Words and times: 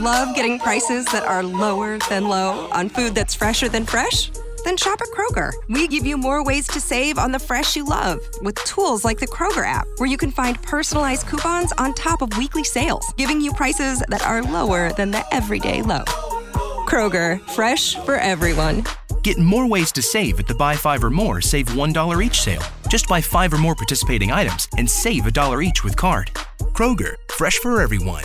Love 0.00 0.34
getting 0.34 0.58
prices 0.58 1.04
that 1.06 1.24
are 1.24 1.42
lower 1.42 1.98
than 2.08 2.26
low 2.26 2.70
on 2.70 2.88
food 2.88 3.14
that's 3.14 3.34
fresher 3.34 3.68
than 3.68 3.84
fresh? 3.84 4.30
Then 4.64 4.76
shop 4.78 4.98
at 5.02 5.08
Kroger. 5.08 5.52
We 5.68 5.88
give 5.88 6.06
you 6.06 6.16
more 6.16 6.42
ways 6.42 6.66
to 6.68 6.80
save 6.80 7.18
on 7.18 7.32
the 7.32 7.38
fresh 7.38 7.76
you 7.76 7.84
love 7.84 8.20
with 8.40 8.54
tools 8.64 9.04
like 9.04 9.18
the 9.18 9.26
Kroger 9.26 9.66
app, 9.66 9.86
where 9.98 10.08
you 10.08 10.16
can 10.16 10.30
find 10.30 10.62
personalized 10.62 11.26
coupons 11.26 11.72
on 11.76 11.92
top 11.92 12.22
of 12.22 12.34
weekly 12.38 12.64
sales, 12.64 13.12
giving 13.18 13.42
you 13.42 13.52
prices 13.52 14.02
that 14.08 14.24
are 14.24 14.42
lower 14.42 14.90
than 14.92 15.10
the 15.10 15.22
everyday 15.34 15.82
low. 15.82 16.04
Kroger, 16.88 17.40
fresh 17.50 17.96
for 17.96 18.14
everyone. 18.14 18.84
Get 19.22 19.38
more 19.38 19.66
ways 19.66 19.92
to 19.92 20.00
save 20.00 20.40
at 20.40 20.46
the 20.46 20.54
buy 20.54 20.76
five 20.76 21.04
or 21.04 21.10
more, 21.10 21.42
save 21.42 21.66
$1 21.66 22.24
each 22.24 22.40
sale. 22.40 22.62
Just 22.88 23.06
buy 23.06 23.20
five 23.20 23.52
or 23.52 23.58
more 23.58 23.74
participating 23.74 24.32
items 24.32 24.66
and 24.78 24.88
save 24.88 25.26
a 25.26 25.30
dollar 25.30 25.60
each 25.60 25.84
with 25.84 25.94
card. 25.94 26.30
Kroger, 26.72 27.16
fresh 27.28 27.58
for 27.58 27.82
everyone. 27.82 28.24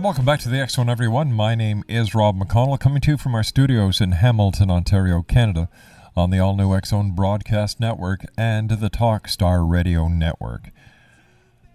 And 0.00 0.04
welcome 0.06 0.24
back 0.24 0.40
to 0.40 0.48
the 0.48 0.58
X 0.58 0.76
Zone, 0.76 0.88
everyone. 0.88 1.30
My 1.30 1.54
name 1.54 1.84
is 1.86 2.14
Rob 2.14 2.38
McConnell, 2.38 2.80
coming 2.80 3.02
to 3.02 3.10
you 3.10 3.18
from 3.18 3.34
our 3.34 3.42
studios 3.42 4.00
in 4.00 4.12
Hamilton, 4.12 4.70
Ontario, 4.70 5.20
Canada, 5.20 5.68
on 6.16 6.30
the 6.30 6.38
all 6.38 6.56
new 6.56 6.74
X 6.74 6.88
Zone 6.88 7.10
Broadcast 7.10 7.80
Network 7.80 8.24
and 8.34 8.70
the 8.70 8.88
Talkstar 8.88 9.70
Radio 9.70 10.08
Network. 10.08 10.70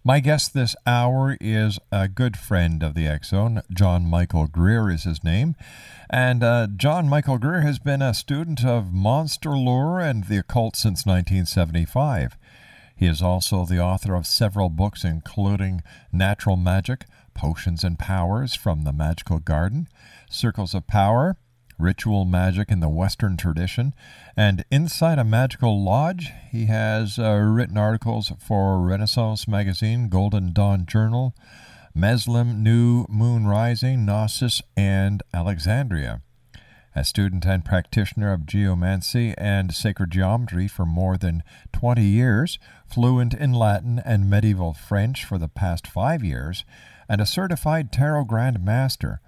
My 0.09 0.21
guest 0.21 0.55
this 0.55 0.75
hour 0.87 1.37
is 1.39 1.77
a 1.91 2.07
good 2.07 2.35
friend 2.35 2.81
of 2.81 2.95
the 2.95 3.19
Zone. 3.23 3.61
John 3.71 4.07
Michael 4.09 4.47
Greer 4.47 4.89
is 4.89 5.03
his 5.03 5.23
name. 5.23 5.55
And 6.09 6.43
uh, 6.43 6.65
John 6.75 7.07
Michael 7.07 7.37
Greer 7.37 7.61
has 7.61 7.77
been 7.77 8.01
a 8.01 8.15
student 8.15 8.65
of 8.65 8.91
monster 8.91 9.51
lore 9.51 9.99
and 9.99 10.23
the 10.23 10.39
occult 10.39 10.75
since 10.75 11.05
1975. 11.05 12.39
He 12.95 13.05
is 13.05 13.21
also 13.21 13.65
the 13.65 13.79
author 13.79 14.15
of 14.15 14.25
several 14.25 14.69
books, 14.69 15.03
including 15.03 15.83
Natural 16.11 16.55
Magic, 16.55 17.05
Potions 17.35 17.83
and 17.83 17.99
Powers 17.99 18.55
from 18.55 18.85
the 18.85 18.91
Magical 18.91 19.37
Garden, 19.37 19.87
Circles 20.27 20.73
of 20.73 20.87
Power, 20.87 21.37
Ritual 21.79 22.25
Magic 22.25 22.69
in 22.69 22.81
the 22.81 22.89
Western 22.89 23.37
Tradition, 23.37 23.93
and 24.35 24.65
Inside 24.69 25.17
a 25.17 25.23
Magical 25.23 25.81
Lodge. 25.81 26.29
He 26.51 26.65
has 26.65 27.17
uh, 27.17 27.35
written 27.35 27.77
articles 27.77 28.33
for 28.37 28.79
Renaissance 28.81 29.47
Magazine, 29.47 30.09
Golden 30.09 30.51
Dawn 30.51 30.85
Journal, 30.85 31.33
Mezlim, 31.97 32.57
New 32.57 33.05
Moon 33.07 33.47
Rising, 33.47 34.05
Gnosis, 34.05 34.61
and 34.75 35.23
Alexandria. 35.33 36.21
A 36.95 37.05
student 37.05 37.45
and 37.45 37.63
practitioner 37.63 38.33
of 38.33 38.45
geomancy 38.45 39.33
and 39.37 39.73
sacred 39.73 40.11
geometry 40.11 40.67
for 40.67 40.85
more 40.85 41.17
than 41.17 41.43
20 41.71 42.03
years, 42.03 42.59
fluent 42.85 43.33
in 43.33 43.53
Latin 43.53 44.01
and 44.03 44.29
medieval 44.29 44.73
French 44.73 45.23
for 45.23 45.37
the 45.37 45.47
past 45.47 45.87
five 45.87 46.25
years, 46.25 46.65
and 47.07 47.21
a 47.21 47.25
certified 47.25 47.91
tarot 47.93 48.25
grand 48.25 48.63
master. 48.65 49.21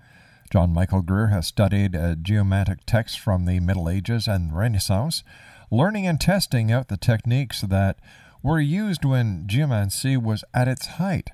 John 0.52 0.74
Michael 0.74 1.02
Greer 1.02 1.28
has 1.28 1.48
studied 1.48 1.96
uh, 1.96 2.16
geomantic 2.16 2.86
texts 2.86 3.18
from 3.18 3.46
the 3.46 3.62
Middle 3.62 3.88
Ages 3.88 4.28
and 4.28 4.54
Renaissance, 4.54 5.24
learning 5.72 6.06
and 6.06 6.20
testing 6.20 6.74
out 6.74 6.90
the 6.90 6.98
techniques 6.98 7.62
that 7.62 7.98
were 8.44 8.60
used 8.60 9.06
when 9.06 9.48
geomancy 9.48 10.18
was 10.18 10.44
at 10.54 10.68
its 10.68 10.88
height. 10.98 11.30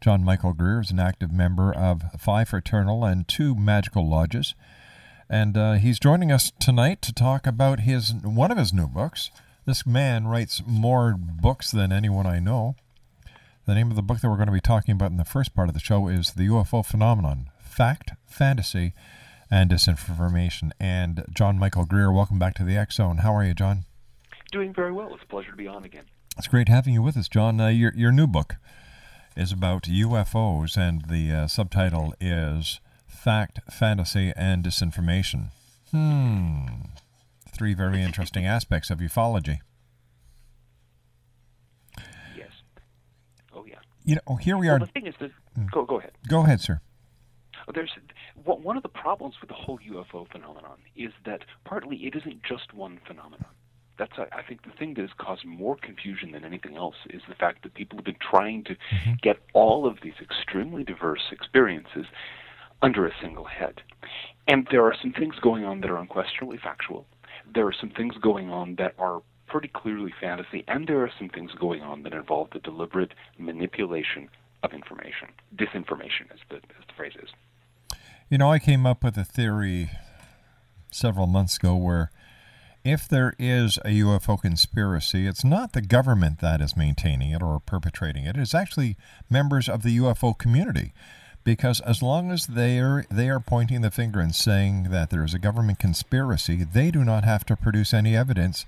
John 0.00 0.22
Michael 0.22 0.52
Greer 0.52 0.80
is 0.80 0.92
an 0.92 1.00
active 1.00 1.32
member 1.32 1.74
of 1.74 2.04
five 2.20 2.50
fraternal 2.50 3.04
and 3.04 3.26
two 3.26 3.56
magical 3.56 4.08
lodges, 4.08 4.54
and 5.28 5.56
uh, 5.56 5.72
he's 5.72 5.98
joining 5.98 6.30
us 6.30 6.52
tonight 6.60 7.02
to 7.02 7.12
talk 7.12 7.48
about 7.48 7.80
his 7.80 8.14
one 8.22 8.52
of 8.52 8.58
his 8.58 8.72
new 8.72 8.86
books. 8.86 9.32
This 9.66 9.84
man 9.84 10.28
writes 10.28 10.62
more 10.64 11.16
books 11.18 11.72
than 11.72 11.90
anyone 11.90 12.28
I 12.28 12.38
know. 12.38 12.76
The 13.66 13.74
name 13.74 13.90
of 13.90 13.96
the 13.96 14.02
book 14.02 14.20
that 14.20 14.30
we're 14.30 14.36
going 14.36 14.46
to 14.46 14.52
be 14.52 14.60
talking 14.60 14.92
about 14.92 15.10
in 15.10 15.16
the 15.16 15.24
first 15.24 15.52
part 15.52 15.66
of 15.66 15.74
the 15.74 15.80
show 15.80 16.06
is 16.06 16.34
The 16.34 16.46
UFO 16.46 16.86
Phenomenon 16.86 17.48
Fact, 17.76 18.12
Fantasy, 18.26 18.92
and 19.50 19.70
Disinformation. 19.70 20.72
And 20.78 21.24
John 21.32 21.58
Michael 21.58 21.86
Greer, 21.86 22.12
welcome 22.12 22.38
back 22.38 22.54
to 22.56 22.64
the 22.64 22.76
X 22.76 22.96
Zone. 22.96 23.18
How 23.18 23.34
are 23.34 23.42
you, 23.44 23.54
John? 23.54 23.84
Doing 24.50 24.74
very 24.74 24.92
well. 24.92 25.14
It's 25.14 25.22
a 25.22 25.26
pleasure 25.26 25.52
to 25.52 25.56
be 25.56 25.66
on 25.66 25.82
again. 25.84 26.04
It's 26.36 26.48
great 26.48 26.68
having 26.68 26.92
you 26.92 27.00
with 27.02 27.16
us, 27.16 27.28
John. 27.28 27.58
Uh, 27.60 27.68
your, 27.68 27.94
your 27.94 28.12
new 28.12 28.26
book 28.26 28.56
is 29.36 29.52
about 29.52 29.84
UFOs, 29.84 30.76
and 30.76 31.06
the 31.08 31.32
uh, 31.32 31.46
subtitle 31.46 32.12
is 32.20 32.80
Fact, 33.06 33.60
Fantasy, 33.70 34.32
and 34.36 34.62
Disinformation. 34.62 35.46
Hmm. 35.92 36.66
Three 37.48 37.72
very 37.72 38.02
interesting 38.02 38.44
aspects 38.56 38.90
of 38.90 38.98
ufology. 38.98 39.58
Yes. 42.36 42.50
Oh 43.54 43.64
yeah. 43.66 43.76
You 44.04 44.16
know, 44.28 44.36
here 44.36 44.58
we 44.58 44.66
Well, 44.66 44.76
are. 44.76 44.80
the 44.80 44.86
thing 44.86 45.06
is 45.06 45.14
that 45.20 45.30
go 45.70 45.84
go 45.86 45.98
ahead. 45.98 46.12
Go 46.28 46.40
ahead, 46.44 46.60
sir. 46.60 46.80
There's 47.74 47.92
one 48.44 48.62
one 48.62 48.76
of 48.76 48.82
the 48.82 48.88
problems 48.88 49.36
with 49.40 49.48
the 49.48 49.54
whole 49.54 49.78
UFO 49.78 50.30
phenomenon 50.30 50.78
is 50.96 51.12
that 51.24 51.42
partly 51.64 51.96
it 52.06 52.14
isn't 52.16 52.42
just 52.42 52.72
one 52.74 53.00
phenomenon. 53.06 53.46
That's 53.98 54.12
I 54.18 54.26
I 54.38 54.42
think 54.42 54.62
the 54.62 54.70
thing 54.78 54.94
that 54.94 55.02
has 55.02 55.10
caused 55.18 55.44
more 55.44 55.76
confusion 55.76 56.32
than 56.32 56.44
anything 56.44 56.76
else 56.76 56.96
is 57.10 57.22
the 57.28 57.34
fact 57.34 57.62
that 57.62 57.74
people 57.74 57.98
have 57.98 58.04
been 58.04 58.16
trying 58.20 58.64
to 58.64 58.74
mm-hmm. 58.74 59.12
get 59.22 59.38
all 59.52 59.86
of 59.86 59.98
these 60.02 60.14
extremely 60.20 60.84
diverse 60.84 61.22
experiences 61.30 62.06
under 62.82 63.06
a 63.06 63.12
single 63.20 63.44
head. 63.44 63.80
And 64.48 64.66
there 64.70 64.84
are 64.84 64.94
some 65.00 65.12
things 65.12 65.36
going 65.40 65.64
on 65.64 65.80
that 65.80 65.90
are 65.90 65.98
unquestionably 65.98 66.58
factual. 66.58 67.06
There 67.54 67.66
are 67.66 67.74
some 67.78 67.90
things 67.90 68.14
going 68.20 68.50
on 68.50 68.74
that 68.76 68.94
are 68.98 69.22
pretty 69.46 69.68
clearly 69.68 70.12
fantasy, 70.20 70.64
and 70.66 70.88
there 70.88 71.02
are 71.02 71.10
some 71.18 71.28
things 71.28 71.52
going 71.60 71.82
on 71.82 72.02
that 72.02 72.12
involve 72.12 72.48
the 72.52 72.58
deliberate 72.58 73.12
manipulation 73.38 74.28
of 74.62 74.72
information. 74.72 75.28
Disinformation, 75.54 76.30
as 76.32 76.38
the, 76.48 76.56
as 76.56 76.84
the 76.88 76.94
phrase 76.96 77.12
is. 77.22 77.28
You 78.32 78.38
know, 78.38 78.50
I 78.50 78.60
came 78.60 78.86
up 78.86 79.04
with 79.04 79.18
a 79.18 79.24
theory 79.24 79.90
several 80.90 81.26
months 81.26 81.58
ago 81.58 81.76
where 81.76 82.10
if 82.82 83.06
there 83.06 83.34
is 83.38 83.76
a 83.84 84.00
UFO 84.00 84.40
conspiracy, 84.40 85.26
it's 85.26 85.44
not 85.44 85.74
the 85.74 85.82
government 85.82 86.40
that 86.40 86.62
is 86.62 86.74
maintaining 86.74 87.32
it 87.32 87.42
or 87.42 87.60
perpetrating 87.60 88.24
it. 88.24 88.38
It's 88.38 88.54
actually 88.54 88.96
members 89.28 89.68
of 89.68 89.82
the 89.82 89.98
UFO 89.98 90.38
community. 90.38 90.94
Because 91.44 91.80
as 91.80 92.00
long 92.00 92.30
as 92.30 92.46
they 92.46 92.78
are 92.78 93.04
they 93.10 93.28
are 93.28 93.38
pointing 93.38 93.82
the 93.82 93.90
finger 93.90 94.20
and 94.20 94.34
saying 94.34 94.84
that 94.84 95.10
there 95.10 95.24
is 95.24 95.34
a 95.34 95.38
government 95.38 95.78
conspiracy, 95.78 96.64
they 96.64 96.90
do 96.90 97.04
not 97.04 97.24
have 97.24 97.44
to 97.44 97.54
produce 97.54 97.92
any 97.92 98.16
evidence 98.16 98.64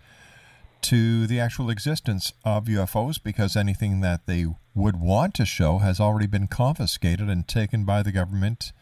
to 0.82 1.26
the 1.26 1.40
actual 1.40 1.70
existence 1.70 2.34
of 2.44 2.66
UFOs 2.66 3.16
because 3.16 3.56
anything 3.56 4.02
that 4.02 4.26
they 4.26 4.44
would 4.74 5.00
want 5.00 5.32
to 5.36 5.46
show 5.46 5.78
has 5.78 6.00
already 6.00 6.26
been 6.26 6.48
confiscated 6.48 7.30
and 7.30 7.48
taken 7.48 7.86
by 7.86 8.02
the 8.02 8.12
government 8.12 8.74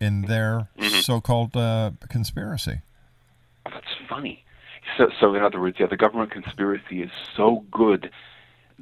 in 0.00 0.22
their 0.22 0.68
Mm-hmm. 0.78 1.00
so-called 1.00 1.56
uh, 1.56 1.92
conspiracy. 2.08 2.80
That's 3.64 3.86
funny. 4.08 4.44
So, 4.98 5.08
so 5.20 5.34
in 5.34 5.42
other 5.42 5.60
words, 5.60 5.76
yeah, 5.80 5.86
the 5.86 5.96
government 5.96 6.30
conspiracy 6.30 7.02
is 7.02 7.10
so 7.36 7.64
good 7.70 8.10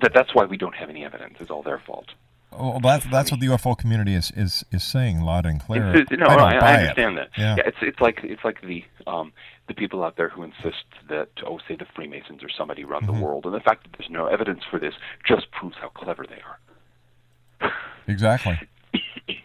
that 0.01 0.13
that's 0.15 0.35
why 0.35 0.45
we 0.45 0.57
don't 0.57 0.75
have 0.75 0.91
any 0.91 1.05
evidence. 1.05 1.35
It's 1.41 1.51
all 1.51 1.63
their 1.63 1.79
fault. 1.79 2.07
Well, 2.51 2.81
that's 2.83 3.07
that's 3.07 3.31
what 3.31 3.41
the 3.41 3.47
UFO 3.47 3.79
community 3.79 4.15
is 4.15 4.31
is, 4.37 4.63
is 4.71 4.83
saying 4.85 5.21
loud 5.23 5.47
and 5.47 5.59
clear. 5.61 5.89
It's- 5.89 6.03
it's- 6.13 6.19
no, 6.19 6.27
I 6.27 6.37
no, 6.37 6.43
I, 6.45 6.51
I 6.51 6.73
it. 6.75 6.79
understand 6.81 7.17
that. 7.19 7.29
Yeah. 7.39 7.57
it's 7.65 7.79
it's 7.81 8.01
like 8.01 8.21
it's 8.25 8.45
like 8.45 8.61
the 8.61 8.85
um, 9.07 9.33
the 9.69 9.75
people 9.75 10.03
out 10.05 10.17
there 10.17 10.29
who 10.29 10.43
insist 10.43 10.85
that 11.09 11.29
oh, 11.47 11.61
say 11.67 11.77
the 11.77 11.87
Freemasons 11.95 12.43
or 12.43 12.51
somebody 12.51 12.85
run 12.85 13.03
Mm-hmm. 13.05 13.15
the 13.21 13.25
world, 13.25 13.47
and 13.47 13.55
the 13.55 13.61
fact 13.61 13.85
that 13.85 13.97
there's 13.99 14.11
no 14.11 14.27
evidence 14.27 14.63
for 14.71 14.79
this 14.79 14.95
just 15.27 15.51
proves 15.51 15.77
how 15.81 15.89
clever 15.89 16.27
they 16.29 16.43
are. 16.43 17.71
Exactly. 18.07 18.59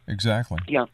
Exactly. 0.09 0.57
Yeah. 0.69 0.85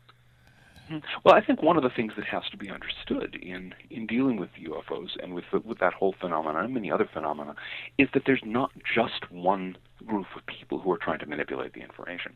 Mhm. 0.89 1.03
Well, 1.23 1.33
I 1.35 1.41
think 1.41 1.61
one 1.63 1.77
of 1.77 1.83
the 1.83 1.89
things 1.89 2.13
that 2.17 2.25
has 2.25 2.43
to 2.51 2.57
be 2.57 2.69
understood 2.69 3.35
in, 3.35 3.73
in 3.89 4.05
dealing 4.05 4.37
with 4.37 4.49
UFOs 4.59 5.11
and 5.21 5.33
with 5.33 5.45
the, 5.51 5.59
with 5.59 5.79
that 5.79 5.93
whole 5.93 6.13
phenomenon 6.19 6.65
and 6.65 6.73
many 6.73 6.91
other 6.91 7.05
phenomena 7.11 7.55
is 7.97 8.09
that 8.13 8.23
there's 8.25 8.43
not 8.43 8.71
just 8.93 9.31
one 9.31 9.77
group 10.05 10.27
of 10.35 10.45
people 10.45 10.79
who 10.79 10.91
are 10.91 10.97
trying 10.97 11.19
to 11.19 11.25
manipulate 11.25 11.73
the 11.73 11.81
information. 11.81 12.33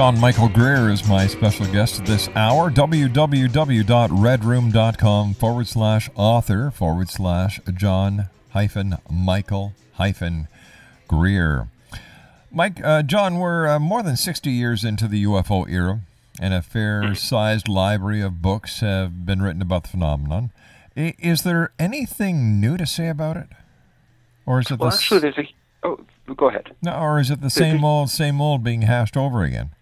John 0.00 0.16
Michael 0.18 0.48
Greer 0.48 0.88
is 0.88 1.06
my 1.06 1.26
special 1.26 1.66
guest 1.66 2.06
this 2.06 2.30
hour. 2.34 2.70
www.redroom.com 2.70 5.34
forward 5.34 5.68
slash 5.68 6.08
author 6.14 6.70
forward 6.70 7.10
slash 7.10 7.60
John 7.74 8.30
hyphen 8.52 8.96
Michael 9.10 9.74
hyphen 9.96 10.48
Greer. 11.06 11.68
Mike, 12.50 12.82
uh, 12.82 13.02
John, 13.02 13.38
we're 13.38 13.68
uh, 13.68 13.78
more 13.78 14.02
than 14.02 14.16
60 14.16 14.50
years 14.50 14.84
into 14.84 15.06
the 15.06 15.24
UFO 15.24 15.70
era, 15.70 16.00
and 16.40 16.54
a 16.54 16.62
fair 16.62 17.14
sized 17.14 17.68
library 17.68 18.22
of 18.22 18.40
books 18.40 18.80
have 18.80 19.26
been 19.26 19.42
written 19.42 19.60
about 19.60 19.82
the 19.82 19.90
phenomenon. 19.90 20.50
I- 20.96 21.12
is 21.18 21.42
there 21.42 21.72
anything 21.78 22.58
new 22.58 22.78
to 22.78 22.86
say 22.86 23.08
about 23.08 23.36
it? 23.36 23.48
Or 24.46 24.60
is 24.60 24.70
it 24.70 24.78
Well, 24.78 24.94
actually, 24.94 25.20
there's 25.20 25.36
a 25.36 25.46
oh, 25.82 26.00
go 26.34 26.48
ahead. 26.48 26.74
no, 26.80 26.94
or 26.94 27.20
is 27.20 27.30
it 27.30 27.42
the 27.42 27.50
same 27.50 27.84
old, 27.84 28.08
same 28.08 28.40
old 28.40 28.64
being 28.64 28.80
hashed 28.80 29.18
over 29.18 29.42
again? 29.42 29.72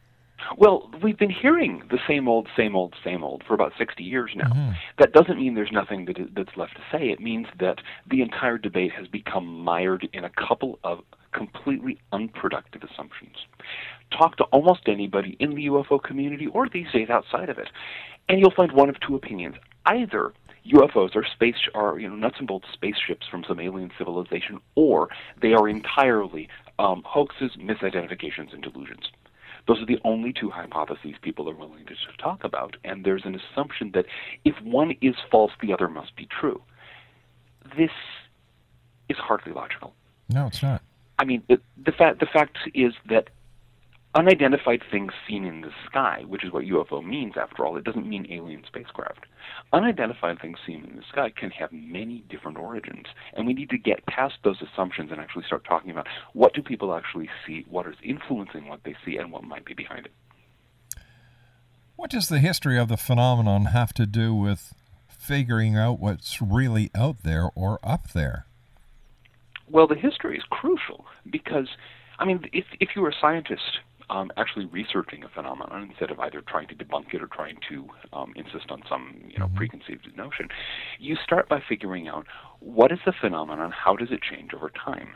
Well, 0.56 0.90
we've 1.02 1.18
been 1.18 1.30
hearing 1.30 1.82
the 1.90 1.98
same 2.08 2.28
old, 2.28 2.48
same 2.56 2.74
old, 2.74 2.94
same 3.04 3.22
old 3.22 3.42
for 3.46 3.54
about 3.54 3.72
60 3.78 4.02
years 4.02 4.30
now. 4.34 4.48
Mm-hmm. 4.48 4.72
That 4.98 5.12
doesn't 5.12 5.38
mean 5.38 5.54
there's 5.54 5.72
nothing 5.72 6.06
that 6.06 6.18
is, 6.18 6.28
that's 6.34 6.56
left 6.56 6.74
to 6.76 6.82
say. 6.90 7.10
It 7.10 7.20
means 7.20 7.46
that 7.60 7.78
the 8.10 8.22
entire 8.22 8.58
debate 8.58 8.92
has 8.92 9.06
become 9.08 9.46
mired 9.46 10.08
in 10.12 10.24
a 10.24 10.30
couple 10.30 10.78
of 10.84 11.00
completely 11.32 11.98
unproductive 12.12 12.82
assumptions. 12.82 13.36
Talk 14.16 14.36
to 14.36 14.44
almost 14.44 14.82
anybody 14.86 15.36
in 15.38 15.50
the 15.50 15.66
UFO 15.66 16.02
community 16.02 16.46
or 16.46 16.68
these 16.68 16.90
days 16.92 17.10
outside 17.10 17.50
of 17.50 17.58
it, 17.58 17.68
and 18.28 18.40
you'll 18.40 18.54
find 18.54 18.72
one 18.72 18.88
of 18.88 18.98
two 19.00 19.14
opinions. 19.14 19.56
Either 19.86 20.32
UFOs 20.72 21.14
are 21.14 21.24
space 21.24 21.56
are 21.74 21.98
you 21.98 22.08
know 22.08 22.16
nuts 22.16 22.36
and 22.38 22.48
bolts 22.48 22.66
spaceships 22.72 23.26
from 23.30 23.44
some 23.46 23.60
alien 23.60 23.90
civilization, 23.98 24.60
or 24.74 25.08
they 25.40 25.52
are 25.52 25.68
entirely 25.68 26.48
um, 26.78 27.02
hoaxes, 27.04 27.52
misidentifications, 27.58 28.52
and 28.52 28.62
delusions. 28.62 29.10
Those 29.68 29.82
are 29.82 29.86
the 29.86 30.00
only 30.02 30.32
two 30.32 30.48
hypotheses 30.48 31.12
people 31.20 31.48
are 31.48 31.54
willing 31.54 31.84
to 31.84 31.94
talk 32.16 32.42
about, 32.42 32.78
and 32.84 33.04
there's 33.04 33.26
an 33.26 33.38
assumption 33.38 33.90
that 33.92 34.06
if 34.46 34.54
one 34.62 34.96
is 35.02 35.14
false, 35.30 35.52
the 35.60 35.74
other 35.74 35.88
must 35.88 36.16
be 36.16 36.26
true. 36.26 36.62
This 37.76 37.90
is 39.10 39.18
hardly 39.18 39.52
logical. 39.52 39.92
No, 40.30 40.46
it's 40.46 40.62
not. 40.62 40.82
I 41.18 41.24
mean, 41.26 41.42
the, 41.48 41.60
the 41.84 41.92
fact 41.92 42.20
the 42.20 42.26
fact 42.26 42.56
is 42.72 42.94
that 43.10 43.28
unidentified 44.18 44.82
things 44.90 45.12
seen 45.28 45.44
in 45.44 45.60
the 45.60 45.70
sky, 45.86 46.24
which 46.26 46.44
is 46.44 46.52
what 46.52 46.64
UFO 46.64 47.06
means 47.06 47.34
after 47.40 47.64
all. 47.64 47.76
It 47.76 47.84
doesn't 47.84 48.08
mean 48.08 48.26
alien 48.32 48.64
spacecraft. 48.66 49.26
Unidentified 49.72 50.40
things 50.40 50.58
seen 50.66 50.84
in 50.90 50.96
the 50.96 51.04
sky 51.08 51.30
can 51.30 51.50
have 51.50 51.70
many 51.70 52.24
different 52.28 52.58
origins, 52.58 53.06
and 53.34 53.46
we 53.46 53.54
need 53.54 53.70
to 53.70 53.78
get 53.78 54.04
past 54.06 54.34
those 54.42 54.60
assumptions 54.60 55.12
and 55.12 55.20
actually 55.20 55.44
start 55.44 55.64
talking 55.64 55.92
about 55.92 56.08
what 56.32 56.52
do 56.52 56.62
people 56.62 56.92
actually 56.92 57.30
see, 57.46 57.64
what 57.70 57.86
is 57.86 57.94
influencing 58.02 58.66
what 58.66 58.80
they 58.84 58.96
see, 59.04 59.16
and 59.16 59.30
what 59.30 59.44
might 59.44 59.64
be 59.64 59.74
behind 59.74 60.06
it. 60.06 60.12
What 61.94 62.10
does 62.10 62.28
the 62.28 62.40
history 62.40 62.76
of 62.76 62.88
the 62.88 62.96
phenomenon 62.96 63.66
have 63.66 63.92
to 63.94 64.06
do 64.06 64.34
with 64.34 64.74
figuring 65.06 65.76
out 65.76 66.00
what's 66.00 66.42
really 66.42 66.90
out 66.92 67.22
there 67.22 67.50
or 67.54 67.78
up 67.84 68.10
there? 68.14 68.46
Well, 69.70 69.86
the 69.86 69.94
history 69.94 70.38
is 70.38 70.44
crucial 70.50 71.06
because, 71.30 71.68
I 72.18 72.24
mean, 72.24 72.48
if 72.52 72.64
if 72.80 72.90
you 72.96 73.02
were 73.02 73.10
a 73.10 73.20
scientist 73.20 73.78
um, 74.10 74.30
actually 74.36 74.64
researching 74.66 75.24
a 75.24 75.28
phenomenon 75.28 75.88
instead 75.90 76.10
of 76.10 76.18
either 76.20 76.40
trying 76.40 76.68
to 76.68 76.74
debunk 76.74 77.12
it 77.12 77.22
or 77.22 77.26
trying 77.26 77.58
to 77.68 77.86
um, 78.12 78.32
insist 78.36 78.70
on 78.70 78.82
some 78.88 79.14
you 79.28 79.38
know 79.38 79.46
mm-hmm. 79.46 79.56
preconceived 79.56 80.08
notion, 80.16 80.48
you 80.98 81.16
start 81.16 81.48
by 81.48 81.62
figuring 81.68 82.08
out 82.08 82.26
what 82.60 82.92
is 82.92 82.98
the 83.04 83.12
phenomenon, 83.12 83.70
how 83.70 83.96
does 83.96 84.10
it 84.10 84.20
change 84.22 84.54
over 84.54 84.70
time. 84.70 85.10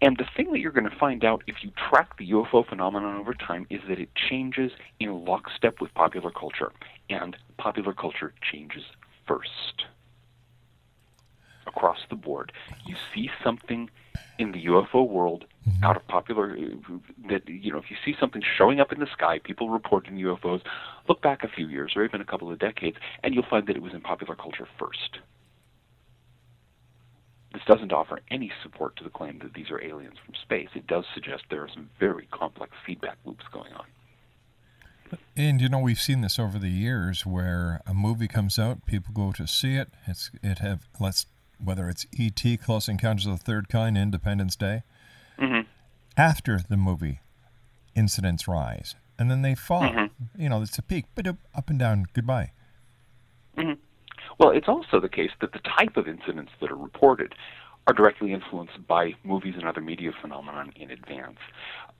And 0.00 0.16
the 0.16 0.26
thing 0.36 0.50
that 0.50 0.58
you're 0.58 0.72
going 0.72 0.90
to 0.90 0.98
find 0.98 1.24
out 1.24 1.44
if 1.46 1.62
you 1.62 1.70
track 1.88 2.18
the 2.18 2.28
UFO 2.32 2.68
phenomenon 2.68 3.18
over 3.20 3.34
time 3.34 3.68
is 3.70 3.80
that 3.88 4.00
it 4.00 4.08
changes 4.16 4.72
in 4.98 5.24
lockstep 5.24 5.80
with 5.80 5.94
popular 5.94 6.32
culture, 6.32 6.72
and 7.08 7.36
popular 7.56 7.92
culture 7.92 8.34
changes 8.50 8.82
first 9.28 9.84
across 11.68 11.98
the 12.10 12.16
board. 12.16 12.50
You 12.84 12.96
see 13.14 13.30
something 13.44 13.90
in 14.38 14.52
the 14.52 14.66
UFO 14.66 15.08
world 15.08 15.44
mm-hmm. 15.68 15.84
out 15.84 15.96
of 15.96 16.06
popular 16.08 16.56
that 17.28 17.48
you 17.48 17.72
know 17.72 17.78
if 17.78 17.90
you 17.90 17.96
see 18.04 18.14
something 18.18 18.42
showing 18.56 18.80
up 18.80 18.92
in 18.92 19.00
the 19.00 19.06
sky, 19.12 19.38
people 19.38 19.70
reporting 19.70 20.14
UFOs. 20.16 20.62
Look 21.08 21.22
back 21.22 21.42
a 21.42 21.48
few 21.48 21.68
years 21.68 21.92
or 21.96 22.04
even 22.04 22.20
a 22.20 22.24
couple 22.24 22.50
of 22.50 22.58
decades, 22.58 22.96
and 23.22 23.34
you'll 23.34 23.46
find 23.48 23.66
that 23.66 23.76
it 23.76 23.82
was 23.82 23.92
in 23.92 24.00
popular 24.00 24.36
culture 24.36 24.68
first. 24.78 25.18
This 27.52 27.62
doesn't 27.66 27.92
offer 27.92 28.20
any 28.30 28.50
support 28.62 28.96
to 28.96 29.04
the 29.04 29.10
claim 29.10 29.40
that 29.40 29.52
these 29.52 29.70
are 29.70 29.82
aliens 29.82 30.16
from 30.24 30.34
space. 30.34 30.68
It 30.74 30.86
does 30.86 31.04
suggest 31.12 31.44
there 31.50 31.62
are 31.62 31.68
some 31.68 31.90
very 32.00 32.26
complex 32.30 32.72
feedback 32.86 33.18
loops 33.24 33.44
going 33.52 33.72
on. 33.74 33.84
And 35.36 35.60
you 35.60 35.68
know 35.68 35.78
we've 35.78 36.00
seen 36.00 36.22
this 36.22 36.38
over 36.38 36.58
the 36.58 36.70
years 36.70 37.26
where 37.26 37.82
a 37.86 37.92
movie 37.92 38.28
comes 38.28 38.58
out, 38.58 38.86
people 38.86 39.12
go 39.12 39.32
to 39.32 39.46
see 39.46 39.76
it. 39.76 39.88
It's 40.06 40.30
it 40.42 40.58
have 40.58 40.88
let's 40.98 41.26
whether 41.62 41.88
it's 41.88 42.06
E.T., 42.12 42.56
Close 42.58 42.88
Encounters 42.88 43.26
of 43.26 43.38
the 43.38 43.44
Third 43.44 43.68
Kind, 43.68 43.96
Independence 43.96 44.56
Day. 44.56 44.82
Mm-hmm. 45.38 45.68
After 46.16 46.60
the 46.68 46.76
movie, 46.76 47.20
incidents 47.94 48.46
rise, 48.46 48.94
and 49.18 49.30
then 49.30 49.42
they 49.42 49.54
fall. 49.54 49.82
Mm-hmm. 49.82 50.40
You 50.42 50.48
know, 50.48 50.62
it's 50.62 50.78
a 50.78 50.82
peak, 50.82 51.06
but 51.14 51.26
up 51.26 51.70
and 51.70 51.78
down. 51.78 52.06
Goodbye. 52.12 52.52
Mm-hmm. 53.56 53.80
Well, 54.38 54.50
it's 54.50 54.68
also 54.68 55.00
the 55.00 55.08
case 55.08 55.30
that 55.40 55.52
the 55.52 55.60
type 55.60 55.96
of 55.96 56.08
incidents 56.08 56.52
that 56.60 56.70
are 56.70 56.76
reported 56.76 57.34
are 57.86 57.94
directly 57.94 58.32
influenced 58.32 58.86
by 58.86 59.14
movies 59.24 59.54
and 59.56 59.66
other 59.66 59.80
media 59.80 60.12
phenomenon 60.20 60.72
in 60.76 60.90
advance. 60.90 61.38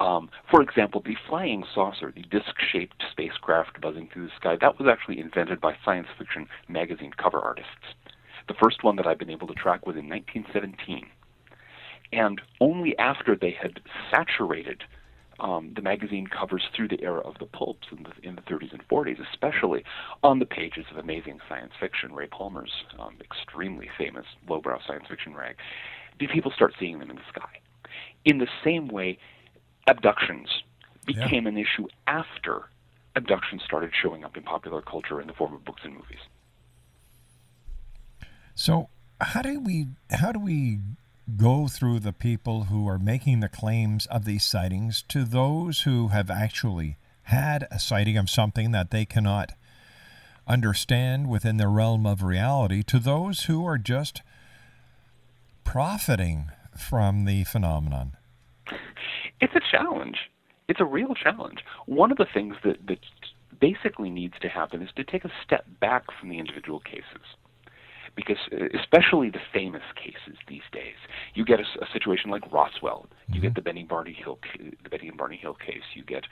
Um, 0.00 0.31
for 0.50 0.62
example, 0.62 1.02
the 1.04 1.16
flying 1.28 1.64
saucer, 1.75 2.12
the 2.14 2.23
disc-shaped 2.23 3.02
spacecraft 3.11 3.81
buzzing 3.81 4.09
through 4.12 4.26
the 4.26 4.33
sky, 4.37 4.57
that 4.61 4.78
was 4.78 4.88
actually 4.88 5.19
invented 5.19 5.61
by 5.61 5.76
science 5.85 6.07
fiction 6.16 6.47
magazine 6.69 7.12
cover 7.16 7.40
artists. 7.40 7.95
The 8.49 8.55
first 8.55 8.83
one 8.85 8.97
that 8.97 9.07
I've 9.07 9.19
been 9.19 9.31
able 9.31 9.49
to 9.49 9.55
track 9.55 9.87
was 9.87 9.97
in 9.97 10.09
1917. 10.09 11.07
And 12.13 12.41
only 12.61 12.97
after 12.99 13.37
they 13.37 13.53
had 13.53 13.81
saturated 14.11 14.85
um, 15.41 15.73
the 15.75 15.83
magazine 15.83 16.27
covers 16.27 16.63
through 16.75 16.89
the 16.89 17.03
era 17.03 17.21
of 17.21 17.35
the 17.39 17.47
pulps 17.47 17.89
in 17.91 18.05
the, 18.05 18.29
in 18.29 18.37
the 18.37 18.43
30s 18.43 18.73
and 18.73 18.87
40s, 18.89 19.19
especially 19.33 19.83
on 20.23 20.39
the 20.39 20.47
pages 20.47 20.85
of 20.91 20.99
amazing 20.99 21.41
science 21.49 21.73
fiction, 21.81 22.15
Ray 22.15 22.29
Palmer's 22.29 22.71
um, 22.99 23.17
extremely 23.21 23.89
famous 23.99 24.27
lowbrow 24.49 24.79
science 24.87 25.05
fiction 25.09 25.35
rag, 25.35 25.57
did 26.19 26.31
people 26.31 26.53
start 26.53 26.75
seeing 26.79 26.99
them 27.01 27.11
in 27.11 27.17
the 27.17 27.23
sky. 27.29 27.59
In 28.25 28.39
the 28.39 28.47
same 28.63 28.89
way, 28.89 29.19
abductions 29.89 30.49
became 31.07 31.45
yeah. 31.45 31.51
an 31.51 31.59
issue 31.59 31.89
after 32.07 32.69
abductions 33.17 33.63
started 33.65 33.91
showing 34.01 34.25
up 34.25 34.37
in 34.37 34.43
popular 34.43 34.81
culture 34.81 35.21
in 35.21 35.27
the 35.27 35.35
form 35.35 35.55
of 35.55 35.65
books 35.65 35.83
and 35.85 35.95
movies. 35.95 36.21
So 38.62 38.90
how 39.21 39.42
do 39.42 39.59
we 39.59 39.88
how 40.09 40.31
do 40.31 40.38
we 40.38 40.78
go 41.37 41.66
through 41.66 41.99
the 41.99 42.12
people 42.12 42.66
who 42.66 42.87
are 42.87 42.97
making 42.97 43.40
the 43.40 43.49
claims 43.49 44.07
of 44.07 44.25
these 44.25 44.45
sightings 44.45 45.02
to 45.09 45.25
those 45.25 45.81
who 45.81 46.09
have 46.09 46.31
actually 46.31 46.97
had 47.25 47.66
a 47.73 47.81
sighting 47.81 48.16
of 48.16 48.31
something 48.31 48.71
that 48.71 48.92
they 48.92 49.04
cannot 49.04 49.50
understand 50.47 51.28
within 51.28 51.57
the 51.57 51.66
realm 51.66 52.07
of 52.07 52.23
reality 52.23 52.85
to 52.85 53.00
those 53.00 53.47
who 53.47 53.66
are 53.66 53.78
just 53.78 54.23
profiting 55.64 56.52
from 56.78 57.25
the 57.25 57.42
phenomenon? 57.42 58.12
It's 59.40 59.57
a 59.57 59.61
challenge. 59.73 60.31
It's 60.69 60.81
a 60.81 60.85
real 60.85 61.16
challenge. 61.16 61.64
One 61.87 62.12
of 62.12 62.16
the 62.16 62.28
things 62.33 62.54
that, 62.62 62.87
that 62.87 63.00
basically 63.61 64.09
needs 64.09 64.35
to 64.40 64.49
happen 64.49 64.83
is 64.83 64.90
to 64.95 65.02
take 65.02 65.25
a 65.25 65.33
step 65.45 65.66
back 65.81 66.04
from 66.21 66.28
the 66.28 66.38
individual 66.38 66.78
cases 66.78 67.26
because 68.14 68.37
uh, 68.52 68.66
especially 68.78 69.31
the 69.31 69.40
famous 69.52 69.83
cases 69.97 70.38
these 70.49 70.62
days, 70.73 70.97
you 71.35 71.45
get 71.45 71.61
a, 71.61 71.64
a 71.83 71.87
situation 71.92 72.31
like 72.31 72.50
Roswell, 72.52 73.07
you 73.28 73.35
mm-hmm. 73.35 73.42
get 73.42 73.54
the 73.54 73.62
Betty 73.62 73.85
Barney 73.85 74.12
Hill, 74.12 74.38
the 74.83 74.88
Betty 74.90 75.09
and 75.09 75.16
Barney 75.16 75.37
Hill 75.37 75.54
case, 75.54 75.83
you 75.95 76.04
get, 76.04 76.25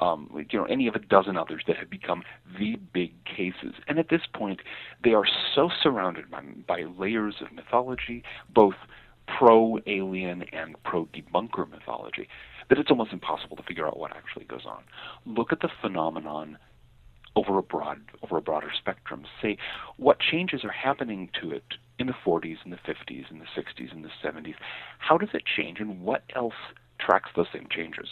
um, 0.00 0.28
you 0.50 0.58
know, 0.58 0.64
any 0.64 0.86
of 0.88 0.94
a 0.94 0.98
dozen 0.98 1.36
others 1.36 1.62
that 1.66 1.76
have 1.76 1.90
become 1.90 2.22
the 2.58 2.76
big 2.92 3.12
cases, 3.24 3.74
and 3.86 3.98
at 3.98 4.08
this 4.08 4.22
point, 4.34 4.60
they 5.04 5.14
are 5.14 5.26
so 5.54 5.70
surrounded 5.82 6.30
by, 6.30 6.42
by 6.66 6.84
layers 6.98 7.36
of 7.40 7.52
mythology, 7.52 8.22
both 8.54 8.74
pro-alien 9.38 10.42
and 10.52 10.74
pro-debunker 10.84 11.68
mythology, 11.70 12.28
that 12.68 12.78
it's 12.78 12.90
almost 12.90 13.12
impossible 13.12 13.56
to 13.56 13.62
figure 13.62 13.86
out 13.86 13.98
what 13.98 14.16
actually 14.16 14.44
goes 14.44 14.66
on. 14.66 14.82
Look 15.26 15.52
at 15.52 15.60
the 15.60 15.68
phenomenon 15.80 16.58
over 17.36 17.58
a 17.58 17.62
broad 17.62 18.00
over 18.22 18.36
a 18.36 18.42
broader 18.42 18.70
spectrum. 18.76 19.24
Say 19.40 19.58
what 19.96 20.18
changes 20.20 20.64
are 20.64 20.70
happening 20.70 21.30
to 21.40 21.50
it 21.50 21.64
in 21.98 22.06
the 22.06 22.14
40s 22.24 22.58
and 22.64 22.72
the 22.72 22.76
50s 22.76 23.30
and 23.30 23.40
the 23.40 23.46
60s 23.60 23.92
and 23.92 24.04
the 24.04 24.10
70s. 24.22 24.54
How 24.98 25.18
does 25.18 25.30
it 25.34 25.42
change, 25.44 25.80
and 25.80 26.00
what 26.02 26.22
else 26.34 26.54
tracks 26.98 27.30
those 27.34 27.46
same 27.52 27.66
changes? 27.70 28.08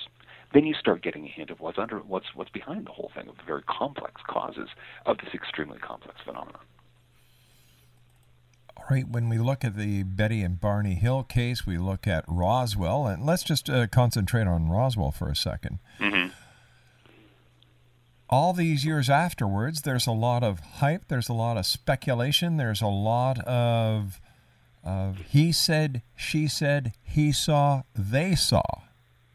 Then 0.52 0.64
you 0.64 0.74
start 0.74 1.02
getting 1.02 1.24
a 1.26 1.28
hint 1.28 1.50
of 1.50 1.60
what's 1.60 1.78
under 1.78 1.98
what's 1.98 2.26
what's 2.34 2.50
behind 2.50 2.86
the 2.86 2.92
whole 2.92 3.10
thing 3.14 3.28
of 3.28 3.36
the 3.36 3.44
very 3.44 3.62
complex 3.62 4.20
causes 4.28 4.68
of 5.04 5.18
this 5.18 5.34
extremely 5.34 5.78
complex 5.78 6.18
phenomenon. 6.24 6.60
All 8.76 8.84
right, 8.90 9.08
when 9.08 9.28
we 9.28 9.38
look 9.38 9.64
at 9.64 9.76
the 9.76 10.02
Betty 10.02 10.42
and 10.42 10.60
Barney 10.60 10.94
Hill 10.94 11.24
case, 11.24 11.66
we 11.66 11.78
look 11.78 12.06
at 12.06 12.24
Roswell, 12.28 13.06
and 13.06 13.24
let's 13.24 13.42
just 13.42 13.70
uh, 13.70 13.86
concentrate 13.86 14.46
on 14.46 14.68
Roswell 14.68 15.10
for 15.10 15.28
a 15.28 15.32
2nd 15.32 15.78
mm-hmm 15.98 16.45
all 18.28 18.52
these 18.52 18.84
years 18.84 19.08
afterwards, 19.08 19.82
there's 19.82 20.06
a 20.06 20.12
lot 20.12 20.42
of 20.42 20.60
hype, 20.60 21.08
there's 21.08 21.28
a 21.28 21.34
lot 21.34 21.56
of 21.56 21.66
speculation, 21.66 22.56
there's 22.56 22.82
a 22.82 22.86
lot 22.86 23.38
of, 23.46 24.20
of 24.84 25.18
he 25.28 25.52
said, 25.52 26.02
she 26.16 26.48
said, 26.48 26.92
he 27.02 27.32
saw, 27.32 27.82
they 27.94 28.34
saw 28.34 28.62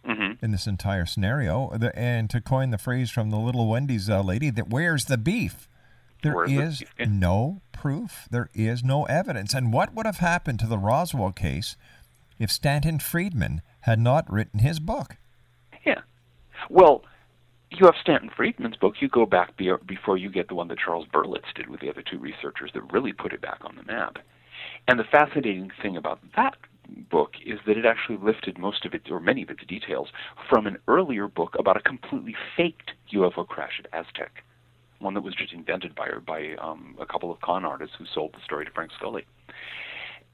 mm-hmm. 0.06 0.44
in 0.44 0.52
this 0.52 0.68
entire 0.68 1.06
scenario. 1.06 1.70
And 1.94 2.30
to 2.30 2.42
coin 2.42 2.72
the 2.72 2.78
phrase 2.78 3.10
from 3.10 3.30
the 3.30 3.38
little 3.38 3.68
Wendy's 3.68 4.10
uh, 4.10 4.22
lady, 4.22 4.50
that 4.50 4.70
where's 4.70 5.06
the 5.06 5.18
beef? 5.18 5.68
There 6.22 6.34
where's 6.34 6.52
is 6.52 6.80
the 6.80 6.86
beef? 6.98 7.08
no 7.10 7.62
proof. 7.72 8.28
There 8.30 8.50
is 8.54 8.84
no 8.84 9.06
evidence. 9.06 9.54
And 9.54 9.74
what 9.74 9.94
would 9.94 10.06
have 10.06 10.18
happened 10.18 10.60
to 10.60 10.68
the 10.68 10.78
Roswell 10.78 11.32
case 11.32 11.76
if 12.40 12.52
Stanton 12.52 13.00
Friedman 13.00 13.62
had 13.82 14.00
not 14.00 14.32
written 14.32 14.60
his 14.60 14.80
book? 14.80 15.18
Yeah. 15.86 16.02
Well, 16.70 17.04
you 17.72 17.86
have 17.86 17.96
Stanton 18.02 18.30
Friedman's 18.36 18.78
book. 18.78 18.96
You 19.00 19.08
go 19.08 19.26
back 19.26 19.56
be- 19.58 19.72
before 19.86 20.18
you 20.18 20.30
get 20.30 20.48
the 20.48 20.56
one 20.56 20.68
that 20.68 20.80
Charles 20.80 21.08
Berlitz 21.14 21.54
did 21.56 21.70
with 21.70 21.80
the 21.80 21.90
other 21.90 22.04
two 22.04 22.20
researchers 22.20 22.72
that 22.74 22.92
really 22.92 23.14
put 23.14 23.34
it 23.34 23.42
back 23.42 23.60
on 23.62 23.76
the 23.76 23.84
map. 23.84 24.18
And 24.88 25.00
the 25.00 25.04
fascinating 25.06 25.72
thing 25.82 25.98
about 25.98 26.20
that 26.36 26.56
book 27.10 27.34
is 27.46 27.60
that 27.66 27.78
it 27.78 27.86
actually 27.86 28.18
lifted 28.18 28.58
most 28.58 28.86
of 28.86 28.94
it, 28.94 29.10
or 29.10 29.20
many 29.20 29.44
of 29.44 29.50
its 29.50 29.66
details, 29.66 30.10
from 30.50 30.68
an 30.68 30.78
earlier 30.88 31.28
book 31.28 31.56
about 31.58 31.78
a 31.78 31.82
completely 31.82 32.36
faked 32.58 32.92
UFO 33.14 33.48
crash 33.48 33.80
at 33.80 33.88
Aztec, 33.94 34.44
one 35.00 35.14
that 35.14 35.22
was 35.22 35.34
just 35.34 35.54
invented 35.54 35.96
by 35.96 36.10
by 36.26 36.56
um, 36.62 36.96
a 37.00 37.06
couple 37.06 37.32
of 37.32 37.40
con 37.42 37.64
artists 37.66 37.96
who 37.98 38.06
sold 38.14 38.34
the 38.34 38.44
story 38.44 38.66
to 38.66 38.72
Frank 38.72 38.92
Scully. 38.98 39.26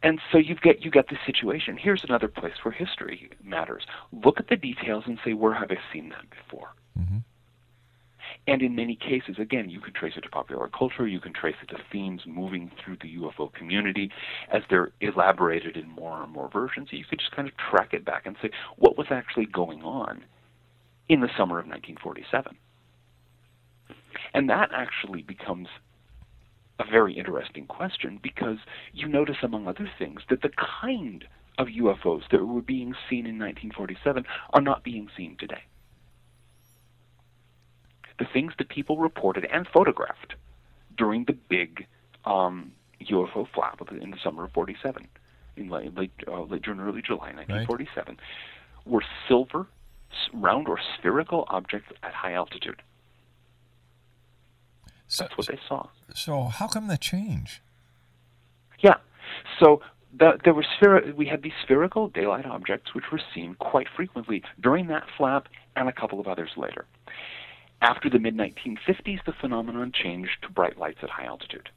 And 0.03 0.19
so 0.31 0.37
you 0.37 0.55
get 0.55 0.83
you 0.83 0.91
get 0.91 1.09
this 1.09 1.19
situation. 1.25 1.77
Here's 1.77 2.03
another 2.03 2.27
place 2.27 2.53
where 2.63 2.71
history 2.71 3.29
matters. 3.43 3.83
Look 4.11 4.39
at 4.39 4.47
the 4.49 4.55
details 4.55 5.03
and 5.07 5.19
say, 5.23 5.33
where 5.33 5.53
have 5.53 5.71
I 5.71 5.77
seen 5.91 6.09
that 6.09 6.25
before? 6.29 6.69
Mm-hmm. 6.99 7.17
And 8.47 8.61
in 8.61 8.75
many 8.75 8.95
cases, 8.95 9.35
again, 9.39 9.69
you 9.69 9.81
can 9.81 9.93
trace 9.93 10.13
it 10.15 10.21
to 10.21 10.29
popular 10.29 10.69
culture, 10.69 11.05
you 11.05 11.19
can 11.19 11.33
trace 11.33 11.57
it 11.61 11.67
to 11.67 11.77
themes 11.91 12.21
moving 12.25 12.71
through 12.83 12.97
the 13.01 13.17
UFO 13.17 13.53
community 13.53 14.09
as 14.51 14.61
they're 14.69 14.91
elaborated 15.01 15.75
in 15.75 15.89
more 15.89 16.23
and 16.23 16.31
more 16.31 16.49
versions. 16.49 16.87
You 16.91 17.03
could 17.09 17.19
just 17.19 17.35
kind 17.35 17.47
of 17.47 17.53
track 17.57 17.93
it 17.93 18.05
back 18.05 18.25
and 18.25 18.37
say, 18.41 18.49
what 18.77 18.97
was 18.97 19.07
actually 19.11 19.47
going 19.47 19.83
on 19.83 20.23
in 21.09 21.19
the 21.19 21.27
summer 21.37 21.59
of 21.59 21.65
1947. 21.67 22.55
And 24.33 24.49
that 24.49 24.69
actually 24.73 25.23
becomes 25.23 25.67
a 26.79 26.85
very 26.89 27.17
interesting 27.17 27.65
question 27.65 28.19
because 28.21 28.57
you 28.93 29.07
notice, 29.07 29.37
among 29.43 29.67
other 29.67 29.89
things, 29.99 30.21
that 30.29 30.41
the 30.41 30.51
kind 30.81 31.25
of 31.57 31.67
UFOs 31.67 32.21
that 32.31 32.45
were 32.45 32.61
being 32.61 32.93
seen 33.09 33.25
in 33.25 33.39
1947 33.39 34.23
are 34.53 34.61
not 34.61 34.83
being 34.83 35.09
seen 35.17 35.35
today. 35.39 35.63
The 38.19 38.25
things 38.25 38.53
that 38.57 38.69
people 38.69 38.97
reported 38.97 39.45
and 39.45 39.67
photographed 39.67 40.35
during 40.97 41.25
the 41.25 41.33
big 41.33 41.85
um, 42.25 42.71
UFO 43.01 43.47
flap 43.53 43.79
in 43.91 44.11
the 44.11 44.17
summer 44.23 44.45
of 44.45 44.51
47, 44.53 45.07
in 45.55 45.69
late, 45.69 45.95
late, 45.95 46.11
uh, 46.27 46.41
late 46.43 46.63
June, 46.63 46.79
early 46.79 47.01
July 47.01 47.33
1947, 47.33 48.17
right. 48.17 48.91
were 48.91 49.03
silver, 49.27 49.67
round, 50.33 50.67
or 50.67 50.79
spherical 50.97 51.45
objects 51.49 51.91
at 52.03 52.13
high 52.13 52.33
altitude. 52.33 52.81
So, 55.07 55.23
That's 55.23 55.37
what 55.37 55.47
they 55.47 55.59
saw. 55.67 55.87
So 56.13 56.45
how 56.45 56.67
come 56.67 56.87
the 56.87 56.97
change? 56.97 57.61
Yeah. 58.79 58.95
So 59.59 59.81
the, 60.17 60.37
there 60.43 60.53
were 60.53 60.65
spher- 60.79 61.15
we 61.15 61.27
had 61.27 61.43
these 61.43 61.53
spherical 61.63 62.09
daylight 62.09 62.45
objects 62.45 62.93
which 62.93 63.05
were 63.11 63.21
seen 63.33 63.55
quite 63.55 63.87
frequently 63.95 64.43
during 64.59 64.87
that 64.87 65.03
flap 65.17 65.47
and 65.75 65.87
a 65.87 65.93
couple 65.93 66.19
of 66.19 66.27
others 66.27 66.51
later. 66.57 66.85
After 67.81 68.09
the 68.09 68.19
mid 68.19 68.35
1950s, 68.35 69.23
the 69.25 69.33
phenomenon 69.39 69.91
changed 69.93 70.41
to 70.41 70.49
bright 70.49 70.77
lights 70.77 70.99
at 71.03 71.09
high 71.09 71.25
altitude. 71.25 71.69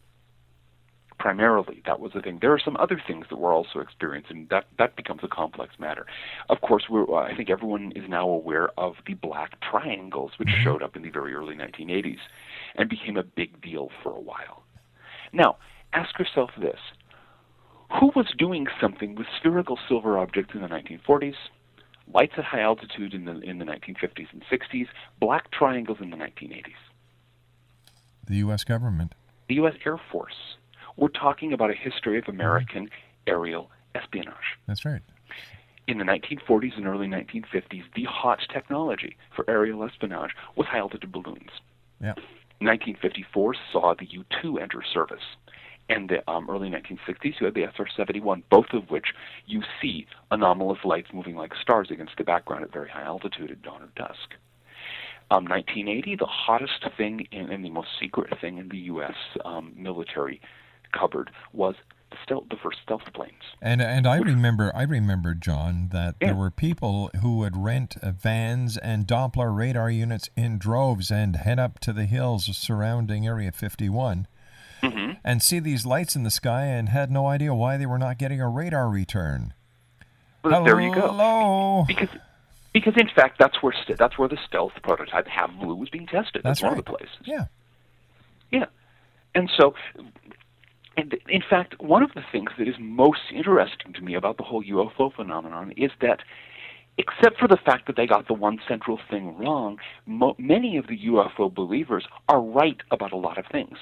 Primarily, 1.18 1.82
that 1.84 2.00
was 2.00 2.12
the 2.14 2.22
thing. 2.22 2.38
There 2.40 2.52
are 2.54 2.58
some 2.58 2.78
other 2.78 3.00
things 3.06 3.26
that 3.28 3.36
we're 3.36 3.54
also 3.54 3.80
experiencing. 3.80 4.46
That 4.50 4.64
that 4.78 4.96
becomes 4.96 5.20
a 5.22 5.28
complex 5.28 5.74
matter. 5.78 6.06
Of 6.48 6.62
course, 6.62 6.84
we're, 6.88 7.04
uh, 7.04 7.30
I 7.30 7.36
think 7.36 7.50
everyone 7.50 7.92
is 7.94 8.08
now 8.08 8.26
aware 8.26 8.70
of 8.78 8.94
the 9.06 9.12
black 9.12 9.60
triangles, 9.60 10.32
which 10.38 10.48
mm-hmm. 10.48 10.64
showed 10.64 10.82
up 10.82 10.96
in 10.96 11.02
the 11.02 11.10
very 11.10 11.34
early 11.34 11.54
1980s 11.54 12.20
and 12.76 12.88
became 12.88 13.18
a 13.18 13.22
big 13.22 13.60
deal 13.60 13.90
for 14.02 14.16
a 14.16 14.20
while. 14.20 14.62
Now, 15.34 15.58
ask 15.92 16.18
yourself 16.18 16.50
this 16.58 16.78
who 17.98 18.12
was 18.14 18.26
doing 18.38 18.66
something 18.80 19.14
with 19.16 19.26
spherical 19.38 19.78
silver 19.88 20.16
objects 20.16 20.54
in 20.54 20.62
the 20.62 20.68
1940s, 20.68 21.34
lights 22.12 22.34
at 22.36 22.44
high 22.44 22.60
altitude 22.60 23.14
in 23.14 23.24
the, 23.24 23.40
in 23.40 23.58
the 23.58 23.64
1950s 23.64 24.26
and 24.32 24.42
60s, 24.50 24.86
black 25.20 25.50
triangles 25.50 25.98
in 26.00 26.10
the 26.10 26.16
1980s? 26.16 26.64
The 28.26 28.36
U.S. 28.36 28.64
government. 28.64 29.14
The 29.48 29.56
U.S. 29.56 29.74
Air 29.84 30.00
Force. 30.10 30.56
We're 30.96 31.08
talking 31.08 31.52
about 31.52 31.70
a 31.70 31.74
history 31.74 32.18
of 32.18 32.24
American 32.28 32.86
mm-hmm. 32.86 32.94
aerial 33.26 33.70
espionage. 33.94 34.58
That's 34.66 34.84
right. 34.84 35.02
In 35.86 35.98
the 35.98 36.04
1940s 36.04 36.76
and 36.76 36.86
early 36.86 37.08
1950s, 37.08 37.82
the 37.96 38.04
hot 38.04 38.40
technology 38.52 39.16
for 39.34 39.44
aerial 39.48 39.82
espionage 39.84 40.30
was 40.54 40.66
high 40.66 40.78
altitude 40.78 41.10
balloons. 41.10 41.50
Yeah. 42.00 42.14
1954 42.60 43.54
saw 43.72 43.94
the 43.98 44.06
U 44.10 44.24
2 44.42 44.58
enter 44.58 44.82
service. 44.82 45.22
And 45.90 46.08
the 46.08 46.30
um, 46.30 46.48
early 46.48 46.70
1960s, 46.70 47.34
you 47.40 47.46
had 47.46 47.54
the 47.54 47.64
SR 47.76 47.86
71, 47.96 48.44
both 48.48 48.72
of 48.72 48.90
which 48.90 49.06
you 49.46 49.62
see 49.82 50.06
anomalous 50.30 50.78
lights 50.84 51.08
moving 51.12 51.34
like 51.34 51.52
stars 51.60 51.88
against 51.90 52.12
the 52.16 52.22
background 52.22 52.62
at 52.62 52.72
very 52.72 52.88
high 52.88 53.02
altitude 53.02 53.50
at 53.50 53.60
dawn 53.62 53.82
or 53.82 53.88
dusk. 53.96 54.34
Um, 55.32 55.44
1980, 55.44 56.16
the 56.16 56.26
hottest 56.26 56.84
thing 56.96 57.26
in, 57.32 57.50
and 57.50 57.64
the 57.64 57.70
most 57.70 57.88
secret 58.00 58.32
thing 58.40 58.58
in 58.58 58.68
the 58.68 58.78
U.S. 58.78 59.14
Um, 59.44 59.72
military 59.76 60.40
cupboard 60.92 61.30
was 61.52 61.74
the, 62.10 62.16
stealth, 62.24 62.44
the 62.50 62.56
first 62.56 62.78
stealth 62.84 63.02
planes. 63.12 63.42
And 63.60 63.80
and 63.80 64.06
I 64.06 64.18
remember 64.18 64.72
I 64.74 64.82
remember 64.82 65.34
John 65.34 65.88
that 65.92 66.16
yeah. 66.20 66.28
there 66.28 66.36
were 66.36 66.50
people 66.50 67.10
who 67.20 67.38
would 67.38 67.56
rent 67.56 67.96
vans 68.02 68.76
and 68.76 69.06
Doppler 69.06 69.56
radar 69.56 69.90
units 69.90 70.30
in 70.36 70.58
droves 70.58 71.10
and 71.10 71.36
head 71.36 71.58
up 71.58 71.78
to 71.80 71.92
the 71.92 72.06
hills 72.06 72.56
surrounding 72.56 73.26
Area 73.26 73.52
51. 73.52 74.26
Mm-hmm. 74.82 75.12
And 75.24 75.42
see 75.42 75.58
these 75.60 75.84
lights 75.84 76.16
in 76.16 76.22
the 76.22 76.30
sky 76.30 76.64
and 76.64 76.88
had 76.88 77.10
no 77.10 77.26
idea 77.26 77.54
why 77.54 77.76
they 77.76 77.86
were 77.86 77.98
not 77.98 78.18
getting 78.18 78.40
a 78.40 78.48
radar 78.48 78.88
return. 78.88 79.54
Well, 80.42 80.54
Hello? 80.54 80.64
there 80.64 80.80
you 80.80 80.94
go. 80.94 81.84
Because 81.86 82.08
because 82.72 82.94
in 82.96 83.08
fact 83.14 83.38
that's 83.38 83.62
where 83.62 83.72
st- 83.72 83.98
that's 83.98 84.16
where 84.16 84.28
the 84.28 84.38
stealth 84.46 84.72
prototype 84.82 85.26
Have 85.26 85.50
Blue 85.60 85.74
was 85.74 85.90
being 85.90 86.06
tested. 86.06 86.42
That's, 86.42 86.60
that's 86.60 86.62
right. 86.62 86.70
one 86.70 86.78
of 86.78 86.84
the 86.84 86.90
places. 86.90 87.16
Yeah. 87.24 87.46
Yeah. 88.50 88.66
And 89.34 89.50
so 89.56 89.74
and 90.96 91.16
in 91.28 91.42
fact, 91.48 91.80
one 91.80 92.02
of 92.02 92.12
the 92.14 92.22
things 92.30 92.50
that 92.58 92.68
is 92.68 92.74
most 92.78 93.20
interesting 93.32 93.92
to 93.94 94.00
me 94.02 94.14
about 94.14 94.36
the 94.36 94.42
whole 94.42 94.62
UFO 94.62 95.12
phenomenon 95.14 95.72
is 95.76 95.90
that, 96.00 96.20
except 96.98 97.38
for 97.38 97.48
the 97.48 97.56
fact 97.56 97.86
that 97.86 97.96
they 97.96 98.06
got 98.06 98.26
the 98.26 98.34
one 98.34 98.58
central 98.68 98.98
thing 99.08 99.36
wrong, 99.38 99.78
mo- 100.04 100.36
many 100.38 100.76
of 100.76 100.88
the 100.88 100.98
UFO 101.06 101.52
believers 101.52 102.06
are 102.28 102.40
right 102.40 102.76
about 102.90 103.12
a 103.12 103.16
lot 103.16 103.38
of 103.38 103.46
things. 103.50 103.78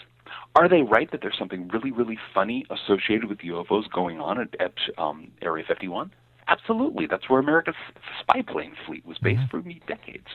Are 0.55 0.69
they 0.69 0.83
right 0.83 1.11
that 1.13 1.21
there's 1.23 1.39
something 1.39 1.69
really, 1.69 1.93
really 1.93 2.19
funny 2.35 2.65
associated 2.71 3.29
with 3.29 3.39
UFOs 3.39 3.91
going 3.93 4.21
on 4.21 4.41
at, 4.41 4.61
at 4.61 4.75
um, 4.97 5.31
Area 5.43 5.65
51? 5.67 6.13
Absolutely. 6.49 7.07
That's 7.07 7.29
where 7.29 7.41
America's 7.41 7.75
spy 8.21 8.43
plane 8.43 8.73
fleet 8.87 9.05
was 9.07 9.19
based 9.19 9.41
mm-hmm. 9.53 9.63
for 9.63 9.87
decades. 9.87 10.27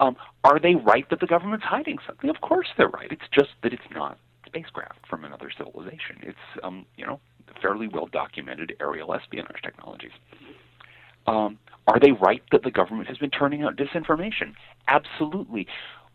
Um, 0.00 0.16
are 0.44 0.58
they 0.58 0.74
right 0.74 1.08
that 1.10 1.20
the 1.20 1.26
government's 1.26 1.66
hiding 1.66 1.98
something? 2.06 2.30
Of 2.30 2.40
course 2.40 2.68
they're 2.78 2.88
right. 2.88 3.12
It's 3.12 3.28
just 3.32 3.50
that 3.62 3.72
it's 3.72 3.82
not 3.94 4.18
spacecraft 4.46 5.06
from 5.08 5.24
another 5.24 5.50
civilization. 5.56 6.16
It's 6.22 6.64
um, 6.64 6.86
you 6.96 7.06
know 7.06 7.20
fairly 7.60 7.86
well 7.86 8.06
documented 8.06 8.74
aerial 8.80 9.14
espionage 9.14 9.60
technologies. 9.62 10.12
Um, 11.26 11.58
are 11.86 12.00
they 12.00 12.12
right 12.12 12.42
that 12.50 12.62
the 12.62 12.70
government 12.70 13.08
has 13.08 13.18
been 13.18 13.30
turning 13.30 13.62
out 13.62 13.76
disinformation? 13.76 14.54
Absolutely. 14.88 15.66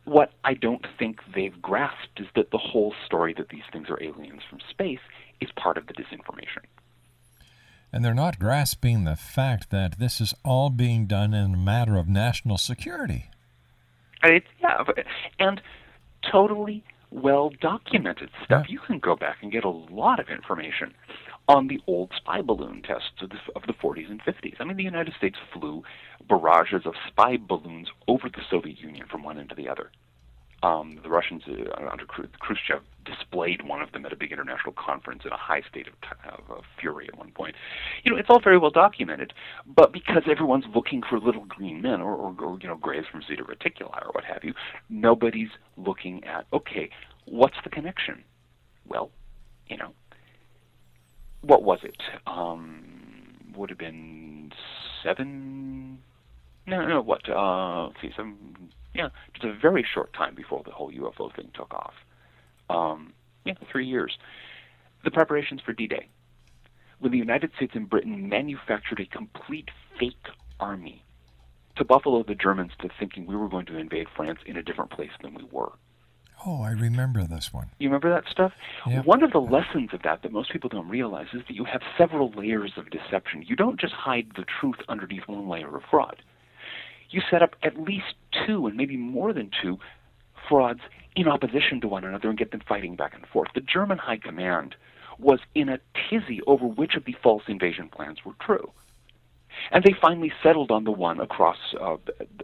What 0.06 0.32
I 0.44 0.54
don't 0.54 0.86
think 0.98 1.20
they've 1.34 1.62
grasped 1.62 2.20
is 2.20 2.28
that 2.36 2.52
the 2.52 2.58
whole 2.58 2.94
story 3.06 3.34
that 3.38 3.50
these 3.50 3.64
things 3.72 3.90
are 3.90 4.02
aliens 4.02 4.42
from 4.50 4.60
space 4.70 5.00
is 5.42 5.50
part 5.56 5.78
of 5.78 5.88
the 5.88 5.94
disinformation. 5.94 6.64
And 7.92 8.04
they're 8.04 8.14
not 8.14 8.40
grasping 8.40 9.04
the 9.04 9.16
fact 9.16 9.70
that 9.72 10.00
this 10.00 10.20
is 10.20 10.34
all 10.44 10.70
being 10.70 11.06
done 11.06 11.34
in 11.34 11.54
a 11.54 11.58
matter 11.58 11.98
of 11.98 12.08
national 12.08 12.58
security. 12.58 13.30
It's, 14.24 14.48
yeah, 14.62 14.84
and 15.40 15.62
totally 16.32 16.84
well 17.12 17.52
documented 17.62 18.30
stuff. 18.44 18.66
Yeah. 18.68 18.74
You 18.74 18.80
can 18.80 19.00
go 19.00 19.16
back 19.16 19.38
and 19.42 19.52
get 19.52 19.64
a 19.64 19.70
lot 19.70 20.20
of 20.20 20.30
information 20.30 20.94
on 21.48 21.68
the 21.68 21.80
old 21.88 22.12
spy 22.16 22.42
balloon 22.42 22.82
tests 22.82 23.22
of 23.22 23.30
the, 23.30 23.38
of 23.56 23.64
the 23.68 23.74
40s 23.74 24.10
and 24.10 24.22
50s. 24.24 24.56
I 24.60 24.64
mean, 24.64 24.78
the 24.78 24.84
United 24.84 25.14
States 25.18 25.38
flew 25.54 25.84
barrages 26.28 26.86
of 26.86 26.94
spy 27.08 27.38
balloons 27.38 27.90
over 28.08 28.30
the 28.30 28.42
Soviet 28.50 28.80
Union 28.80 29.06
from 29.10 29.24
one 29.24 29.38
end 29.38 29.50
to 29.50 29.56
the 29.56 29.70
other. 29.70 29.92
Um, 30.64 31.00
the 31.04 31.10
Russians, 31.10 31.44
uh, 31.48 31.86
under 31.92 32.06
Khrushchev, 32.06 32.82
displayed 33.06 33.68
one 33.68 33.84
of 33.84 33.92
them 33.92 34.04
at 34.06 34.14
a 34.14 34.16
big 34.16 34.32
international 34.32 34.74
conference 34.74 35.22
in 35.24 35.32
a 35.32 35.38
high 35.38 35.62
state 35.70 35.88
of, 35.88 35.94
of, 36.50 36.64
fury 36.80 37.08
at 37.08 37.18
one 37.18 37.32
point. 37.32 37.56
You 38.04 38.12
know, 38.12 38.18
it's 38.18 38.30
all 38.32 38.40
very 38.40 38.58
well 38.58 38.72
documented, 38.72 39.34
but 39.68 39.94
because 39.94 40.24
everyone's 40.30 40.66
looking 40.74 41.04
for 41.08 41.20
little 41.20 41.46
green 41.46 41.84
men 41.84 42.02
or, 42.02 42.16
or, 42.16 42.36
or 42.40 42.58
you 42.60 42.68
know, 42.68 42.78
grays 42.78 43.04
from 43.12 43.22
Zeta 43.22 43.44
Reticuli 43.44 44.02
or 44.02 44.12
what 44.14 44.24
have 44.24 44.44
you, 44.44 44.54
nobody's 44.90 45.50
looking 45.78 46.24
at, 46.24 46.48
okay, 46.52 46.90
what's 47.26 47.58
the 47.64 47.70
connection? 47.70 48.24
Well, 48.88 49.12
you 49.68 49.78
know, 49.78 49.92
what 51.46 51.64
was 51.64 51.80
it? 51.84 52.02
Um, 52.28 52.84
would 53.56 53.70
have 53.70 53.80
been 53.80 54.52
seven. 55.04 56.00
No, 56.68 56.86
no, 56.86 57.02
what? 57.02 57.30
Uh, 57.30 57.90
see, 58.02 58.12
some 58.16 58.70
yeah, 58.94 59.10
just 59.34 59.46
a 59.46 59.54
very 59.54 59.86
short 59.94 60.14
time 60.14 60.36
before 60.36 60.64
the 60.66 60.72
whole 60.72 60.92
UFO 60.92 61.36
thing 61.36 61.52
took 61.54 61.74
off. 61.74 61.94
Um, 62.70 63.14
yeah, 63.44 63.54
three 63.72 63.86
years. 63.86 64.18
The 65.04 65.12
preparations 65.12 65.62
for 65.64 65.74
D-Day, 65.74 66.08
when 67.00 67.12
the 67.12 67.18
United 67.18 67.52
States 67.56 67.74
and 67.76 67.90
Britain 67.90 68.28
manufactured 68.30 69.00
a 69.00 69.06
complete 69.06 69.70
fake 70.00 70.28
army 70.60 71.04
to 71.76 71.84
buffalo 71.84 72.24
the 72.24 72.36
Germans 72.36 72.72
to 72.80 72.90
thinking 72.98 73.26
we 73.26 73.36
were 73.36 73.50
going 73.50 73.66
to 73.68 73.78
invade 73.78 74.08
France 74.16 74.40
in 74.46 74.58
a 74.58 74.64
different 74.64 74.92
place 74.92 75.12
than 75.22 75.34
we 75.34 75.44
were. 75.52 75.74
Oh, 76.46 76.62
I 76.62 76.72
remember 76.72 77.24
this 77.24 77.52
one. 77.52 77.72
You 77.80 77.90
remember 77.90 78.10
that 78.12 78.30
stuff? 78.30 78.54
Yep. 78.86 79.06
One 79.06 79.24
of 79.24 79.32
the 79.32 79.40
lessons 79.40 79.90
of 79.94 80.04
that 80.04 80.22
that 80.22 80.32
most 80.32 80.52
people 80.52 80.70
don't 80.70 80.88
realize 80.88 81.28
is 81.34 81.42
that 81.48 81.56
you 81.56 81.66
have 81.66 81.82
several 81.98 82.32
layers 82.32 82.74
of 82.78 82.90
deception. 82.92 83.44
You 83.48 83.56
don't 83.56 83.80
just 83.80 83.94
hide 83.94 84.28
the 84.36 84.46
truth 84.60 84.78
underneath 84.88 85.28
one 85.28 85.50
layer 85.50 85.76
of 85.76 85.84
fraud 85.90 86.22
you 87.10 87.22
set 87.30 87.42
up 87.42 87.56
at 87.64 87.80
least 87.80 88.16
two 88.46 88.68
and 88.68 88.76
maybe 88.76 88.98
more 88.98 89.34
than 89.34 89.50
two 89.62 89.78
frauds 90.50 90.82
in 91.16 91.28
opposition 91.28 91.80
to 91.82 91.88
one 91.88 92.04
another 92.04 92.30
and 92.30 92.38
get 92.38 92.52
them 92.52 92.62
fighting 92.68 92.96
back 92.96 93.14
and 93.16 93.26
forth. 93.28 93.50
The 93.56 93.62
German 93.62 93.98
high 93.98 94.18
command 94.18 94.76
was 95.18 95.40
in 95.56 95.70
a 95.70 95.80
tizzy 96.10 96.42
over 96.46 96.66
which 96.66 96.96
of 96.96 97.06
the 97.06 97.16
false 97.24 97.44
invasion 97.48 97.90
plans 97.90 98.26
were 98.26 98.34
true. 98.40 98.72
And 99.72 99.84
they 99.84 99.94
finally 100.00 100.32
settled 100.44 100.72
on 100.72 100.84
the 100.84 100.92
one 100.92 101.20
across, 101.20 101.58
uh, 101.80 101.98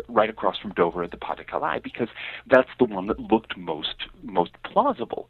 right 0.08 0.30
across 0.30 0.58
from 0.58 0.72
Dover 0.72 1.04
at 1.04 1.12
the 1.12 1.18
Pas 1.18 1.38
de 1.38 1.44
Calais, 1.44 1.80
because 1.84 2.10
that's 2.48 2.70
the 2.80 2.86
one 2.86 3.08
that 3.08 3.20
looked 3.20 3.58
most 3.58 3.96
most 4.24 4.52
plausible. 4.64 5.30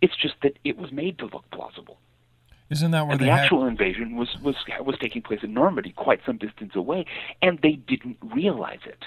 It's 0.00 0.16
just 0.16 0.34
that 0.42 0.58
it 0.64 0.76
was 0.76 0.92
made 0.92 1.18
to 1.18 1.26
look 1.26 1.50
plausible. 1.50 1.98
Isn't 2.68 2.90
that 2.90 3.06
where 3.06 3.12
and 3.12 3.20
the 3.20 3.30
had? 3.30 3.44
actual 3.44 3.66
invasion 3.66 4.16
was 4.16 4.36
was 4.42 4.56
was 4.80 4.96
taking 4.98 5.22
place 5.22 5.40
in 5.42 5.54
Normandy, 5.54 5.92
quite 5.92 6.20
some 6.26 6.36
distance 6.36 6.74
away, 6.74 7.06
and 7.40 7.58
they 7.62 7.72
didn't 7.72 8.18
realize 8.22 8.80
it. 8.84 9.04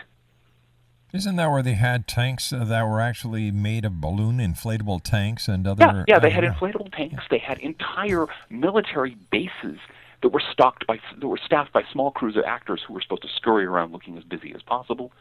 Isn't 1.12 1.38
that 1.38 1.50
where 1.50 1.64
they 1.64 1.74
had 1.74 2.08
tanks 2.08 2.54
uh, 2.54 2.64
that 2.66 2.84
were 2.84 3.02
actually 3.02 3.50
made 3.50 3.84
of 3.84 4.00
balloon 4.00 4.38
inflatable 4.38 5.02
tanks 5.04 5.48
and 5.48 5.66
other? 5.66 5.84
Yeah, 5.84 6.04
yeah, 6.08 6.20
they 6.20 6.28
uh, 6.32 6.42
had 6.42 6.44
inflatable 6.44 6.96
tanks. 6.96 7.24
They 7.30 7.40
had 7.40 7.60
entire 7.60 8.28
military 8.50 9.18
bases 9.32 9.80
that 10.22 10.30
were 10.30 10.42
stocked 10.52 10.86
by 10.88 11.00
that 11.20 11.28
were 11.28 11.40
staffed 11.44 11.72
by 11.72 11.84
small 11.92 12.12
crews 12.12 12.36
of 12.36 12.44
actors 12.46 12.82
who 12.86 12.94
were 12.94 13.02
supposed 13.02 13.22
to 13.22 13.30
scurry 13.36 13.66
around 13.66 13.92
looking 13.92 14.18
as 14.18 14.24
busy 14.24 14.54
as 14.54 14.62
possible. 14.62 15.12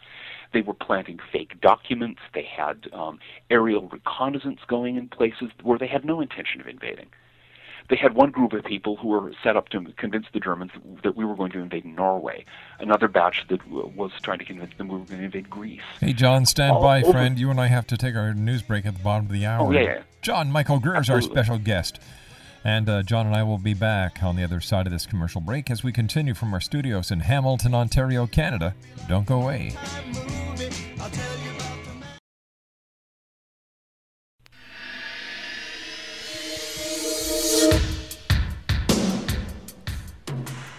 They 0.53 0.63
were 0.63 0.75
planting 0.75 1.19
fake 1.33 1.61
documents. 1.61 2.21
They 2.35 2.45
had 2.45 2.89
um, 2.93 3.19
aerial 3.51 3.89
reconnaissance 3.89 4.61
going 4.67 4.97
in 4.97 5.09
places 5.09 5.51
where 5.63 5.79
they 5.79 5.87
had 5.87 6.05
no 6.05 6.21
intention 6.21 6.61
of 6.61 6.67
invading. 6.67 7.07
They 7.91 7.97
had 7.97 8.15
one 8.15 8.31
group 8.31 8.53
of 8.53 8.65
people 8.65 8.97
who 8.97 9.09
were 9.09 9.33
set 9.43 9.57
up 9.57 9.71
to 9.71 9.83
convince 9.97 10.27
the 10.35 10.41
Germans 10.41 10.73
that 11.03 11.17
we 11.17 11.25
were 11.25 11.35
going 11.35 11.53
to 11.53 11.59
invade 11.59 11.87
Norway. 11.87 12.45
Another 12.79 13.09
batch 13.09 13.47
that 13.49 13.67
was 13.67 14.11
trying 14.23 14.41
to 14.41 14.45
convince 14.45 14.77
them 14.77 14.89
we 14.89 14.99
were 14.99 15.05
going 15.07 15.21
to 15.21 15.25
invade 15.25 15.49
Greece. 15.49 15.81
Hey, 15.99 16.13
John, 16.13 16.45
stand 16.45 16.73
All 16.73 16.83
by, 16.83 17.03
over- 17.03 17.13
friend. 17.13 17.39
You 17.39 17.51
and 17.51 17.59
I 17.59 17.69
have 17.69 17.87
to 17.87 17.97
take 17.97 18.15
our 18.15 18.35
news 18.35 18.61
break 18.63 18.85
at 18.85 18.95
the 18.95 19.03
bottom 19.03 19.27
of 19.27 19.33
the 19.33 19.47
hour. 19.47 19.69
Oh, 19.69 19.71
yeah, 19.71 19.81
yeah. 19.81 20.03
John 20.21 20.53
Michael 20.53 20.81
Greer 20.81 21.01
is 21.01 21.09
our 21.09 21.23
special 21.23 21.59
guest. 21.59 21.99
And 22.65 22.89
uh, 22.89 23.03
John 23.03 23.27
and 23.27 23.37
I 23.37 23.43
will 23.43 23.59
be 23.59 23.75
back 23.75 24.23
on 24.23 24.37
the 24.37 24.45
other 24.45 24.61
side 24.61 24.87
of 24.87 24.93
this 24.93 25.07
commercial 25.07 25.41
break 25.41 25.71
as 25.71 25.83
we 25.83 25.93
continue 25.93 26.35
from 26.35 26.53
our 26.53 26.61
studios 26.61 27.11
in 27.11 27.21
Hamilton, 27.21 27.75
Ontario, 27.75 28.27
Canada. 28.27 28.75
Don't 29.09 29.27
go 29.27 29.43
away. 29.43 29.77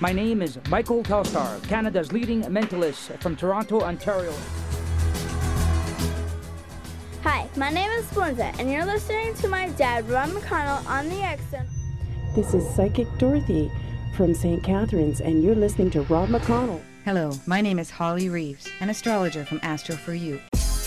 My 0.02 0.14
name 0.14 0.42
is 0.42 0.58
Michael 0.70 1.04
Telstar, 1.04 1.62
Canada's 1.68 2.14
leading 2.14 2.44
mentalist 2.44 3.22
from 3.22 3.36
Toronto, 3.36 3.82
Ontario. 3.82 4.34
Hi, 7.60 7.66
my 7.66 7.74
name 7.74 7.92
is 7.92 8.06
Belinda, 8.14 8.54
and 8.58 8.72
you're 8.72 8.86
listening 8.86 9.34
to 9.36 9.50
my 9.50 9.68
dad, 9.72 10.08
Rob 10.10 10.30
McConnell, 10.30 10.86
on 10.88 11.10
the 11.10 11.22
X 11.22 11.44
Zone. 11.52 11.68
This 12.34 12.54
is 12.54 12.66
Psychic 12.74 13.06
Dorothy 13.18 13.70
from 14.16 14.34
St. 14.34 14.64
Catharines, 14.64 15.20
and 15.20 15.44
you're 15.44 15.56
listening 15.56 15.92
to 15.92 16.04
Rob 16.04 16.30
McConnell. 16.30 16.82
Hello, 17.04 17.32
my 17.48 17.60
name 17.60 17.78
is 17.78 17.90
Holly 17.90 18.30
Reeves, 18.30 18.70
an 18.80 18.90
astrologer 18.90 19.44
from 19.44 19.60
Astro 19.62 19.98
for 19.98 20.14
You. 20.14 20.40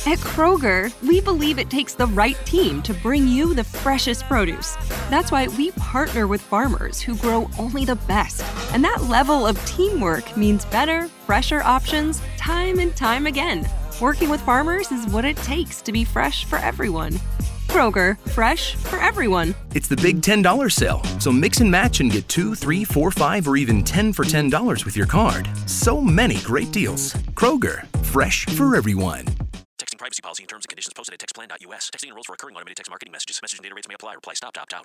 At 0.06 0.18
Kroger, 0.18 0.90
we 1.06 1.20
believe 1.20 1.58
it 1.58 1.68
takes 1.68 1.92
the 1.92 2.06
right 2.06 2.38
team 2.46 2.80
to 2.82 2.94
bring 2.94 3.28
you 3.28 3.52
the 3.52 3.64
freshest 3.64 4.24
produce. 4.24 4.74
That's 5.10 5.30
why 5.30 5.48
we 5.48 5.72
partner 5.72 6.26
with 6.26 6.40
farmers 6.40 7.02
who 7.02 7.16
grow 7.16 7.50
only 7.58 7.84
the 7.84 7.96
best. 7.96 8.42
And 8.72 8.82
that 8.82 9.02
level 9.02 9.46
of 9.46 9.62
teamwork 9.66 10.38
means 10.38 10.64
better, 10.64 11.08
fresher 11.26 11.60
options 11.62 12.22
time 12.38 12.78
and 12.78 12.96
time 12.96 13.26
again. 13.26 13.68
Working 14.02 14.30
with 14.30 14.40
farmers 14.40 14.90
is 14.90 15.06
what 15.06 15.24
it 15.24 15.36
takes 15.36 15.80
to 15.82 15.92
be 15.92 16.02
fresh 16.02 16.44
for 16.44 16.58
everyone. 16.58 17.20
Kroger, 17.68 18.18
fresh 18.30 18.74
for 18.74 18.96
everyone. 18.96 19.54
It's 19.76 19.86
the 19.86 19.94
big 19.94 20.20
$10 20.20 20.72
sale, 20.72 21.00
so 21.20 21.30
mix 21.30 21.60
and 21.60 21.70
match 21.70 22.00
and 22.00 22.10
get 22.10 22.28
two, 22.28 22.56
three, 22.56 22.82
four, 22.82 23.12
five, 23.12 23.46
or 23.46 23.56
even 23.56 23.84
10 23.84 24.12
for 24.12 24.24
$10 24.24 24.84
with 24.84 24.96
your 24.96 25.06
card. 25.06 25.48
So 25.66 26.00
many 26.00 26.38
great 26.40 26.72
deals. 26.72 27.14
Kroger, 27.36 27.86
fresh 28.06 28.44
for 28.56 28.74
everyone. 28.74 29.26
Texting 29.78 29.98
privacy 29.98 30.20
policy 30.20 30.42
and 30.42 30.48
terms 30.48 30.64
and 30.64 30.70
conditions 30.70 30.94
posted 30.94 31.14
at 31.14 31.20
textplan.us. 31.20 31.90
Texting 31.94 32.08
enrolls 32.08 32.26
for 32.26 32.32
recurring 32.32 32.56
automated 32.56 32.78
text 32.78 32.90
marketing 32.90 33.12
messages. 33.12 33.38
Message 33.40 33.60
and 33.60 33.62
data 33.62 33.76
rates 33.76 33.86
may 33.86 33.94
apply. 33.94 34.14
Reply 34.14 34.34
stop 34.34 34.52
to 34.54 34.62
opt 34.62 34.74
out. 34.74 34.84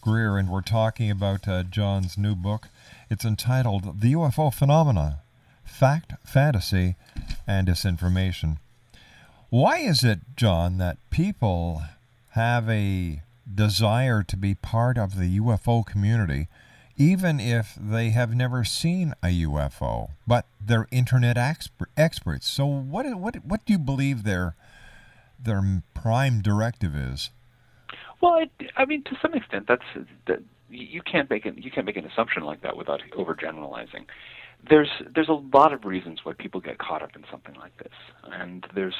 Greer. 0.00 0.38
And 0.38 0.48
we're 0.48 0.60
talking 0.60 1.10
about 1.10 1.48
uh, 1.48 1.64
John's 1.64 2.16
new 2.16 2.36
book. 2.36 2.68
It's 3.10 3.24
entitled 3.24 4.00
The 4.00 4.12
UFO 4.12 4.54
Phenomena 4.54 5.18
Fact, 5.64 6.12
Fantasy, 6.24 6.94
and 7.48 7.66
Disinformation. 7.66 8.58
Why 9.50 9.78
is 9.78 10.04
it, 10.04 10.20
John, 10.36 10.78
that 10.78 10.98
people 11.10 11.82
have 12.30 12.70
a 12.70 13.22
desire 13.52 14.22
to 14.22 14.36
be 14.36 14.54
part 14.54 14.96
of 14.96 15.18
the 15.18 15.40
UFO 15.40 15.84
community, 15.84 16.46
even 16.96 17.40
if 17.40 17.76
they 17.80 18.10
have 18.10 18.34
never 18.34 18.64
seen 18.64 19.14
a 19.22 19.28
UFO, 19.28 20.10
but 20.26 20.46
they're 20.60 20.86
internet 20.90 21.36
exper- 21.36 21.86
experts? 21.96 22.48
So, 22.48 22.66
what, 22.66 23.06
what, 23.14 23.36
what 23.44 23.64
do 23.64 23.72
you 23.72 23.78
believe 23.78 24.22
their, 24.22 24.54
their 25.38 25.82
prime 25.94 26.40
directive 26.40 26.94
is? 26.94 27.30
Well, 28.20 28.38
it, 28.38 28.70
I 28.76 28.84
mean, 28.84 29.02
to 29.04 29.16
some 29.20 29.34
extent, 29.34 29.66
that's 29.68 29.84
that 30.26 30.40
you 30.70 31.02
can't 31.02 31.28
make 31.28 31.44
an 31.44 31.56
you 31.58 31.70
can't 31.70 31.86
make 31.86 31.96
an 31.96 32.06
assumption 32.06 32.42
like 32.42 32.62
that 32.62 32.76
without 32.76 33.02
overgeneralizing. 33.16 34.06
There's 34.68 34.88
there's 35.14 35.28
a 35.28 35.40
lot 35.56 35.72
of 35.72 35.84
reasons 35.84 36.20
why 36.24 36.32
people 36.32 36.60
get 36.60 36.78
caught 36.78 37.02
up 37.02 37.14
in 37.16 37.24
something 37.30 37.54
like 37.54 37.76
this, 37.76 37.92
and 38.24 38.66
there's 38.74 38.94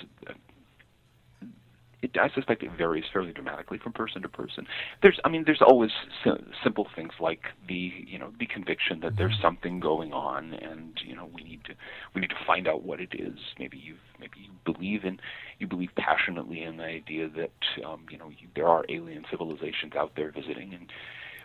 it, 2.05 2.17
I 2.21 2.29
suspect 2.35 2.63
it 2.63 2.71
varies 2.77 3.05
fairly 3.13 3.33
dramatically 3.33 3.79
from 3.79 3.93
person 3.93 4.23
to 4.23 4.29
person. 4.29 4.67
There's, 5.03 5.19
I 5.25 5.29
mean, 5.29 5.45
there's 5.47 5.63
always 5.63 5.91
si- 6.23 6.31
simple 6.63 6.87
things 6.95 7.13
like 7.19 7.41
the, 7.67 7.93
you 8.07 8.19
know, 8.19 8.33
the 8.39 8.47
conviction 8.47 9.01
that 9.01 9.17
there's 9.17 9.39
something 9.41 9.81
going 9.81 10.13
on, 10.13 10.55
and 10.55 11.01
you 11.05 11.17
know, 11.17 11.29
we 11.35 11.43
need 11.43 11.65
to, 11.65 11.75
we 12.15 12.21
need 12.21 12.31
to 12.31 12.45
find 12.47 12.69
out 12.69 12.85
what 12.85 13.01
it 13.01 13.15
is. 13.15 13.39
Maybe 13.59 13.79
you, 13.79 13.95
maybe 14.21 14.39
you 14.39 14.51
believe 14.65 15.05
in, 15.05 15.19
you 15.59 15.67
believe 15.67 15.91
passionately 15.97 16.63
in 16.63 16.77
the 16.77 16.85
idea 16.85 17.29
that, 17.31 17.85
um, 17.85 18.07
you 18.11 18.19
know, 18.19 18.29
you, 18.29 18.49
there 18.55 18.69
are 18.69 18.85
alien 18.89 19.25
civilizations 19.31 19.95
out 19.97 20.13
there 20.17 20.31
visiting, 20.31 20.75
and 20.75 20.91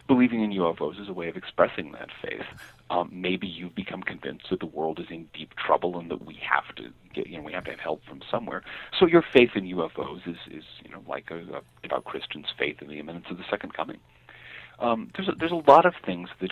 believing 0.10 0.44
in 0.44 0.52
UFOs 0.52 1.00
is 1.00 1.08
a 1.08 1.14
way 1.14 1.30
of 1.30 1.38
expressing 1.38 1.92
that 1.92 2.10
faith. 2.22 2.46
Um, 2.90 3.10
maybe 3.14 3.46
you've 3.46 3.76
become 3.76 4.02
convinced 4.02 4.48
that 4.50 4.60
the 4.60 4.66
world 4.66 5.00
is 5.00 5.06
in 5.12 5.28
deep 5.34 5.54
trouble 5.56 6.00
and 6.00 6.10
that 6.10 6.26
we 6.26 6.38
have 6.42 6.76
to 6.78 6.90
get, 7.14 7.28
you 7.28 7.38
know, 7.38 7.44
we 7.44 7.54
have 7.54 7.64
to 7.66 7.72
have 7.72 7.80
help 7.80 8.02
from 8.10 8.22
somewhere. 8.30 8.64
So 9.00 9.06
your 9.06 9.24
faith 9.32 9.52
in 9.54 9.66
UFOs 9.66 10.28
is, 10.28 10.38
is 10.50 10.64
you 10.84 10.90
know, 10.90 11.04
like 11.08 11.30
a, 11.30 11.38
a 11.38 11.62
devout 11.84 12.06
Christian's 12.06 12.48
faith 12.58 12.82
in 12.82 12.88
the 12.88 13.00
imminence 13.00 13.28
of 13.30 13.38
the 13.38 13.44
second 13.50 13.76
coming. 13.76 14.00
Um, 14.80 15.12
there's 15.16 15.30
a, 15.30 15.34
there's 15.34 15.52
a 15.52 15.72
lot 15.72 15.86
of 15.86 15.94
things 16.04 16.30
that 16.42 16.52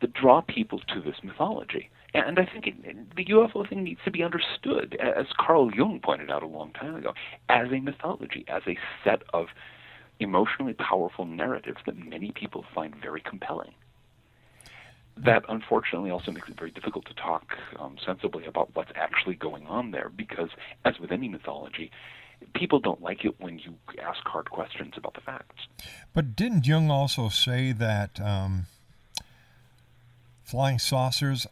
that 0.00 0.12
draw 0.12 0.40
people 0.40 0.78
to 0.78 1.00
this 1.00 1.16
mythology. 1.24 1.90
And 2.14 2.38
I 2.38 2.44
think 2.44 2.68
it, 2.68 3.16
the 3.16 3.24
UFO 3.24 3.68
thing 3.68 3.82
needs 3.82 4.00
to 4.04 4.12
be 4.12 4.22
understood, 4.22 4.96
as 5.00 5.26
Carl 5.36 5.74
Jung 5.74 5.98
pointed 6.00 6.30
out 6.30 6.44
a 6.44 6.46
long 6.46 6.72
time 6.72 6.94
ago, 6.94 7.14
as 7.48 7.72
a 7.72 7.80
mythology, 7.80 8.44
as 8.46 8.62
a 8.68 8.78
set 9.02 9.22
of 9.34 9.48
emotionally 10.20 10.74
powerful 10.74 11.24
narratives 11.24 11.78
that 11.86 11.96
many 11.96 12.32
people 12.32 12.64
find 12.74 12.94
very 12.96 13.20
compelling. 13.20 13.74
That 15.16 15.44
unfortunately 15.48 16.10
also 16.10 16.30
makes 16.30 16.48
it 16.48 16.56
very 16.56 16.70
difficult 16.70 17.06
to 17.06 17.14
talk 17.14 17.56
um, 17.78 17.96
sensibly 18.04 18.44
about 18.46 18.70
what's 18.74 18.92
actually 18.94 19.34
going 19.34 19.66
on 19.66 19.90
there 19.90 20.10
because, 20.14 20.50
as 20.84 20.98
with 21.00 21.10
any 21.10 21.28
mythology, 21.28 21.90
people 22.54 22.78
don't 22.78 23.02
like 23.02 23.24
it 23.24 23.34
when 23.40 23.58
you 23.58 23.74
ask 24.00 24.20
hard 24.26 24.50
questions 24.50 24.94
about 24.96 25.14
the 25.14 25.20
facts. 25.20 25.66
But 26.14 26.36
didn't 26.36 26.66
Jung 26.66 26.90
also 26.90 27.28
say 27.28 27.72
that 27.72 28.20
um, 28.20 28.66
flying 30.44 30.78
saucers 30.78 31.46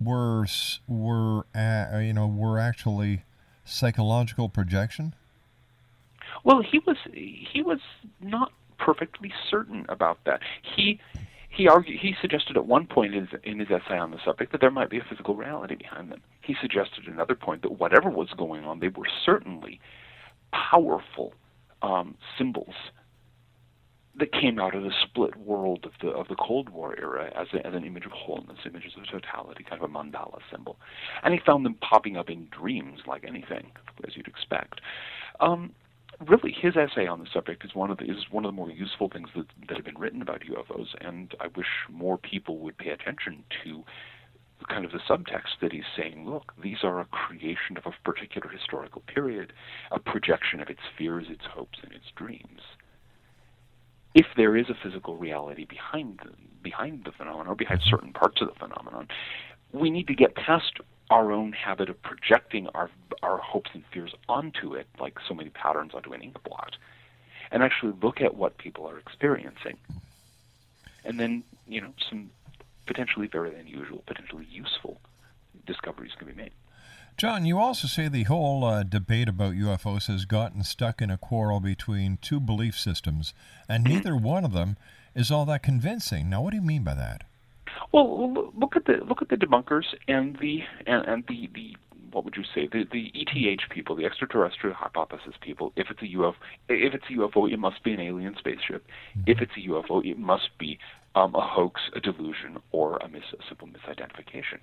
were 0.00 0.46
were 0.88 1.46
uh, 1.54 1.98
you 1.98 2.12
know 2.12 2.26
were 2.26 2.58
actually 2.58 3.24
psychological 3.64 4.48
projection? 4.48 5.14
Well, 6.44 6.62
he 6.62 6.80
was 6.86 6.96
he 7.12 7.62
was 7.62 7.80
not 8.20 8.52
perfectly 8.78 9.32
certain 9.50 9.86
about 9.88 10.18
that. 10.26 10.40
He 10.76 11.00
he 11.48 11.68
argued 11.68 12.00
he 12.00 12.14
suggested 12.20 12.56
at 12.56 12.66
one 12.66 12.86
point 12.86 13.14
in 13.14 13.26
his, 13.26 13.40
in 13.44 13.58
his 13.58 13.68
essay 13.70 13.98
on 13.98 14.10
the 14.10 14.18
subject 14.24 14.52
that 14.52 14.60
there 14.60 14.70
might 14.70 14.90
be 14.90 14.98
a 14.98 15.04
physical 15.08 15.36
reality 15.36 15.74
behind 15.74 16.10
them. 16.10 16.20
He 16.40 16.56
suggested 16.60 17.06
another 17.06 17.34
point 17.34 17.62
that 17.62 17.78
whatever 17.78 18.08
was 18.08 18.28
going 18.36 18.64
on, 18.64 18.80
they 18.80 18.88
were 18.88 19.06
certainly 19.24 19.80
powerful 20.52 21.34
um, 21.82 22.16
symbols 22.38 22.74
that 24.18 24.30
came 24.32 24.58
out 24.58 24.74
of 24.74 24.82
the 24.82 24.92
split 25.02 25.36
world 25.36 25.84
of 25.84 25.92
the 26.02 26.08
of 26.08 26.28
the 26.28 26.34
Cold 26.34 26.68
War 26.68 26.94
era 26.98 27.32
as, 27.34 27.48
a, 27.54 27.66
as 27.66 27.74
an 27.74 27.84
image 27.84 28.04
of 28.04 28.12
wholeness, 28.12 28.58
images 28.66 28.92
of 28.96 29.06
totality, 29.10 29.64
kind 29.64 29.82
of 29.82 29.90
a 29.90 29.92
mandala 29.92 30.38
symbol. 30.50 30.76
And 31.22 31.32
he 31.32 31.40
found 31.44 31.64
them 31.64 31.74
popping 31.74 32.16
up 32.16 32.28
in 32.28 32.48
dreams 32.50 33.00
like 33.06 33.24
anything, 33.24 33.70
as 34.06 34.16
you'd 34.16 34.28
expect. 34.28 34.80
Um, 35.40 35.72
really, 36.28 36.52
his 36.52 36.76
essay 36.76 37.06
on 37.06 37.20
the 37.20 37.26
subject 37.32 37.64
is 37.64 37.74
one 37.74 37.90
of 37.90 37.98
the 37.98 38.04
is 38.04 38.24
one 38.30 38.44
of 38.44 38.50
the 38.50 38.56
more 38.56 38.70
useful 38.70 39.08
things 39.08 39.28
that 39.36 39.46
that 39.68 39.76
have 39.76 39.84
been 39.84 39.98
written 39.98 40.22
about 40.22 40.42
UFOs, 40.42 40.88
and 41.00 41.34
I 41.40 41.48
wish 41.56 41.66
more 41.90 42.18
people 42.18 42.58
would 42.58 42.76
pay 42.78 42.90
attention 42.90 43.44
to 43.64 43.84
kind 44.68 44.84
of 44.84 44.92
the 44.92 45.00
subtext 45.08 45.60
that 45.60 45.72
he's 45.72 45.82
saying. 45.96 46.28
Look, 46.28 46.52
these 46.62 46.78
are 46.82 47.00
a 47.00 47.04
creation 47.06 47.76
of 47.76 47.86
a 47.86 47.92
particular 48.04 48.48
historical 48.48 49.02
period, 49.02 49.52
a 49.90 49.98
projection 49.98 50.60
of 50.60 50.68
its 50.68 50.80
fears, 50.96 51.26
its 51.28 51.44
hopes, 51.52 51.78
and 51.82 51.92
its 51.92 52.06
dreams. 52.16 52.60
If 54.14 54.26
there 54.36 54.56
is 54.56 54.66
a 54.68 54.74
physical 54.82 55.16
reality 55.16 55.64
behind 55.64 56.20
the, 56.22 56.30
behind 56.62 57.04
the 57.04 57.12
phenomenon, 57.12 57.48
or 57.48 57.54
behind 57.54 57.80
mm-hmm. 57.80 57.90
certain 57.90 58.12
parts 58.12 58.40
of 58.40 58.48
the 58.48 58.54
phenomenon, 58.54 59.08
we 59.72 59.90
need 59.90 60.06
to 60.06 60.14
get 60.14 60.34
past 60.36 60.78
our 61.12 61.30
own 61.30 61.52
habit 61.52 61.90
of 61.90 62.02
projecting 62.02 62.66
our 62.68 62.90
our 63.22 63.36
hopes 63.36 63.70
and 63.74 63.84
fears 63.92 64.14
onto 64.28 64.74
it, 64.74 64.86
like 64.98 65.18
so 65.28 65.34
many 65.34 65.50
patterns 65.50 65.92
onto 65.94 66.12
an 66.12 66.22
ink 66.22 66.42
blot, 66.42 66.74
and 67.52 67.62
actually 67.62 67.92
look 68.02 68.20
at 68.22 68.34
what 68.34 68.56
people 68.56 68.88
are 68.88 68.98
experiencing, 68.98 69.76
and 71.04 71.20
then 71.20 71.44
you 71.68 71.82
know 71.82 71.92
some 72.08 72.30
potentially 72.86 73.26
very 73.26 73.54
unusual, 73.54 74.02
potentially 74.06 74.46
useful 74.50 74.98
discoveries 75.66 76.12
can 76.18 76.26
be 76.26 76.34
made. 76.34 76.52
John, 77.18 77.44
you 77.44 77.58
also 77.58 77.86
say 77.86 78.08
the 78.08 78.22
whole 78.24 78.64
uh, 78.64 78.82
debate 78.82 79.28
about 79.28 79.52
UFOs 79.52 80.06
has 80.06 80.24
gotten 80.24 80.64
stuck 80.64 81.02
in 81.02 81.10
a 81.10 81.18
quarrel 81.18 81.60
between 81.60 82.18
two 82.22 82.40
belief 82.40 82.76
systems, 82.78 83.34
and 83.68 83.84
neither 83.84 84.16
one 84.16 84.46
of 84.46 84.52
them 84.54 84.78
is 85.14 85.30
all 85.30 85.44
that 85.44 85.62
convincing. 85.62 86.30
Now, 86.30 86.40
what 86.40 86.50
do 86.52 86.56
you 86.56 86.62
mean 86.62 86.84
by 86.84 86.94
that? 86.94 87.24
Well, 87.90 88.52
look 88.56 88.76
at 88.76 88.84
the 88.86 89.04
look 89.06 89.22
at 89.22 89.28
the 89.28 89.36
debunkers 89.36 89.84
and 90.08 90.38
the 90.40 90.60
and, 90.86 91.06
and 91.06 91.24
the 91.28 91.48
the 91.54 91.76
what 92.12 92.24
would 92.24 92.36
you 92.36 92.44
say 92.54 92.68
the 92.70 92.84
the 92.92 93.10
ETH 93.14 93.60
people, 93.70 93.96
the 93.96 94.04
extraterrestrial 94.04 94.76
hypothesis 94.76 95.34
people. 95.40 95.72
If 95.76 95.88
it's 95.90 96.02
a 96.02 96.16
UFO, 96.16 96.34
if 96.68 96.94
it's 96.94 97.04
a 97.10 97.14
UFO, 97.14 97.50
it 97.50 97.58
must 97.58 97.82
be 97.82 97.92
an 97.92 98.00
alien 98.00 98.36
spaceship. 98.38 98.86
If 99.26 99.40
it's 99.40 99.52
a 99.56 99.68
UFO, 99.68 100.04
it 100.04 100.18
must 100.18 100.50
be 100.58 100.78
um, 101.14 101.34
a 101.34 101.40
hoax, 101.40 101.80
a 101.94 102.00
delusion, 102.00 102.58
or 102.70 102.96
a, 102.98 103.08
mis- 103.08 103.22
a 103.38 103.42
simple 103.48 103.68
misidentification. 103.68 104.58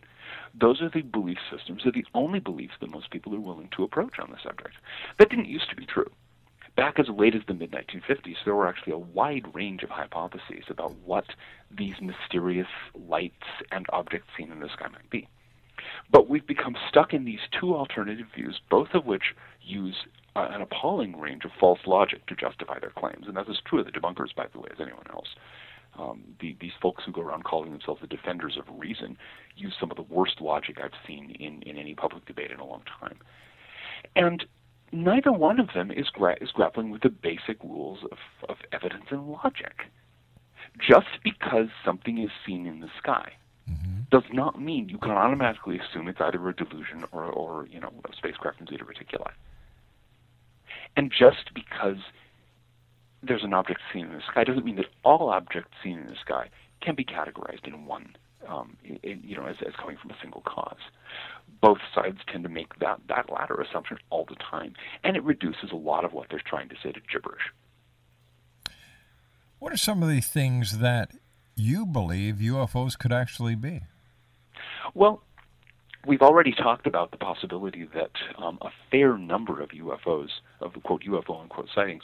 Those 0.59 0.81
are 0.81 0.89
the 0.89 1.01
belief 1.01 1.37
systems. 1.55 1.81
They're 1.83 1.91
the 1.91 2.05
only 2.13 2.39
beliefs 2.39 2.73
that 2.81 2.89
most 2.89 3.11
people 3.11 3.35
are 3.35 3.39
willing 3.39 3.69
to 3.75 3.83
approach 3.83 4.19
on 4.19 4.31
the 4.31 4.37
subject. 4.43 4.75
That 5.17 5.29
didn't 5.29 5.45
used 5.45 5.69
to 5.69 5.75
be 5.75 5.85
true. 5.85 6.09
Back 6.79 6.97
as 6.97 7.09
late 7.09 7.35
as 7.35 7.41
the 7.45 7.53
mid 7.53 7.71
1950s, 7.71 8.37
there 8.45 8.55
were 8.55 8.65
actually 8.65 8.93
a 8.93 8.97
wide 8.97 9.53
range 9.53 9.83
of 9.83 9.89
hypotheses 9.89 10.63
about 10.69 10.95
what 11.03 11.25
these 11.69 11.95
mysterious 11.99 12.69
lights 12.95 13.43
and 13.69 13.85
objects 13.91 14.29
seen 14.37 14.49
in 14.49 14.61
the 14.61 14.69
sky 14.69 14.87
might 14.87 15.09
be. 15.09 15.27
But 16.09 16.29
we've 16.29 16.47
become 16.47 16.77
stuck 16.87 17.13
in 17.13 17.25
these 17.25 17.41
two 17.51 17.75
alternative 17.75 18.27
views, 18.33 18.61
both 18.69 18.93
of 18.93 19.05
which 19.05 19.35
use 19.61 20.05
uh, 20.37 20.47
an 20.51 20.61
appalling 20.61 21.19
range 21.19 21.43
of 21.43 21.51
false 21.59 21.79
logic 21.85 22.25
to 22.27 22.35
justify 22.35 22.79
their 22.79 22.91
claims. 22.91 23.27
And 23.27 23.35
that 23.35 23.49
is 23.49 23.57
true 23.65 23.81
of 23.81 23.85
the 23.85 23.91
debunkers, 23.91 24.33
by 24.33 24.45
the 24.53 24.61
way, 24.61 24.69
as 24.71 24.79
anyone 24.79 25.07
else. 25.11 25.35
Um, 25.99 26.23
the, 26.39 26.55
these 26.61 26.71
folks 26.81 27.03
who 27.05 27.11
go 27.11 27.19
around 27.19 27.43
calling 27.43 27.71
themselves 27.71 27.99
the 27.99 28.07
defenders 28.07 28.57
of 28.57 28.63
reason 28.79 29.17
use 29.57 29.75
some 29.77 29.91
of 29.91 29.97
the 29.97 30.03
worst 30.03 30.39
logic 30.39 30.77
I've 30.81 30.91
seen 31.05 31.31
in, 31.41 31.61
in 31.63 31.77
any 31.77 31.93
public 31.93 32.25
debate 32.25 32.51
in 32.51 32.61
a 32.61 32.65
long 32.65 32.83
time. 33.01 33.17
And 34.15 34.45
neither 34.91 35.31
one 35.31 35.59
of 35.59 35.69
them 35.73 35.91
is, 35.91 36.09
gra- 36.09 36.41
is 36.41 36.51
grappling 36.51 36.89
with 36.89 37.01
the 37.01 37.09
basic 37.09 37.61
rules 37.63 37.99
of, 38.11 38.17
of 38.47 38.57
evidence 38.71 39.05
and 39.09 39.29
logic. 39.29 39.83
Just 40.79 41.07
because 41.23 41.67
something 41.83 42.17
is 42.19 42.29
seen 42.45 42.65
in 42.65 42.79
the 42.79 42.89
sky 42.97 43.33
mm-hmm. 43.69 44.01
does 44.11 44.23
not 44.31 44.61
mean 44.61 44.89
you 44.89 44.97
can 44.97 45.11
automatically 45.11 45.79
assume 45.79 46.07
it's 46.07 46.21
either 46.21 46.47
a 46.47 46.55
delusion 46.55 47.05
or, 47.11 47.25
or 47.25 47.67
you 47.67 47.79
know, 47.79 47.91
a 48.09 48.15
spacecraft 48.15 48.61
in 48.61 48.67
Zeta 48.67 48.85
Reticuli. 48.85 49.31
And 50.95 51.11
just 51.11 51.53
because 51.53 51.97
there's 53.21 53.43
an 53.43 53.53
object 53.53 53.81
seen 53.93 54.05
in 54.05 54.13
the 54.13 54.21
sky 54.29 54.43
doesn't 54.43 54.65
mean 54.65 54.77
that 54.77 54.87
all 55.03 55.29
objects 55.29 55.71
seen 55.83 55.99
in 55.99 56.07
the 56.07 56.15
sky 56.15 56.49
can 56.81 56.95
be 56.95 57.03
categorized 57.03 57.67
in 57.67 57.85
one, 57.85 58.15
um, 58.47 58.77
in, 59.03 59.21
you 59.23 59.35
know, 59.35 59.45
as, 59.45 59.55
as 59.65 59.73
coming 59.75 59.97
from 59.97 60.11
a 60.11 60.15
single 60.21 60.41
cause. 60.41 60.79
Both 61.61 61.79
sides 61.93 62.17
tend 62.31 62.43
to 62.43 62.49
make 62.49 62.79
that, 62.79 63.01
that 63.09 63.29
latter 63.31 63.59
assumption 63.59 63.97
all 64.09 64.25
the 64.25 64.35
time, 64.35 64.73
and 65.03 65.17
it 65.17 65.23
reduces 65.23 65.71
a 65.71 65.75
lot 65.75 66.05
of 66.05 66.13
what 66.13 66.27
they're 66.29 66.41
trying 66.45 66.69
to 66.69 66.75
say 66.81 66.91
to 66.91 66.99
gibberish. 67.11 67.51
What 69.59 69.73
are 69.73 69.77
some 69.77 70.01
of 70.01 70.09
the 70.09 70.21
things 70.21 70.77
that 70.77 71.11
you 71.59 71.85
believe 71.85 72.35
UFOs 72.35 72.97
could 72.97 73.11
actually 73.11 73.55
be. 73.55 73.81
Well, 74.93 75.21
we've 76.05 76.21
already 76.21 76.53
talked 76.53 76.87
about 76.87 77.11
the 77.11 77.17
possibility 77.17 77.87
that 77.93 78.11
um, 78.37 78.57
a 78.61 78.69
fair 78.89 79.17
number 79.17 79.61
of 79.61 79.69
UFOs, 79.69 80.29
of 80.61 80.73
the 80.73 80.79
quote 80.79 81.03
UFO 81.03 81.41
unquote 81.41 81.67
sightings, 81.73 82.03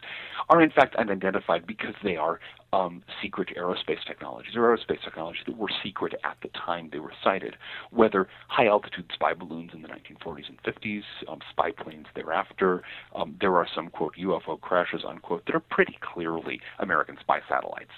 are 0.49 0.61
in 0.61 0.69
fact 0.69 0.95
unidentified 0.95 1.65
because 1.65 1.95
they 2.03 2.17
are 2.17 2.39
um, 2.73 3.03
secret 3.21 3.49
aerospace 3.57 4.03
technologies 4.05 4.55
or 4.55 4.61
aerospace 4.61 5.03
technologies 5.03 5.43
that 5.45 5.57
were 5.57 5.69
secret 5.83 6.13
at 6.23 6.37
the 6.41 6.49
time 6.49 6.89
they 6.91 6.99
were 6.99 7.13
sighted. 7.23 7.55
Whether 7.91 8.27
high 8.47 8.67
altitude 8.67 9.09
spy 9.13 9.33
balloons 9.33 9.71
in 9.73 9.81
the 9.81 9.87
1940s 9.87 10.49
and 10.49 10.61
50s, 10.63 11.03
um, 11.29 11.39
spy 11.49 11.71
planes 11.71 12.07
thereafter, 12.15 12.81
um, 13.15 13.35
there 13.39 13.55
are 13.55 13.67
some 13.73 13.89
quote 13.89 14.15
UFO 14.19 14.59
crashes 14.59 15.03
unquote 15.07 15.45
that 15.45 15.55
are 15.55 15.63
pretty 15.71 15.97
clearly 16.01 16.59
American 16.79 17.17
spy 17.21 17.39
satellites. 17.47 17.91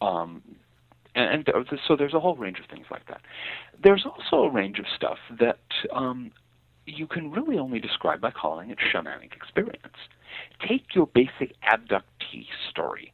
Um, 0.00 0.42
and, 1.14 1.46
and 1.48 1.66
so 1.86 1.96
there's 1.96 2.14
a 2.14 2.20
whole 2.20 2.36
range 2.36 2.58
of 2.58 2.66
things 2.66 2.86
like 2.90 3.06
that. 3.08 3.20
There's 3.82 4.04
also 4.06 4.44
a 4.44 4.50
range 4.50 4.78
of 4.78 4.86
stuff 4.94 5.18
that 5.38 5.58
um, 5.92 6.32
you 6.86 7.06
can 7.06 7.30
really 7.30 7.58
only 7.58 7.80
describe 7.80 8.20
by 8.20 8.30
calling 8.30 8.70
it 8.70 8.78
shamanic 8.92 9.34
experience. 9.34 9.96
Take 10.66 10.94
your 10.94 11.06
basic 11.06 11.54
abductee 11.62 12.46
story 12.70 13.12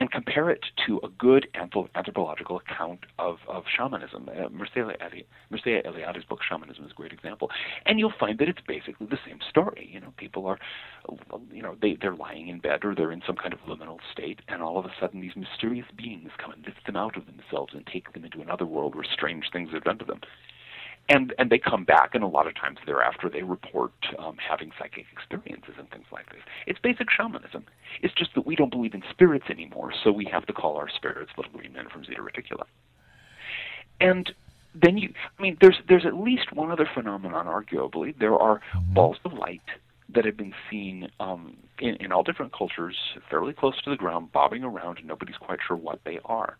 and 0.00 0.10
compare 0.10 0.50
it 0.50 0.60
to 0.86 1.00
a 1.02 1.08
good 1.08 1.46
anthropological 1.54 2.60
account 2.60 3.00
of, 3.18 3.38
of 3.48 3.64
shamanism. 3.76 4.28
Uh, 4.28 4.48
Mircea, 4.48 4.94
Eli- 5.00 5.22
Mircea 5.50 5.86
Eliade's 5.86 6.24
book 6.24 6.40
Shamanism 6.48 6.84
is 6.84 6.90
a 6.90 6.94
great 6.94 7.12
example, 7.12 7.50
and 7.86 7.98
you'll 7.98 8.12
find 8.18 8.38
that 8.38 8.48
it's 8.48 8.60
basically 8.66 9.06
the 9.06 9.18
same 9.26 9.38
story. 9.48 9.88
You 9.92 10.00
know, 10.00 10.12
people 10.16 10.46
are, 10.46 10.58
you 11.52 11.62
know, 11.62 11.76
they 11.80 11.96
they're 12.00 12.14
lying 12.14 12.48
in 12.48 12.60
bed 12.60 12.84
or 12.84 12.94
they're 12.94 13.12
in 13.12 13.22
some 13.26 13.36
kind 13.36 13.52
of 13.52 13.60
liminal 13.60 13.98
state, 14.12 14.40
and 14.48 14.62
all 14.62 14.78
of 14.78 14.84
a 14.84 14.92
sudden 15.00 15.20
these 15.20 15.36
mysterious 15.36 15.86
beings 15.96 16.30
come 16.38 16.52
and 16.52 16.64
lift 16.64 16.84
them 16.86 16.96
out 16.96 17.16
of 17.16 17.24
themselves 17.26 17.74
and 17.74 17.86
take 17.86 18.12
them 18.12 18.24
into 18.24 18.40
another 18.40 18.66
world 18.66 18.94
where 18.94 19.04
strange 19.04 19.44
things 19.52 19.72
are 19.72 19.80
done 19.80 19.98
to 19.98 20.04
them 20.04 20.20
and 21.08 21.34
and 21.38 21.50
they 21.50 21.58
come 21.58 21.84
back, 21.84 22.14
and 22.14 22.24
a 22.24 22.26
lot 22.26 22.46
of 22.46 22.54
times 22.54 22.78
thereafter 22.86 23.28
they 23.28 23.42
report 23.42 23.92
um, 24.18 24.36
having 24.36 24.72
psychic 24.78 25.06
experiences 25.12 25.74
and 25.78 25.88
things 25.90 26.06
like 26.12 26.30
this. 26.30 26.42
It's 26.66 26.78
basic 26.80 27.08
shamanism. 27.10 27.64
It's 28.02 28.14
just 28.14 28.34
that 28.34 28.46
we 28.46 28.56
don't 28.56 28.70
believe 28.70 28.94
in 28.94 29.02
spirits 29.10 29.46
anymore, 29.50 29.92
so 30.02 30.10
we 30.10 30.26
have 30.32 30.46
to 30.46 30.52
call 30.52 30.76
our 30.76 30.88
spirits 30.88 31.30
little 31.36 31.52
green 31.52 31.72
men 31.72 31.88
from 31.88 32.04
Zeta 32.04 32.22
Reticuli. 32.22 32.66
And 34.00 34.32
then 34.74 34.98
you, 34.98 35.12
I 35.38 35.42
mean, 35.42 35.56
there's 35.60 35.76
there's 35.88 36.06
at 36.06 36.14
least 36.14 36.52
one 36.52 36.70
other 36.70 36.88
phenomenon, 36.92 37.46
arguably. 37.46 38.18
There 38.18 38.34
are 38.34 38.60
balls 38.92 39.16
of 39.24 39.32
light 39.32 39.62
that 40.14 40.24
have 40.24 40.36
been 40.36 40.54
seen 40.70 41.08
um, 41.18 41.56
in, 41.80 41.96
in 41.96 42.12
all 42.12 42.22
different 42.22 42.52
cultures, 42.52 42.96
fairly 43.28 43.52
close 43.52 43.80
to 43.82 43.90
the 43.90 43.96
ground, 43.96 44.32
bobbing 44.32 44.62
around, 44.62 44.98
and 44.98 45.06
nobody's 45.06 45.36
quite 45.36 45.58
sure 45.66 45.76
what 45.76 46.00
they 46.04 46.20
are. 46.24 46.56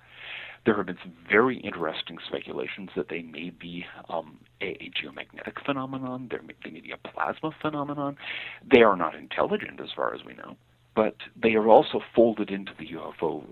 There 0.67 0.77
have 0.77 0.87
been 0.87 0.99
some 1.01 1.15
very 1.31 1.59
interesting 1.59 2.19
speculations 2.27 2.91
that 2.97 3.09
they 3.09 3.23
may 3.23 3.51
be 3.51 3.87
um, 4.09 4.39
a, 4.61 4.71
a 4.83 4.91
geomagnetic 4.91 5.65
phenomenon. 5.65 6.29
May, 6.31 6.55
they 6.65 6.71
may 6.71 6.81
be 6.81 6.91
a 6.91 7.09
plasma 7.09 7.53
phenomenon. 7.63 8.17
They 8.69 8.83
are 8.83 8.97
not 8.97 9.15
intelligent, 9.15 9.81
as 9.81 9.91
far 9.95 10.13
as 10.13 10.25
we 10.27 10.35
know, 10.35 10.57
but 10.97 11.15
they 11.41 11.55
are 11.55 11.69
also 11.69 12.01
folded 12.15 12.51
into 12.51 12.73
the 12.81 12.89
UFO, 12.89 13.45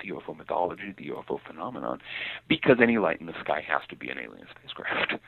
the 0.00 0.08
UFO 0.12 0.36
mythology, 0.36 0.94
the 0.96 1.10
UFO 1.10 1.38
phenomenon, 1.46 2.00
because 2.48 2.76
any 2.82 2.96
light 2.96 3.20
in 3.20 3.26
the 3.26 3.38
sky 3.40 3.62
has 3.68 3.82
to 3.90 3.96
be 3.96 4.08
an 4.08 4.18
alien 4.18 4.46
spacecraft. 4.58 5.14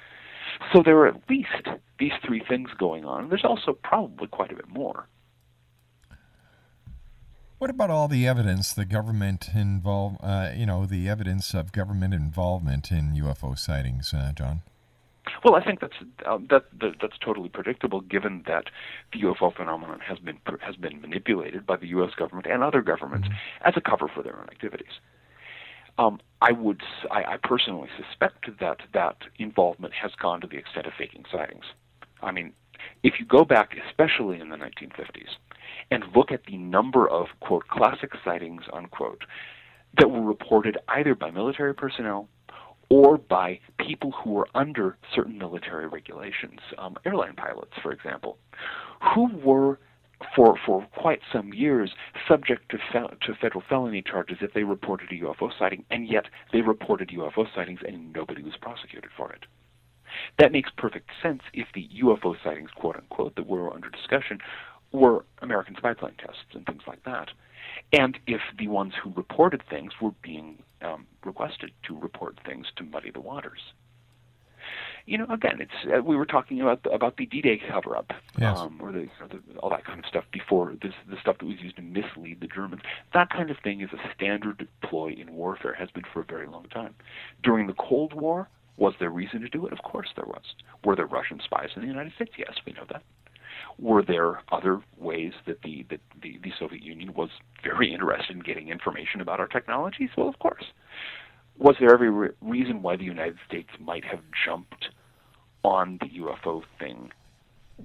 So 0.72 0.82
there 0.82 0.96
are 0.96 1.06
at 1.06 1.20
least 1.28 1.68
these 2.00 2.12
three 2.26 2.42
things 2.48 2.70
going 2.78 3.04
on. 3.04 3.28
There's 3.28 3.44
also 3.44 3.78
probably 3.84 4.26
quite 4.28 4.50
a 4.50 4.56
bit 4.56 4.68
more. 4.68 5.06
What 7.58 7.70
about 7.70 7.90
all 7.90 8.06
the 8.06 8.24
evidence 8.26 8.72
the 8.72 8.84
government 8.84 9.48
involve? 9.52 10.16
Uh, 10.22 10.52
you 10.54 10.64
know, 10.64 10.86
the 10.86 11.08
evidence 11.08 11.54
of 11.54 11.72
government 11.72 12.14
involvement 12.14 12.92
in 12.92 13.14
UFO 13.14 13.58
sightings, 13.58 14.14
uh, 14.14 14.30
John. 14.32 14.62
Well, 15.44 15.56
I 15.56 15.64
think 15.64 15.80
that's 15.80 15.96
uh, 16.24 16.38
that, 16.50 16.66
that 16.80 16.94
that's 17.00 17.18
totally 17.18 17.48
predictable, 17.48 18.00
given 18.00 18.44
that 18.46 18.66
the 19.12 19.22
UFO 19.22 19.54
phenomenon 19.54 19.98
has 20.00 20.18
been 20.20 20.38
has 20.60 20.76
been 20.76 21.00
manipulated 21.00 21.66
by 21.66 21.76
the 21.76 21.88
U.S. 21.88 22.14
government 22.16 22.46
and 22.46 22.62
other 22.62 22.80
governments 22.80 23.28
as 23.62 23.74
a 23.76 23.80
cover 23.80 24.06
for 24.08 24.22
their 24.22 24.38
own 24.38 24.48
activities. 24.50 25.00
Um, 25.98 26.20
I 26.40 26.52
would, 26.52 26.82
I, 27.10 27.24
I 27.24 27.36
personally 27.42 27.88
suspect 27.96 28.46
that 28.60 28.78
that 28.94 29.16
involvement 29.36 29.94
has 29.94 30.12
gone 30.14 30.40
to 30.42 30.46
the 30.46 30.56
extent 30.56 30.86
of 30.86 30.92
faking 30.96 31.24
sightings. 31.30 31.64
I 32.22 32.30
mean, 32.30 32.52
if 33.02 33.18
you 33.18 33.26
go 33.26 33.44
back, 33.44 33.76
especially 33.88 34.40
in 34.40 34.50
the 34.50 34.56
1950s, 34.56 35.30
and 35.90 36.04
look 36.14 36.30
at 36.32 36.44
the 36.46 36.56
number 36.56 37.08
of 37.08 37.26
quote 37.40 37.66
classic 37.68 38.10
sightings 38.24 38.62
unquote 38.72 39.22
that 39.98 40.10
were 40.10 40.22
reported 40.22 40.78
either 40.88 41.14
by 41.14 41.30
military 41.30 41.74
personnel 41.74 42.28
or 42.90 43.18
by 43.18 43.60
people 43.78 44.12
who 44.12 44.30
were 44.30 44.48
under 44.54 44.96
certain 45.14 45.36
military 45.36 45.86
regulations, 45.86 46.60
um, 46.78 46.96
airline 47.04 47.34
pilots, 47.34 47.72
for 47.82 47.92
example, 47.92 48.38
who 49.14 49.28
were 49.44 49.78
for 50.34 50.58
for 50.66 50.84
quite 50.96 51.20
some 51.32 51.52
years 51.52 51.92
subject 52.26 52.68
to 52.70 52.78
to 52.78 53.34
federal 53.40 53.62
felony 53.68 54.02
charges 54.02 54.38
if 54.40 54.52
they 54.52 54.64
reported 54.64 55.08
a 55.12 55.24
UFO 55.24 55.50
sighting, 55.58 55.84
and 55.90 56.08
yet 56.08 56.24
they 56.52 56.60
reported 56.60 57.10
UFO 57.10 57.46
sightings 57.54 57.80
and 57.86 58.12
nobody 58.12 58.42
was 58.42 58.54
prosecuted 58.60 59.10
for 59.16 59.32
it. 59.32 59.44
That 60.38 60.52
makes 60.52 60.70
perfect 60.76 61.10
sense 61.22 61.42
if 61.52 61.68
the 61.74 61.88
UFO 62.02 62.34
sightings, 62.42 62.70
quote 62.74 62.96
unquote, 62.96 63.36
that 63.36 63.46
were 63.46 63.72
under 63.72 63.90
discussion 63.90 64.38
were 64.92 65.24
American 65.42 65.76
spy 65.76 65.94
plane 65.94 66.14
tests 66.18 66.54
and 66.54 66.64
things 66.66 66.82
like 66.86 67.04
that. 67.04 67.30
And 67.92 68.18
if 68.26 68.40
the 68.58 68.68
ones 68.68 68.94
who 69.02 69.12
reported 69.14 69.62
things 69.68 69.92
were 70.00 70.12
being 70.22 70.62
um, 70.82 71.06
requested 71.24 71.72
to 71.84 71.98
report 71.98 72.38
things 72.44 72.66
to 72.76 72.84
muddy 72.84 73.10
the 73.10 73.20
waters. 73.20 73.60
You 75.06 75.16
know, 75.16 75.26
again, 75.30 75.60
it's 75.60 75.72
uh, 75.90 76.02
we 76.02 76.16
were 76.16 76.26
talking 76.26 76.60
about 76.60 76.82
the, 76.82 76.90
about 76.90 77.16
the 77.16 77.24
D-Day 77.24 77.62
cover-up, 77.70 78.12
Yes. 78.38 78.58
um, 78.58 78.78
or 78.82 78.92
the, 78.92 79.08
or 79.20 79.28
the 79.28 79.40
all 79.58 79.70
that 79.70 79.84
kind 79.86 79.98
of 79.98 80.04
stuff 80.04 80.24
before 80.32 80.74
this 80.82 80.92
the 81.08 81.16
stuff 81.18 81.38
that 81.38 81.46
was 81.46 81.58
used 81.60 81.76
to 81.76 81.82
mislead 81.82 82.40
the 82.40 82.46
Germans. 82.46 82.82
That 83.14 83.30
kind 83.30 83.50
of 83.50 83.56
thing 83.64 83.80
is 83.80 83.88
a 83.94 84.14
standard 84.14 84.68
ploy 84.82 85.16
in 85.18 85.34
warfare, 85.34 85.72
has 85.74 85.90
been 85.90 86.04
for 86.12 86.20
a 86.20 86.24
very 86.24 86.46
long 86.46 86.66
time. 86.68 86.94
During 87.42 87.66
the 87.66 87.72
Cold 87.74 88.12
War, 88.12 88.48
was 88.76 88.92
there 89.00 89.08
reason 89.08 89.40
to 89.40 89.48
do 89.48 89.66
it? 89.66 89.72
Of 89.72 89.78
course 89.78 90.08
there 90.14 90.26
was. 90.26 90.42
Were 90.84 90.94
there 90.94 91.06
Russian 91.06 91.40
spies 91.42 91.70
in 91.74 91.80
the 91.82 91.88
United 91.88 92.12
States? 92.14 92.32
Yes, 92.36 92.52
we 92.66 92.74
know 92.74 92.84
that. 92.90 93.02
Were 93.78 94.02
there 94.02 94.40
other 94.50 94.80
ways 94.96 95.32
that 95.46 95.62
the, 95.62 95.86
that 95.90 96.00
the, 96.20 96.38
the 96.42 96.52
Soviet 96.58 96.82
Union 96.82 97.14
was 97.14 97.30
very 97.62 97.92
interested 97.92 98.34
in 98.36 98.40
getting 98.42 98.68
information 98.68 99.20
about 99.20 99.40
our 99.40 99.46
technologies? 99.46 100.10
Well, 100.16 100.28
of 100.28 100.38
course. 100.38 100.64
Was 101.58 101.76
there 101.80 101.92
every 101.92 102.10
re- 102.10 102.30
reason 102.40 102.82
why 102.82 102.96
the 102.96 103.04
United 103.04 103.38
States 103.46 103.70
might 103.80 104.04
have 104.04 104.20
jumped 104.44 104.88
on 105.64 105.98
the 106.00 106.08
UFO 106.20 106.62
thing, 106.78 107.10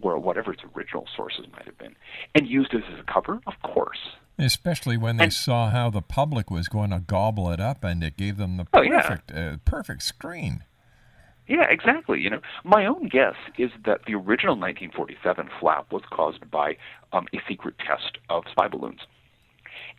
or 0.02 0.18
whatever 0.20 0.54
its 0.54 0.62
original 0.76 1.08
sources 1.16 1.46
might 1.52 1.66
have 1.66 1.78
been, 1.78 1.96
and 2.36 2.48
used 2.48 2.74
it 2.74 2.84
as 2.92 3.00
a 3.00 3.12
cover? 3.12 3.40
Of 3.48 3.54
course. 3.64 4.00
Especially 4.38 4.98
when 4.98 5.18
they 5.18 5.30
saw 5.30 5.70
how 5.70 5.90
the 5.92 6.02
public 6.02 6.50
was 6.50 6.68
going 6.68 6.90
to 6.92 7.00
gobble 7.00 7.50
it 7.52 7.60
up, 7.60 7.84
and 7.84 8.04
it 8.04 8.18
gave 8.18 8.38
them 8.38 8.58
the 8.58 8.66
Oh, 8.74 8.82
yeah. 8.82 9.02
perfect, 9.02 9.32
uh, 9.32 9.58
perfect 9.66 10.04
screen. 10.04 10.64
Yeah, 11.48 11.66
exactly. 11.70 12.20
You 12.20 12.30
know, 12.30 12.42
my 12.64 12.86
own 12.86 13.10
guess 13.10 13.36
is 13.58 13.72
that 13.86 14.02
the 14.08 14.14
original 14.16 14.56
1947 14.56 15.50
flap 15.60 15.92
was 15.92 16.04
caused 16.10 16.50
by 16.50 16.78
um, 17.12 17.28
a 17.34 17.40
secret 17.48 17.76
test 17.80 18.18
of 18.30 18.44
spy 18.50 18.68
balloons, 18.68 19.02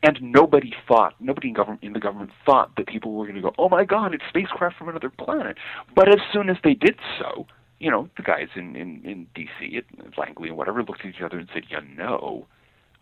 and 0.03 0.19
nobody 0.23 0.73
thought, 0.89 1.15
nobody 1.21 1.49
in 1.49 1.55
government 1.55 1.83
in 1.83 1.93
the 1.93 2.01
government 2.01 2.31
thought 2.47 2.75
that 2.77 2.87
people 2.87 3.13
were 3.13 3.25
going 3.25 3.37
to 3.37 3.43
go, 3.43 3.53
"Oh 3.59 3.69
my 3.69 3.85
God, 3.85 4.15
it's 4.15 4.25
spacecraft 4.29 4.77
from 4.79 4.89
another 4.89 5.11
planet." 5.11 5.59
But 5.95 6.09
as 6.09 6.21
soon 6.33 6.49
as 6.49 6.57
they 6.65 6.75
did 6.75 6.99
so, 7.19 7.47
you 7.79 7.91
know, 7.91 8.09
the 8.17 8.23
guys 8.23 8.49
in 8.57 8.75
in, 8.75 9.03
in 9.05 9.27
D.C. 9.35 9.77
at 9.77 10.19
Langley 10.19 10.49
and 10.49 10.57
whatever 10.57 10.83
looked 10.83 11.01
at 11.01 11.07
each 11.07 11.21
other 11.23 11.39
and 11.39 11.49
said, 11.53 11.65
"You 11.69 11.79
know, 11.97 12.47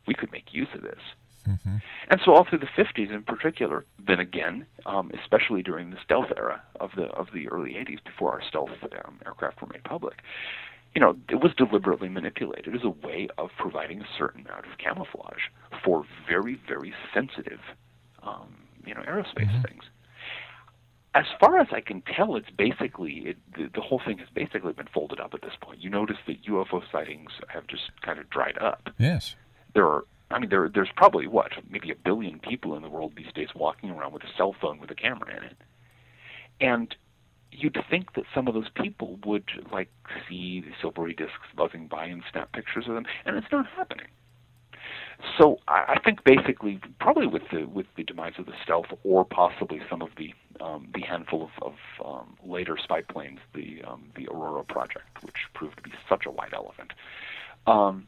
we 0.06 0.14
could 0.14 0.32
make 0.32 0.52
use 0.52 0.68
of 0.74 0.82
this." 0.82 1.00
And 2.08 2.20
so 2.24 2.32
all 2.34 2.44
through 2.44 2.58
the 2.60 2.66
50s 2.66 3.10
in 3.10 3.22
particular, 3.22 3.84
then 4.04 4.20
again, 4.20 4.66
um, 4.86 5.10
especially 5.20 5.62
during 5.62 5.90
the 5.90 5.98
stealth 6.04 6.30
era 6.36 6.62
of 6.80 6.90
the 6.96 7.04
of 7.04 7.28
the 7.32 7.48
early 7.48 7.72
80s, 7.72 8.02
before 8.04 8.32
our 8.32 8.42
stealth 8.46 8.70
um, 9.04 9.18
aircraft 9.26 9.60
were 9.60 9.68
made 9.68 9.84
public, 9.84 10.22
you 10.94 11.00
know, 11.00 11.16
it 11.28 11.36
was 11.36 11.52
deliberately 11.56 12.08
manipulated 12.08 12.74
as 12.74 12.82
a 12.84 12.90
way 12.90 13.28
of 13.38 13.50
providing 13.56 14.00
a 14.02 14.06
certain 14.18 14.46
amount 14.46 14.66
of 14.66 14.78
camouflage 14.78 15.44
for 15.84 16.04
very, 16.28 16.60
very 16.68 16.92
sensitive, 17.14 17.60
um, 18.22 18.54
you 18.84 18.94
know, 18.94 19.00
aerospace 19.02 19.62
things. 19.66 19.84
As 21.14 21.26
far 21.40 21.58
as 21.58 21.68
I 21.72 21.80
can 21.80 22.02
tell, 22.02 22.36
it's 22.36 22.48
basically 22.50 23.12
it, 23.26 23.36
the, 23.54 23.68
the 23.74 23.80
whole 23.82 24.00
thing 24.04 24.18
has 24.18 24.28
basically 24.34 24.72
been 24.72 24.88
folded 24.94 25.20
up 25.20 25.34
at 25.34 25.42
this 25.42 25.52
point. 25.60 25.80
You 25.80 25.90
notice 25.90 26.16
that 26.26 26.42
UFO 26.44 26.82
sightings 26.90 27.30
have 27.48 27.66
just 27.66 27.90
kind 28.02 28.18
of 28.18 28.30
dried 28.30 28.58
up 28.58 28.90
Yes. 28.98 29.36
there 29.74 29.86
are 29.86 30.04
I 30.32 30.38
mean 30.38 30.50
there 30.50 30.68
there's 30.68 30.90
probably 30.96 31.26
what 31.26 31.52
maybe 31.70 31.90
a 31.90 31.94
billion 31.94 32.38
people 32.38 32.74
in 32.76 32.82
the 32.82 32.88
world 32.88 33.14
these 33.16 33.32
days 33.34 33.48
walking 33.54 33.90
around 33.90 34.12
with 34.12 34.24
a 34.24 34.32
cell 34.36 34.54
phone 34.60 34.78
with 34.80 34.90
a 34.90 34.94
camera 34.94 35.36
in 35.36 35.42
it, 35.44 35.56
and 36.60 36.94
you'd 37.50 37.76
think 37.90 38.14
that 38.14 38.24
some 38.34 38.48
of 38.48 38.54
those 38.54 38.70
people 38.74 39.18
would 39.26 39.44
like 39.70 39.90
see 40.28 40.60
the 40.60 40.72
silvery 40.80 41.14
discs 41.14 41.46
buzzing 41.56 41.86
by 41.86 42.06
and 42.06 42.22
snap 42.30 42.52
pictures 42.52 42.86
of 42.88 42.94
them, 42.94 43.04
and 43.24 43.36
it's 43.36 43.46
not 43.52 43.66
happening. 43.76 44.06
so 45.38 45.58
I, 45.68 45.94
I 45.96 46.00
think 46.04 46.24
basically, 46.24 46.80
probably 47.00 47.26
with 47.26 47.42
the 47.52 47.64
with 47.64 47.86
the 47.96 48.04
demise 48.04 48.34
of 48.38 48.46
the 48.46 48.54
stealth, 48.62 48.86
or 49.04 49.24
possibly 49.24 49.80
some 49.90 50.02
of 50.02 50.10
the 50.16 50.32
um, 50.60 50.88
the 50.94 51.02
handful 51.02 51.50
of, 51.60 51.74
of 52.00 52.06
um, 52.06 52.36
later 52.44 52.76
spy 52.82 53.02
planes, 53.02 53.38
the 53.54 53.82
um, 53.86 54.04
the 54.16 54.28
Aurora 54.28 54.64
project, 54.64 55.22
which 55.22 55.36
proved 55.54 55.76
to 55.76 55.82
be 55.82 55.92
such 56.08 56.26
a 56.26 56.30
white 56.30 56.52
elephant. 56.52 56.92
Um, 57.66 58.06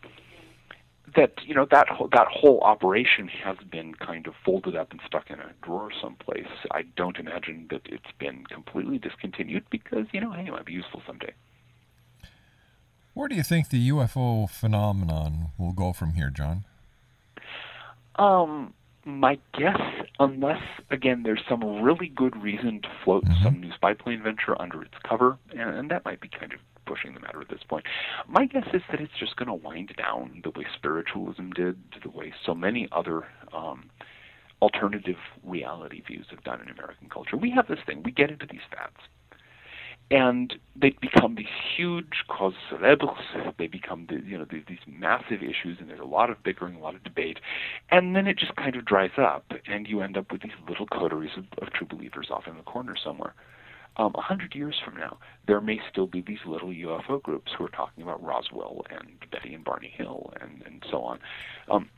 that 1.17 1.33
you 1.45 1.55
know 1.55 1.67
that 1.71 1.89
whole, 1.89 2.09
that 2.13 2.27
whole 2.29 2.61
operation 2.61 3.29
has 3.29 3.57
been 3.71 3.95
kind 3.95 4.27
of 4.27 4.35
folded 4.45 4.75
up 4.75 4.91
and 4.91 5.01
stuck 5.07 5.31
in 5.31 5.39
a 5.39 5.53
drawer 5.63 5.91
someplace. 6.01 6.49
I 6.71 6.83
don't 6.97 7.19
imagine 7.19 7.67
that 7.71 7.83
it's 7.85 8.13
been 8.19 8.45
completely 8.47 8.99
discontinued 8.99 9.65
because 9.71 10.07
you 10.13 10.21
know 10.21 10.33
hey, 10.33 10.47
it 10.47 10.51
might 10.51 10.65
be 10.65 10.73
useful 10.73 11.03
someday. 11.07 11.33
Where 13.13 13.29
do 13.29 13.37
you 13.37 13.45
think 13.45 13.69
the 13.69 13.91
UFO 13.91 14.51
phenomenon 14.51 15.53
will 15.57 15.73
go 15.73 15.93
from 15.93 16.15
here, 16.15 16.31
John? 16.31 16.65
Um, 18.17 18.75
my 19.05 19.39
guess, 19.57 19.81
unless 20.19 20.63
again 20.91 21.23
there's 21.23 21.43
some 21.49 21.83
really 21.83 22.09
good 22.09 22.37
reason 22.43 22.81
to 22.83 22.89
float 23.05 23.25
some 23.43 23.61
new 23.61 23.73
spy 23.73 23.95
plane 23.95 24.23
venture 24.23 24.61
under 24.61 24.83
its 24.83 24.95
cover, 25.07 25.39
and, 25.51 25.61
and 25.61 25.91
that 25.91 26.05
might 26.05 26.21
be 26.21 26.29
kind 26.29 26.53
of 26.53 26.61
pushing 26.87 27.15
the 27.15 27.21
matter 27.21 27.41
at 27.41 27.49
this 27.49 27.63
point. 27.69 27.85
My 28.29 28.47
guess 28.47 28.67
is 28.73 28.83
that 28.91 29.01
it's 29.01 29.13
just 29.19 29.37
going 29.37 29.49
to 29.49 29.55
wind 29.55 29.95
down 29.97 30.41
the 30.43 30.51
way 30.51 30.67
spiritualism 30.75 31.51
did, 31.51 31.77
the 32.03 32.11
way 32.11 32.33
so 32.45 32.55
many 32.55 32.89
other 32.93 33.25
um, 33.53 33.91
alternative 34.63 35.17
reality 35.43 36.03
views 36.07 36.27
have 36.31 36.43
done 36.45 36.61
in 36.61 36.69
American 36.71 37.09
culture. 37.09 37.37
We 37.37 37.51
have 37.51 37.69
this 37.69 37.81
thing, 37.87 38.03
we 38.05 38.13
get 38.13 38.31
into 38.31 38.47
these 38.51 38.61
fads. 38.71 38.97
And 40.11 40.55
they 40.77 40.95
become 41.01 41.35
these 41.35 41.47
huge 41.77 42.25
causes 42.29 42.59
célèbres. 42.71 43.55
They 43.59 43.69
become, 43.69 44.07
the, 44.07 44.21
you 44.23 44.37
know, 44.37 44.45
these, 44.51 44.63
these 44.69 44.79
massive 44.87 45.43
issues, 45.43 45.79
and 45.81 45.89
there's 45.89 45.99
a 46.01 46.05
lot 46.05 46.29
of 46.29 46.43
bickering, 46.43 46.77
a 46.77 46.79
lot 46.79 46.95
of 46.95 47.03
debate, 47.05 47.39
and 47.91 48.15
then 48.15 48.27
it 48.27 48.39
just 48.39 48.55
kind 48.57 48.77
of 48.77 48.85
dries 48.85 49.13
up, 49.17 49.47
and 49.67 49.89
you 49.89 50.03
end 50.03 50.19
up 50.19 50.31
with 50.31 50.43
these 50.43 50.53
little 50.69 50.87
coteries 50.87 51.31
of, 51.39 51.45
of 51.63 51.73
true 51.73 51.87
believers 51.87 52.29
off 52.31 52.47
in 52.47 52.55
the 52.57 52.63
corner 52.63 52.95
somewhere 53.03 53.35
um, 53.97 54.13
a 54.17 54.21
hundred 54.21 54.55
years 54.55 54.75
from 54.85 54.97
now, 54.97 55.19
there 55.47 55.61
may 55.61 55.81
still 55.91 56.07
be 56.07 56.21
these 56.21 56.39
little 56.47 56.71
UFO 56.71 57.23
groups 57.23 57.53
who 57.57 57.65
are 57.65 57.71
talking 57.71 58.03
about 58.03 58.23
Roswell 58.23 58.85
and 58.91 59.09
Betty 59.31 59.55
and 59.55 59.65
Barney 59.65 59.93
Hill 59.97 60.33
and, 60.41 60.63
and 60.67 60.85
so 60.91 61.03
on, 61.03 61.19
um, 61.71 61.89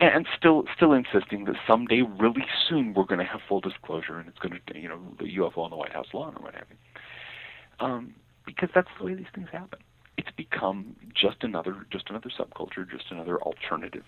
and, 0.00 0.14
and 0.14 0.26
still 0.36 0.64
still 0.76 0.92
insisting 0.92 1.44
that 1.46 1.56
someday, 1.66 2.02
really 2.02 2.44
soon, 2.68 2.92
we're 2.94 3.04
going 3.04 3.20
to 3.20 3.24
have 3.24 3.40
full 3.48 3.60
disclosure 3.60 4.18
and 4.18 4.28
it's 4.28 4.38
going 4.38 4.60
to, 4.66 4.78
you 4.78 4.88
know, 4.88 4.98
the 5.18 5.24
UFO 5.38 5.58
on 5.58 5.70
the 5.70 5.76
White 5.76 5.92
House 5.92 6.08
lawn 6.12 6.34
or 6.36 6.42
what 6.42 6.54
have 6.54 6.66
you. 6.70 6.76
Um, 7.86 8.14
because 8.44 8.68
that's 8.74 8.88
the 8.98 9.04
way 9.04 9.14
these 9.14 9.26
things 9.34 9.48
happen. 9.52 9.80
It's 10.16 10.30
become 10.36 10.96
just 11.14 11.42
another 11.42 11.86
just 11.90 12.10
another 12.10 12.30
subculture, 12.38 12.88
just 12.88 13.10
another 13.10 13.40
alternative 13.40 14.04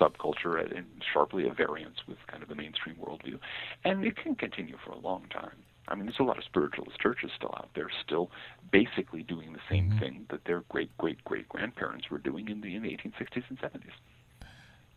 subculture 0.00 0.60
and 0.76 0.86
sharply 1.12 1.48
at 1.48 1.56
variance 1.56 1.98
with 2.08 2.18
kind 2.26 2.42
of 2.42 2.48
the 2.48 2.54
mainstream 2.54 2.96
worldview, 2.96 3.38
and 3.84 4.04
it 4.04 4.16
can 4.16 4.34
continue 4.34 4.76
for 4.84 4.92
a 4.92 4.98
long 4.98 5.26
time. 5.30 5.56
I 5.88 5.94
mean, 5.94 6.06
there's 6.06 6.18
a 6.18 6.24
lot 6.24 6.38
of 6.38 6.44
spiritualist 6.44 6.98
churches 6.98 7.30
still 7.36 7.54
out 7.56 7.68
there, 7.74 7.88
still 8.04 8.30
basically 8.72 9.22
doing 9.22 9.52
the 9.52 9.60
same 9.68 9.96
thing 9.98 10.26
that 10.30 10.44
their 10.44 10.62
great 10.68 10.96
great 10.98 11.22
great 11.24 11.48
grandparents 11.48 12.10
were 12.10 12.18
doing 12.18 12.48
in 12.48 12.60
the 12.60 12.74
in 12.74 12.82
the 12.82 12.90
1860s 12.90 13.44
and 13.48 13.58
70s. 13.60 13.92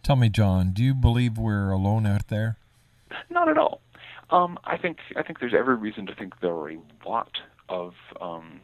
Tell 0.03 0.15
me, 0.15 0.29
John, 0.29 0.71
do 0.71 0.83
you 0.83 0.93
believe 0.93 1.37
we're 1.37 1.71
alone 1.71 2.05
out 2.05 2.27
there? 2.29 2.57
Not 3.29 3.49
at 3.49 3.57
all. 3.57 3.81
Um, 4.29 4.57
I 4.63 4.77
think 4.77 4.99
I 5.15 5.23
think 5.23 5.39
there's 5.39 5.53
every 5.53 5.75
reason 5.75 6.05
to 6.07 6.15
think 6.15 6.39
there 6.41 6.51
are 6.51 6.69
a 6.69 6.79
lot 7.05 7.31
of 7.69 7.93
um, 8.21 8.61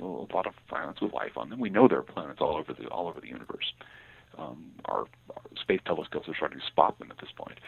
a 0.00 0.04
lot 0.04 0.46
of 0.46 0.54
planets 0.68 1.00
with 1.00 1.12
life 1.12 1.36
on 1.36 1.50
them. 1.50 1.60
We 1.60 1.70
know 1.70 1.88
there 1.88 1.98
are 1.98 2.02
planets 2.02 2.40
all 2.40 2.56
over 2.56 2.72
the 2.72 2.86
all 2.88 3.08
over 3.08 3.20
the 3.20 3.28
universe. 3.28 3.72
Um, 4.38 4.72
our, 4.86 5.00
our 5.00 5.42
space 5.60 5.80
telescopes 5.84 6.26
are 6.26 6.34
starting 6.34 6.58
to 6.58 6.66
spot 6.66 6.98
them 6.98 7.10
at 7.10 7.18
this 7.18 7.28
point 7.36 7.58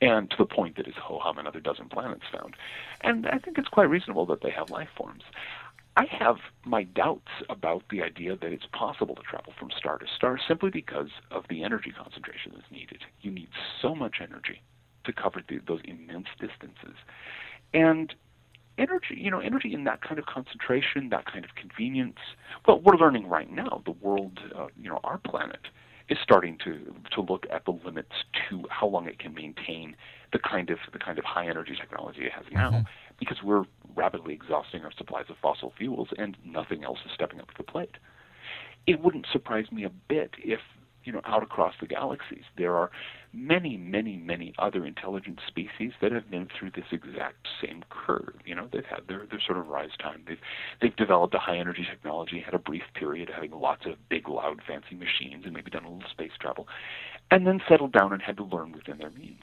and 0.00 0.30
to 0.30 0.36
the 0.36 0.46
point 0.46 0.76
that 0.76 0.86
is 0.86 0.94
ho 0.96 1.18
hum 1.18 1.38
another 1.38 1.60
dozen 1.60 1.88
planets 1.88 2.24
found. 2.32 2.54
And 3.00 3.26
I 3.26 3.38
think 3.38 3.58
it's 3.58 3.68
quite 3.68 3.90
reasonable 3.90 4.26
that 4.26 4.42
they 4.42 4.50
have 4.50 4.70
life 4.70 4.88
forms. 4.96 5.22
I 5.96 6.06
have 6.10 6.36
my 6.64 6.84
doubts 6.84 7.32
about 7.48 7.82
the 7.90 8.02
idea 8.02 8.36
that 8.36 8.52
it's 8.52 8.66
possible 8.72 9.16
to 9.16 9.22
travel 9.22 9.52
from 9.58 9.70
star 9.76 9.98
to 9.98 10.06
star 10.06 10.38
simply 10.38 10.70
because 10.70 11.10
of 11.32 11.44
the 11.48 11.64
energy 11.64 11.90
concentration 11.90 12.52
that's 12.54 12.70
needed. 12.70 13.02
You 13.20 13.32
need 13.32 13.48
so 13.82 13.96
much 13.96 14.20
energy 14.20 14.62
to 15.04 15.12
cover 15.12 15.42
the, 15.48 15.58
those 15.66 15.80
immense 15.84 16.28
distances. 16.38 16.96
And 17.74 18.14
energy, 18.78 19.16
you 19.16 19.30
know, 19.30 19.40
energy 19.40 19.74
in 19.74 19.84
that 19.84 20.00
kind 20.00 20.20
of 20.20 20.26
concentration, 20.26 21.08
that 21.08 21.26
kind 21.26 21.44
of 21.44 21.56
convenience, 21.56 22.18
well, 22.66 22.80
we're 22.80 22.96
learning 22.96 23.28
right 23.28 23.50
now, 23.50 23.82
the 23.84 23.90
world, 23.90 24.38
uh, 24.54 24.68
you 24.80 24.88
know, 24.88 25.00
our 25.02 25.18
planet 25.18 25.66
is 26.08 26.18
starting 26.22 26.56
to 26.64 26.94
to 27.12 27.20
look 27.20 27.46
at 27.50 27.64
the 27.64 27.72
limits 27.84 28.12
to 28.48 28.64
how 28.70 28.86
long 28.86 29.06
it 29.06 29.18
can 29.18 29.34
maintain 29.34 29.94
the 30.32 30.38
kind 30.38 30.70
of 30.70 30.78
the 30.92 30.98
kind 30.98 31.18
of 31.18 31.24
high 31.24 31.48
energy 31.48 31.74
technology 31.78 32.24
it 32.24 32.32
has 32.32 32.44
now, 32.52 32.70
mm-hmm. 32.70 32.82
because 33.18 33.38
we're 33.42 33.64
rapidly 33.94 34.34
exhausting 34.34 34.82
our 34.82 34.92
supplies 34.96 35.26
of 35.28 35.36
fossil 35.40 35.72
fuels 35.76 36.08
and 36.18 36.36
nothing 36.44 36.84
else 36.84 36.98
is 37.04 37.12
stepping 37.14 37.40
up 37.40 37.48
to 37.48 37.54
the 37.56 37.62
plate. 37.64 37.96
It 38.86 39.02
wouldn't 39.02 39.26
surprise 39.32 39.66
me 39.70 39.84
a 39.84 39.90
bit 40.08 40.30
if 40.38 40.60
you 41.08 41.14
know 41.14 41.22
out 41.24 41.42
across 41.42 41.72
the 41.80 41.86
galaxies. 41.86 42.44
There 42.58 42.76
are 42.76 42.90
many 43.32 43.78
many 43.78 44.18
many 44.18 44.52
other 44.58 44.84
intelligent 44.84 45.40
species 45.48 45.92
that 46.02 46.12
have 46.12 46.30
been 46.30 46.48
through 46.58 46.72
this 46.72 46.84
exact 46.92 47.48
same 47.62 47.82
curve. 47.88 48.34
You 48.44 48.54
know 48.54 48.68
they've 48.70 48.84
had 48.84 49.08
their 49.08 49.24
their 49.24 49.40
sort 49.40 49.56
of 49.56 49.68
rise 49.68 49.96
time. 49.98 50.22
They've 50.28 50.40
they've 50.82 50.94
developed 50.96 51.34
a 51.34 51.38
high 51.38 51.56
energy 51.56 51.86
technology 51.90 52.40
had 52.44 52.52
a 52.52 52.58
brief 52.58 52.82
period 52.92 53.30
having 53.34 53.52
lots 53.52 53.86
of 53.86 53.94
big 54.10 54.28
loud 54.28 54.60
fancy 54.68 54.94
machines 54.96 55.44
and 55.46 55.54
maybe 55.54 55.70
done 55.70 55.84
a 55.84 55.90
little 55.90 56.10
space 56.10 56.32
travel 56.38 56.68
and 57.30 57.46
then 57.46 57.58
settled 57.66 57.92
down 57.92 58.12
and 58.12 58.20
had 58.20 58.36
to 58.36 58.44
learn 58.44 58.72
within 58.72 58.98
their 58.98 59.10
means 59.10 59.42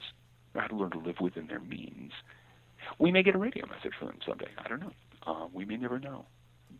or 0.54 0.60
had 0.60 0.68
to 0.68 0.76
learn 0.76 0.92
to 0.92 0.98
live 0.98 1.16
within 1.20 1.48
their 1.48 1.60
means. 1.60 2.12
We 3.00 3.10
may 3.10 3.24
get 3.24 3.34
a 3.34 3.38
radio 3.38 3.66
message 3.66 3.94
from 3.98 4.06
them 4.06 4.18
someday. 4.24 4.50
I 4.64 4.68
don't 4.68 4.80
know. 4.80 4.92
Uh, 5.26 5.48
we 5.52 5.64
may 5.64 5.76
never 5.76 5.98
know. 5.98 6.26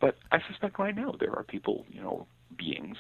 But 0.01 0.15
i 0.31 0.39
suspect 0.49 0.79
right 0.79 0.95
now 0.95 1.15
there 1.19 1.35
are 1.35 1.43
people 1.43 1.85
you 1.91 2.01
know 2.01 2.29
beings 2.57 2.97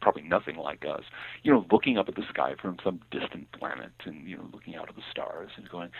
probably 0.00 0.22
nothing 0.22 0.56
like 0.56 0.84
us, 0.84 1.04
you 1.42 1.52
know, 1.52 1.64
looking 1.70 1.98
up 1.98 2.08
at 2.08 2.14
the 2.14 2.24
sky 2.28 2.54
from 2.60 2.76
some 2.84 3.00
distant 3.10 3.50
planet 3.52 3.92
and, 4.04 4.28
you 4.28 4.36
know, 4.36 4.48
looking 4.52 4.76
out 4.76 4.88
at 4.88 4.96
the 4.96 5.02
stars 5.10 5.50
and 5.56 5.68
going, 5.68 5.90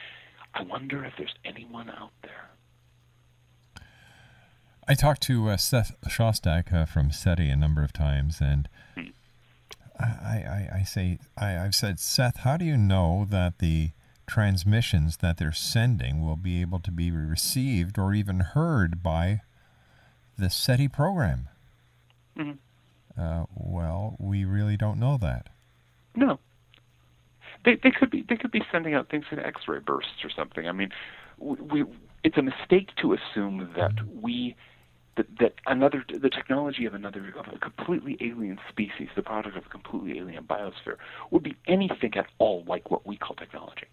I 0.55 0.63
wonder 0.63 1.05
if 1.05 1.13
there's 1.17 1.35
anyone 1.45 1.91
out 1.91 2.13
there. 2.23 2.51
I 4.91 4.95
talked 4.95 5.23
to 5.25 5.51
uh, 5.51 5.57
Seth 5.59 5.93
Shostak 6.09 6.73
uh, 6.73 6.87
from 6.87 7.13
SETI 7.13 7.51
a 7.51 7.57
number 7.57 7.83
of 7.83 7.93
times, 7.93 8.39
and 8.41 8.69
I, 10.01 10.05
I, 10.05 10.69
I 10.77 10.83
say, 10.85 11.19
I, 11.37 11.59
I've 11.59 11.75
said, 11.75 12.01
Seth, 12.01 12.39
how 12.39 12.57
do 12.57 12.65
you 12.65 12.77
know 12.77 13.27
that 13.29 13.59
the 13.59 13.91
transmissions 14.27 15.19
that 15.19 15.39
they're 15.39 15.53
sending 15.53 16.25
will 16.25 16.37
be 16.37 16.61
able 16.61 16.81
to 16.81 16.91
be 16.91 17.11
received 17.11 17.99
or 17.99 18.15
even 18.15 18.41
heard 18.41 19.03
by 19.03 19.43
the 20.39 20.49
SETI 20.49 20.89
program? 20.89 21.49
Mm-hmm. 22.39 22.53
Uh, 23.19 23.45
well, 23.55 24.17
we 24.19 24.45
really 24.45 24.77
don't 24.77 25.01
know 25.01 25.19
that. 25.21 25.49
No. 26.15 26.39
They 27.65 27.79
they 27.83 27.91
could 27.91 28.11
be 28.11 28.25
they 28.29 28.37
could 28.37 28.53
be 28.53 28.63
sending 28.71 28.95
out 28.95 29.11
things 29.11 29.25
in 29.31 29.39
X-ray 29.39 29.81
bursts 29.81 30.25
or 30.25 30.31
something. 30.31 30.69
I 30.69 30.73
mean, 30.73 30.91
we, 31.39 31.57
we 31.57 31.85
it's 32.23 32.37
a 32.37 32.43
mistake 32.43 32.91
to 33.03 33.15
assume 33.15 33.71
that 33.77 33.93
we 34.23 34.55
that, 35.17 35.27
that 35.41 35.55
another 35.67 36.05
the 36.09 36.31
technology 36.31 36.87
of 36.87 36.95
another 36.95 37.35
of 37.37 37.47
a 37.53 37.59
completely 37.59 38.17
alien 38.21 38.59
species, 38.69 39.09
the 39.17 39.23
product 39.23 39.57
of 39.57 39.67
a 39.67 39.69
completely 39.69 40.19
alien 40.19 40.45
biosphere, 40.45 40.97
would 41.31 41.43
be 41.43 41.57
anything 41.67 42.15
at 42.17 42.27
all 42.39 42.65
like 42.67 42.91
what 42.91 43.07
we 43.07 43.17
call 43.17 43.35
technology. 43.35 43.87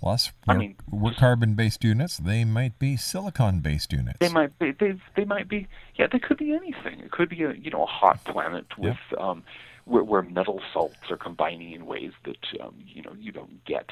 Plus, 0.00 0.32
we're, 0.46 0.54
I 0.54 0.56
mean, 0.56 0.76
we're 0.90 1.12
carbon-based 1.12 1.84
units. 1.84 2.16
They 2.16 2.42
might 2.44 2.78
be 2.78 2.96
silicon-based 2.96 3.92
units. 3.92 4.16
They 4.18 4.30
might 4.30 4.58
be. 4.58 4.72
They 4.72 4.98
they 5.14 5.26
might 5.26 5.46
be. 5.46 5.68
Yeah, 5.94 6.06
they 6.10 6.18
could 6.18 6.38
be 6.38 6.54
anything. 6.54 7.00
It 7.00 7.10
could 7.10 7.28
be 7.28 7.42
a 7.42 7.52
you 7.52 7.70
know 7.70 7.82
a 7.82 7.86
hot 7.86 8.24
planet 8.24 8.64
with 8.78 8.96
um, 9.18 9.42
where, 9.84 10.02
where 10.02 10.22
metal 10.22 10.62
salts 10.72 11.10
are 11.10 11.18
combining 11.18 11.72
in 11.72 11.84
ways 11.84 12.12
that 12.24 12.38
um, 12.62 12.76
you 12.86 13.02
know 13.02 13.12
you 13.18 13.30
don't 13.30 13.62
get 13.66 13.90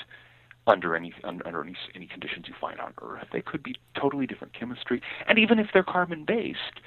under 0.67 0.97
any 0.97 1.13
under 1.25 1.63
any 1.63 1.77
any 1.95 2.07
conditions 2.07 2.47
you 2.49 2.55
find 2.59 2.81
on 2.81 2.95
Earth. 3.03 3.27
They 3.31 3.43
could 3.43 3.63
be 3.63 3.77
totally 3.95 4.27
different 4.27 4.55
chemistry, 4.55 5.03
and 5.27 5.39
even 5.39 5.59
if 5.59 5.69
they're 5.75 5.83
carbon-based, 5.83 6.81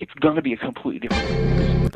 it's 0.00 0.14
going 0.14 0.36
to 0.36 0.42
be 0.42 0.54
a 0.54 0.56
completely 0.56 1.08
different. 1.08 1.94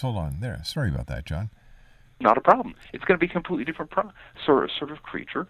Hold 0.00 0.16
on 0.16 0.40
there. 0.40 0.62
Sorry 0.64 0.88
about 0.88 1.06
that, 1.08 1.26
John. 1.26 1.50
Not 2.18 2.38
a 2.38 2.40
problem. 2.40 2.74
It's 2.92 3.04
going 3.04 3.18
to 3.18 3.24
be 3.24 3.30
a 3.30 3.32
completely 3.32 3.64
different 3.64 3.90
pro- 3.90 4.10
sort 4.44 4.70
sort 4.78 4.90
of 4.90 5.02
creature. 5.02 5.46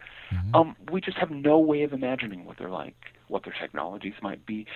Um, 0.55 0.77
we 0.91 1.01
just 1.01 1.17
have 1.19 1.31
no 1.31 1.59
way 1.59 1.83
of 1.83 1.93
imagining 1.93 2.45
what 2.45 2.59
they're 2.59 2.71
like, 2.71 2.97
what 3.29 3.45
their 3.45 3.55
technologies 3.61 4.15
might 4.21 4.45
be, 4.47 4.67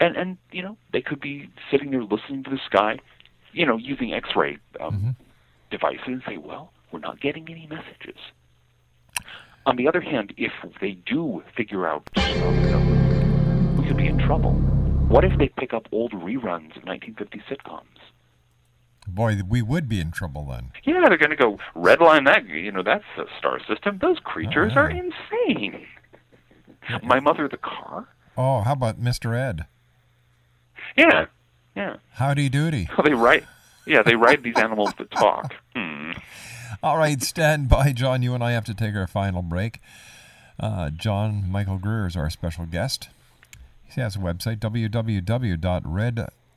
and 0.00 0.16
and 0.16 0.38
you 0.52 0.62
know 0.62 0.78
they 0.92 1.02
could 1.02 1.20
be 1.20 1.50
sitting 1.70 1.90
there 1.90 2.02
listening 2.02 2.44
to 2.44 2.50
the 2.50 2.58
sky, 2.66 2.98
you 3.52 3.66
know, 3.66 3.76
using 3.76 4.12
X-ray 4.14 4.58
um, 4.80 5.16
devices 5.70 6.00
and 6.06 6.22
say, 6.26 6.36
well, 6.38 6.72
we're 6.92 6.98
not 6.98 7.20
getting 7.20 7.48
any 7.50 7.66
messages. 7.66 8.20
On 9.66 9.76
the 9.76 9.88
other 9.88 10.00
hand, 10.00 10.34
if 10.36 10.52
they 10.80 10.92
do 11.06 11.42
figure 11.56 11.86
out, 11.86 12.08
we 13.78 13.86
could 13.86 13.96
be 13.96 14.06
in 14.06 14.18
trouble. 14.18 14.52
What 15.08 15.24
if 15.24 15.38
they 15.38 15.48
pick 15.48 15.72
up 15.72 15.86
old 15.92 16.12
reruns 16.12 16.76
of 16.76 16.84
1950 16.84 17.42
sitcoms? 17.50 17.82
Boy, 19.06 19.40
we 19.48 19.62
would 19.62 19.88
be 19.88 20.00
in 20.00 20.10
trouble 20.10 20.46
then. 20.50 20.72
Yeah, 20.84 21.04
they're 21.08 21.18
going 21.18 21.30
to 21.30 21.36
go 21.36 21.58
redline 21.76 22.24
that. 22.26 22.46
You 22.46 22.72
know, 22.72 22.82
that's 22.82 23.04
a 23.18 23.24
star 23.38 23.60
system. 23.66 23.98
Those 24.00 24.18
creatures 24.20 24.72
are 24.76 24.90
insane. 24.90 25.86
My 27.02 27.20
mother, 27.20 27.48
the 27.48 27.56
car. 27.56 28.08
Oh, 28.36 28.62
how 28.62 28.72
about 28.72 29.00
Mr. 29.00 29.36
Ed? 29.36 29.66
Yeah, 30.96 31.26
yeah. 31.76 31.96
Howdy 32.14 32.48
doody. 32.48 32.88
Well, 32.96 33.04
they 33.04 33.14
write. 33.14 33.44
Yeah, 33.86 34.02
they 34.02 34.16
ride 34.16 34.42
these 34.42 34.56
animals 34.56 34.92
that 34.98 35.10
talk. 35.10 35.54
Hmm. 35.74 36.12
All 36.82 36.98
right, 36.98 37.22
stand 37.22 37.68
by, 37.68 37.92
John. 37.92 38.22
You 38.22 38.34
and 38.34 38.42
I 38.42 38.52
have 38.52 38.64
to 38.64 38.74
take 38.74 38.94
our 38.94 39.06
final 39.06 39.42
break. 39.42 39.80
Uh, 40.58 40.90
John 40.90 41.50
Michael 41.50 41.78
Greer 41.78 42.06
is 42.06 42.16
our 42.16 42.30
special 42.30 42.66
guest. 42.66 43.08
He 43.94 44.00
has 44.00 44.16
a 44.16 44.18
website, 44.18 44.60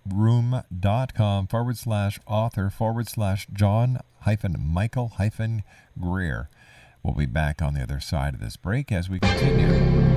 www.redroom.com 0.09 1.47
forward 1.47 1.77
slash 1.77 2.19
author 2.25 2.69
forward 2.69 3.07
slash 3.07 3.47
John 3.51 3.99
hyphen 4.21 4.55
Michael 4.59 5.09
hyphen 5.09 5.63
Greer. 5.99 6.49
We'll 7.03 7.15
be 7.15 7.25
back 7.25 7.61
on 7.61 7.73
the 7.73 7.83
other 7.83 7.99
side 7.99 8.33
of 8.33 8.39
this 8.39 8.57
break 8.57 8.91
as 8.91 9.09
we 9.09 9.19
continue. 9.19 10.16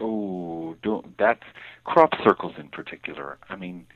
Oh, 0.00 0.76
don't 0.82 1.16
that's 1.18 1.44
crop 1.84 2.14
circles 2.24 2.54
in 2.58 2.68
particular. 2.68 3.38
I 3.48 3.54
mean, 3.54 3.86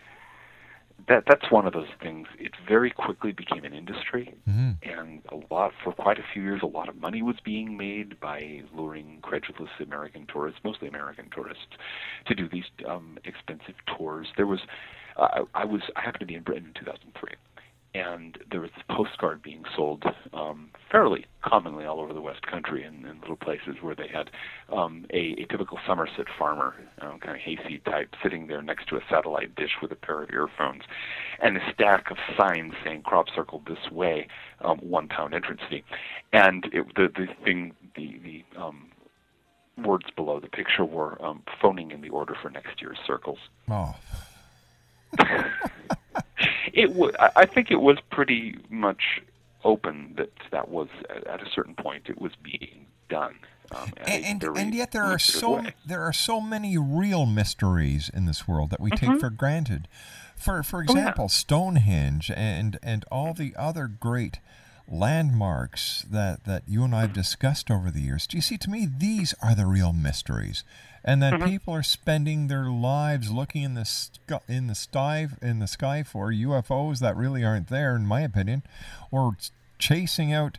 that 1.09 1.25
that's 1.27 1.51
one 1.51 1.67
of 1.67 1.73
those 1.73 1.89
things. 2.01 2.27
It 2.39 2.53
very 2.69 2.91
quickly 2.91 3.33
became 3.33 3.65
an 3.65 3.73
industry, 3.73 4.35
Mhm. 4.49 4.77
and 4.83 5.23
a 5.31 5.55
lot 5.55 5.73
for 5.83 5.93
quite 5.93 6.19
a 6.19 6.23
few 6.23 6.43
years, 6.43 6.63
a 6.63 6.67
lot 6.67 6.89
of 6.89 7.01
money 7.01 7.23
was 7.23 7.39
being 7.41 7.77
made 7.77 8.19
by 8.21 8.63
luring 8.73 9.21
credulous 9.23 9.71
American 9.81 10.27
tourists, 10.27 10.61
mostly 10.65 10.89
American 10.89 11.29
tourists, 11.31 11.77
to 12.27 12.35
do 12.35 12.49
these 12.49 12.67
um, 12.87 13.19
expensive 13.25 13.75
tours. 13.87 14.29
There 14.37 14.47
was, 14.47 14.61
uh, 15.17 15.45
I 15.55 15.63
I 15.63 15.65
was, 15.65 15.83
I 15.97 16.01
happened 16.01 16.21
to 16.21 16.27
be 16.27 16.35
in 16.35 16.43
Britain 16.43 16.67
in 16.69 16.75
2003, 16.75 17.35
and 17.95 18.39
there 18.51 18.61
was 18.61 18.71
this 18.75 18.85
postcard 18.89 19.43
being 19.43 19.65
sold 19.77 20.05
um, 20.33 20.71
fairly 20.91 21.27
commonly 21.43 21.85
all 21.85 22.01
over 22.01 22.15
the 22.15 22.21
West 22.21 22.47
Country 22.47 22.85
in, 22.85 23.05
in 23.05 23.21
little 23.21 23.37
places 23.37 23.77
where 23.83 23.95
they 23.95 24.09
had 24.09 24.31
um, 24.73 25.05
a, 25.11 25.35
a 25.43 25.47
typical 25.51 25.79
Somerset 25.87 26.27
farmer, 26.39 26.75
um, 27.01 27.19
kind 27.19 27.37
of 27.37 27.43
hayseed 27.43 27.85
type, 27.85 28.15
sitting 28.23 28.47
there 28.47 28.63
next 28.63 28.89
to 28.89 28.97
a 28.97 29.01
satellite 29.11 29.55
dish 29.55 29.73
with 29.83 29.93
a 29.93 29.97
pair 29.97 30.23
of 30.23 30.31
earphones, 30.31 30.83
and 31.43 31.57
a 31.57 31.73
stack 31.75 32.11
of 32.11 32.17
signs 32.37 32.73
saying 32.83 33.03
"crop 33.03 33.27
circle 33.35 33.63
this 33.67 33.91
way," 33.91 34.27
um, 34.63 34.79
one 34.79 35.09
pound 35.09 35.35
entrance 35.35 35.61
fee, 35.69 35.85
and 36.33 36.65
it, 36.73 36.87
the 36.97 37.09
the 37.15 37.27
thing 37.45 37.75
the 37.95 38.19
the 38.25 38.61
um, 38.61 38.89
words 39.85 40.07
below 40.17 40.41
the 40.41 40.49
picture 40.49 40.85
were 40.85 41.23
um, 41.23 41.43
phoning 41.61 41.91
in 41.91 42.01
the 42.01 42.09
order 42.09 42.35
for 42.41 42.49
next 42.49 42.81
year's 42.81 42.99
circles. 43.07 43.39
Oh, 43.71 43.95
It 46.73 46.93
wa 46.93 47.11
I 47.37 47.47
think 47.47 47.71
it 47.71 47.81
was 47.81 47.99
pretty 48.11 48.59
much 48.71 49.23
open 49.65 50.15
that 50.17 50.31
that 50.51 50.69
was 50.69 50.89
at, 51.11 51.41
a 51.41 51.49
certain 51.51 51.75
point 51.75 52.05
it 52.09 52.21
was 52.21 52.33
being 52.43 52.87
done. 53.09 53.35
Um, 53.75 53.93
and, 54.07 54.43
and, 54.43 54.57
and 54.59 54.75
yet 54.75 54.93
there 54.93 55.05
are 55.05 55.19
so 55.19 55.57
way. 55.57 55.75
there 55.87 56.03
are 56.03 56.13
so 56.13 56.41
many 56.41 56.77
real 56.77 57.25
mysteries 57.27 58.11
in 58.13 58.27
this 58.27 58.47
world 58.49 58.71
that 58.71 58.81
we 58.81 58.91
take 58.91 59.11
Mhm. 59.11 59.21
for 59.21 59.31
granted. 59.31 59.89
For 60.37 60.63
for 60.63 60.81
Oh, 60.81 60.83
yeah. 60.83 60.91
example, 61.01 61.29
Stonehenge 61.29 62.31
and 62.35 62.79
and 62.83 63.05
all 63.11 63.33
the 63.35 63.55
other 63.57 63.87
great 63.87 64.41
landmarks 64.93 66.05
that 66.11 66.45
that 66.45 66.63
you 66.69 66.85
and 66.85 66.95
I 66.95 67.01
have 67.03 67.13
discussed 67.15 67.71
over 67.71 67.91
the 67.91 68.01
years. 68.03 68.27
Do 68.27 68.37
you 68.37 68.43
see? 68.43 68.59
To 68.59 68.71
me, 68.71 68.87
these 68.87 69.35
are 69.43 69.55
the 69.55 69.67
real 69.67 69.93
mysteries, 69.93 70.65
and 71.03 71.23
that 71.23 71.33
Mhm. 71.35 71.47
people 71.49 71.75
are 71.75 71.83
spending 71.83 72.47
their 72.47 72.67
lives 72.67 73.31
looking 73.31 73.63
in 73.63 73.75
the 73.75 73.85
sky, 73.87 74.41
in 74.49 74.67
the 74.67 74.75
sky 74.75 75.29
in 75.41 75.59
the 75.61 75.67
sky 75.67 76.03
for 76.03 76.31
UFOs 76.31 77.01
that 77.01 77.17
really 77.17 77.43
aren't 77.45 77.69
there, 77.69 77.97
in 77.97 78.07
my 78.07 78.21
opinion, 78.21 78.63
or 79.11 79.37
chasing 79.79 80.33
out 80.33 80.59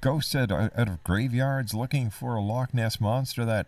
ghosts 0.00 0.34
out, 0.34 0.50
out 0.50 0.72
of 0.88 1.04
graveyards 1.04 1.74
looking 1.74 2.10
for 2.10 2.34
a 2.34 2.40
Loch 2.40 2.74
Ness 2.74 3.00
monster 3.00 3.44
that, 3.44 3.66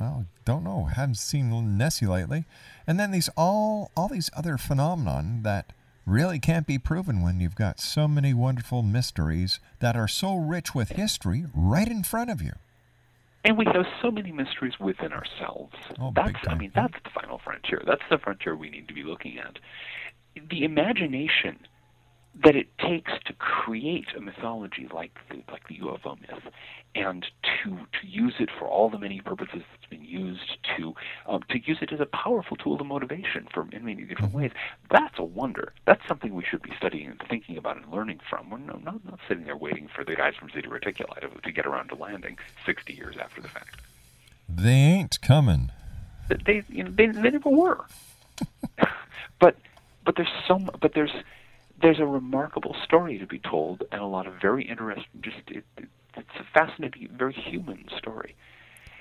well, 0.00 0.24
don't 0.46 0.64
know, 0.64 0.84
haven't 0.84 1.16
seen 1.16 1.76
Nessie 1.76 2.06
lately, 2.06 2.44
and 2.86 2.98
then 2.98 3.10
these 3.10 3.28
all 3.36 3.90
all 3.96 4.08
these 4.08 4.30
other 4.34 4.56
phenomenon 4.56 5.42
that 5.42 5.72
really 6.06 6.38
can't 6.38 6.66
be 6.66 6.78
proven 6.78 7.22
when 7.22 7.40
you've 7.40 7.54
got 7.54 7.80
so 7.80 8.06
many 8.06 8.34
wonderful 8.34 8.82
mysteries 8.82 9.60
that 9.80 9.96
are 9.96 10.08
so 10.08 10.36
rich 10.36 10.74
with 10.74 10.90
history 10.90 11.46
right 11.54 11.88
in 11.88 12.02
front 12.02 12.30
of 12.30 12.42
you. 12.42 12.52
And 13.44 13.58
we 13.58 13.66
have 13.66 13.86
so 14.00 14.10
many 14.10 14.32
mysteries 14.32 14.80
within 14.80 15.12
ourselves. 15.12 15.74
Oh, 16.00 16.12
that's 16.14 16.38
I 16.48 16.54
mean 16.54 16.72
that's 16.74 16.94
the 17.04 17.10
final 17.10 17.38
frontier. 17.38 17.82
That's 17.86 18.02
the 18.10 18.18
frontier 18.18 18.56
we 18.56 18.70
need 18.70 18.88
to 18.88 18.94
be 18.94 19.02
looking 19.02 19.38
at. 19.38 19.58
The 20.50 20.64
imagination 20.64 21.58
that 22.42 22.56
it 22.56 22.66
takes 22.78 23.12
to 23.26 23.32
create 23.34 24.06
a 24.16 24.20
mythology 24.20 24.88
like 24.92 25.12
the 25.30 25.42
like 25.52 25.68
the 25.68 25.78
UFO 25.78 26.20
myth, 26.20 26.42
and 26.94 27.24
to 27.42 27.70
to 27.70 28.06
use 28.06 28.34
it 28.40 28.48
for 28.58 28.66
all 28.66 28.90
the 28.90 28.98
many 28.98 29.20
purposes 29.20 29.62
it's 29.74 29.88
been 29.90 30.04
used 30.04 30.58
to 30.76 30.94
um, 31.26 31.42
to 31.50 31.58
use 31.60 31.78
it 31.80 31.92
as 31.92 32.00
a 32.00 32.06
powerful 32.06 32.56
tool 32.56 32.80
of 32.80 32.86
motivation 32.86 33.46
for 33.52 33.66
in 33.72 33.84
many 33.84 34.02
different 34.04 34.32
Mm-hmm. 34.32 34.38
ways. 34.42 34.52
That's 34.90 35.18
a 35.18 35.24
wonder. 35.24 35.72
That's 35.86 36.06
something 36.08 36.34
we 36.34 36.44
should 36.44 36.62
be 36.62 36.72
studying 36.76 37.08
and 37.10 37.22
thinking 37.28 37.56
about 37.56 37.76
and 37.76 37.90
learning 37.92 38.20
from. 38.28 38.50
We're 38.50 38.58
no, 38.58 38.80
not 38.82 39.04
not 39.04 39.20
sitting 39.28 39.44
there 39.44 39.56
waiting 39.56 39.88
for 39.94 40.04
the 40.04 40.16
guys 40.16 40.34
from 40.36 40.50
Zeta 40.50 40.68
Reticuli 40.68 41.20
to, 41.20 41.28
to 41.42 41.52
get 41.52 41.66
around 41.66 41.88
to 41.88 41.94
landing 41.94 42.38
60 42.66 42.92
years 42.94 43.16
after 43.20 43.40
the 43.40 43.48
fact. 43.48 43.80
They 44.48 44.70
ain't 44.72 45.20
coming. 45.20 45.70
They 46.28 46.62
you 46.68 46.84
know, 46.84 46.90
they, 46.90 47.06
they 47.06 47.30
never 47.30 47.50
were. 47.50 47.84
but 49.40 49.56
but 50.04 50.16
there's 50.16 50.28
so 50.48 50.58
but 50.80 50.94
there's 50.94 51.12
there's 51.84 52.00
a 52.00 52.06
remarkable 52.06 52.74
story 52.82 53.18
to 53.18 53.26
be 53.26 53.38
told 53.38 53.84
and 53.92 54.00
a 54.00 54.06
lot 54.06 54.26
of 54.26 54.32
very 54.40 54.64
interesting 54.66 55.04
just 55.20 55.36
it, 55.48 55.64
it, 55.76 55.84
it's 56.16 56.28
a 56.40 56.58
fascinating 56.58 57.06
very 57.14 57.34
human 57.34 57.84
story 57.98 58.34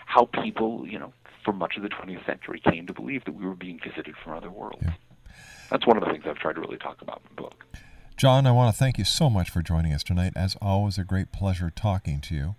how 0.06 0.26
people 0.26 0.86
you 0.86 1.00
know 1.00 1.14
for 1.46 1.54
much 1.54 1.78
of 1.78 1.84
the 1.84 1.90
20th 1.90 2.26
century 2.26 2.62
came 2.70 2.86
to 2.86 2.94
believe 2.94 3.24
that 3.24 3.34
we 3.34 3.46
were 3.46 3.56
being 3.56 3.80
visited 3.80 4.14
from 4.22 4.34
other 4.34 4.52
worlds 4.52 4.84
that's 5.72 5.88
one 5.88 5.96
of 5.96 6.04
the 6.04 6.12
things 6.12 6.26
i've 6.28 6.36
tried 6.36 6.56
to 6.56 6.60
really 6.60 6.78
talk 6.78 7.02
about 7.02 7.22
in 7.24 7.36
the 7.36 7.42
book 7.42 7.66
John, 8.16 8.46
I 8.46 8.52
want 8.52 8.74
to 8.74 8.78
thank 8.78 9.00
you 9.00 9.06
so 9.06 9.28
much 9.28 9.50
for 9.50 9.64
joining 9.64 9.92
us 9.92 10.04
tonight. 10.04 10.34
As 10.36 10.56
always, 10.62 11.00
a 11.00 11.04
great 11.04 11.32
pleasure 11.32 11.72
talking 11.72 12.22
to 12.22 12.36
you. 12.36 12.56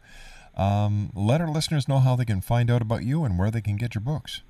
Um, 0.60 1.10
let 1.14 1.40
our 1.40 1.48
listeners 1.48 1.86
know 1.86 2.00
how 2.00 2.16
they 2.16 2.24
can 2.24 2.40
find 2.40 2.72
out 2.72 2.82
about 2.82 3.04
you 3.04 3.22
and 3.22 3.38
where 3.38 3.52
they 3.52 3.60
can 3.60 3.76
get 3.76 3.94
your 3.94 4.02
books. 4.02 4.42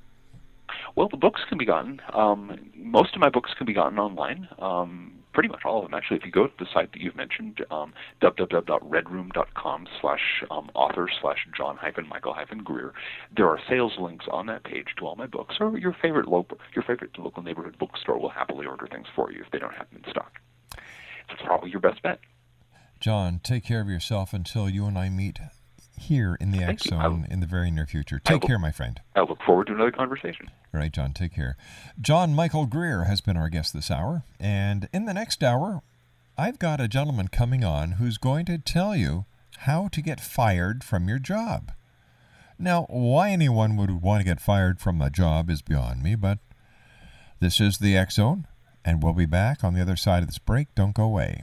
Well, 0.97 1.09
the 1.11 1.19
books 1.19 1.43
can 1.47 1.59
be 1.59 1.67
gotten. 1.67 2.01
Um, 2.15 2.71
most 2.75 3.15
of 3.15 3.21
my 3.21 3.29
books 3.29 3.51
can 3.57 3.67
be 3.67 3.75
gotten 3.75 3.99
online. 3.99 4.49
Um, 4.59 5.24
pretty 5.35 5.49
much 5.49 5.65
all 5.65 5.79
of 5.79 5.85
them. 5.85 5.95
Actually, 5.95 6.17
if 6.17 6.25
you 6.25 6.31
go 6.31 6.47
to 6.47 6.53
the 6.59 6.67
site 6.73 6.93
that 6.93 7.01
you've 7.01 7.17
mentioned, 7.17 7.65
um, 7.71 7.93
www.redroom.com 8.23 9.87
slash 10.01 10.45
um, 10.51 10.71
author 10.75 11.09
slash 11.21 11.47
John 11.57 11.77
hyphen 11.77 12.09
Michael 12.09 12.33
hyphen 12.33 12.63
Greer, 12.63 12.95
there 13.37 13.49
are 13.49 13.59
sales 13.69 13.93
links 13.99 14.27
on 14.31 14.47
that 14.47 14.65
page 14.65 14.89
to 14.99 15.07
all 15.07 15.17
my 15.17 15.27
books, 15.27 15.57
or 15.61 15.77
your 15.77 15.95
favorite 16.01 16.29
local 16.29 16.59
your 16.75 16.85
favorite 16.85 17.19
local 17.19 17.43
neighborhood 17.43 17.77
bookstore 17.79 18.19
will 18.19 18.31
happily 18.31 18.67
order 18.67 18.87
things 18.87 19.07
for 19.15 19.31
you 19.33 19.43
if 19.45 19.51
they 19.51 19.59
don't 19.59 19.75
have 19.75 19.91
them 19.91 20.03
in 20.05 20.11
stock. 20.11 20.33
It's 21.31 21.43
probably 21.45 21.71
your 21.71 21.81
best 21.81 22.03
bet. 22.03 22.21
John, 23.01 23.41
take 23.43 23.65
care 23.65 23.81
of 23.81 23.89
yourself 23.89 24.33
until 24.33 24.69
you 24.69 24.87
and 24.87 24.97
I 24.97 25.09
meet 25.09 25.39
here 25.97 26.37
in 26.41 26.51
the 26.51 26.59
Thank 26.59 26.71
X 26.71 26.85
Zone 26.85 27.27
in 27.31 27.41
the 27.41 27.47
very 27.47 27.71
near 27.71 27.87
future. 27.87 28.19
Take 28.19 28.43
will- 28.43 28.49
care, 28.49 28.59
my 28.59 28.71
friend. 28.71 29.01
I 29.15 29.21
look 29.21 29.43
forward 29.43 29.67
to 29.69 29.75
another 29.75 29.93
conversation. 29.93 30.51
All 30.73 30.81
right, 30.81 30.93
John, 30.93 31.13
take 31.13 31.35
care. 31.35 31.57
John 32.01 32.35
Michael 32.35 32.67
Greer 32.67 33.05
has 33.05 33.21
been 33.21 33.37
our 33.37 33.49
guest 33.49 33.73
this 33.73 33.91
hour. 33.91 34.25
And 34.41 34.89
in 34.93 35.05
the 35.05 35.15
next 35.15 35.43
hour, 35.43 35.83
I've 36.37 36.59
got 36.59 36.81
a 36.81 36.89
gentleman 36.89 37.29
coming 37.29 37.65
on 37.65 37.93
who's 37.93 38.19
going 38.19 38.45
to 38.47 38.59
tell 38.59 38.97
you 38.97 39.25
how 39.59 39.89
to 39.89 40.03
get 40.03 40.21
fired 40.21 40.83
from 40.83 41.09
your 41.09 41.19
job. 41.19 41.73
Now, 42.59 42.87
why 42.89 43.31
anyone 43.31 43.77
would 43.77 44.03
want 44.03 44.21
to 44.21 44.25
get 44.25 44.41
fired 44.41 44.81
from 44.81 45.01
a 45.01 45.11
job 45.11 45.51
is 45.51 45.63
beyond 45.63 46.03
me, 46.03 46.15
but 46.15 46.39
this 47.41 47.61
is 47.61 47.79
the 47.79 47.97
X 47.97 48.17
Zone, 48.17 48.47
and 48.85 49.03
we'll 49.03 49.13
be 49.13 49.27
back 49.27 49.65
on 49.65 49.75
the 49.75 49.81
other 49.81 49.97
side 49.97 50.23
of 50.23 50.29
this 50.29 50.39
break. 50.39 50.75
Don't 50.75 50.95
go 50.95 51.05
away. 51.05 51.43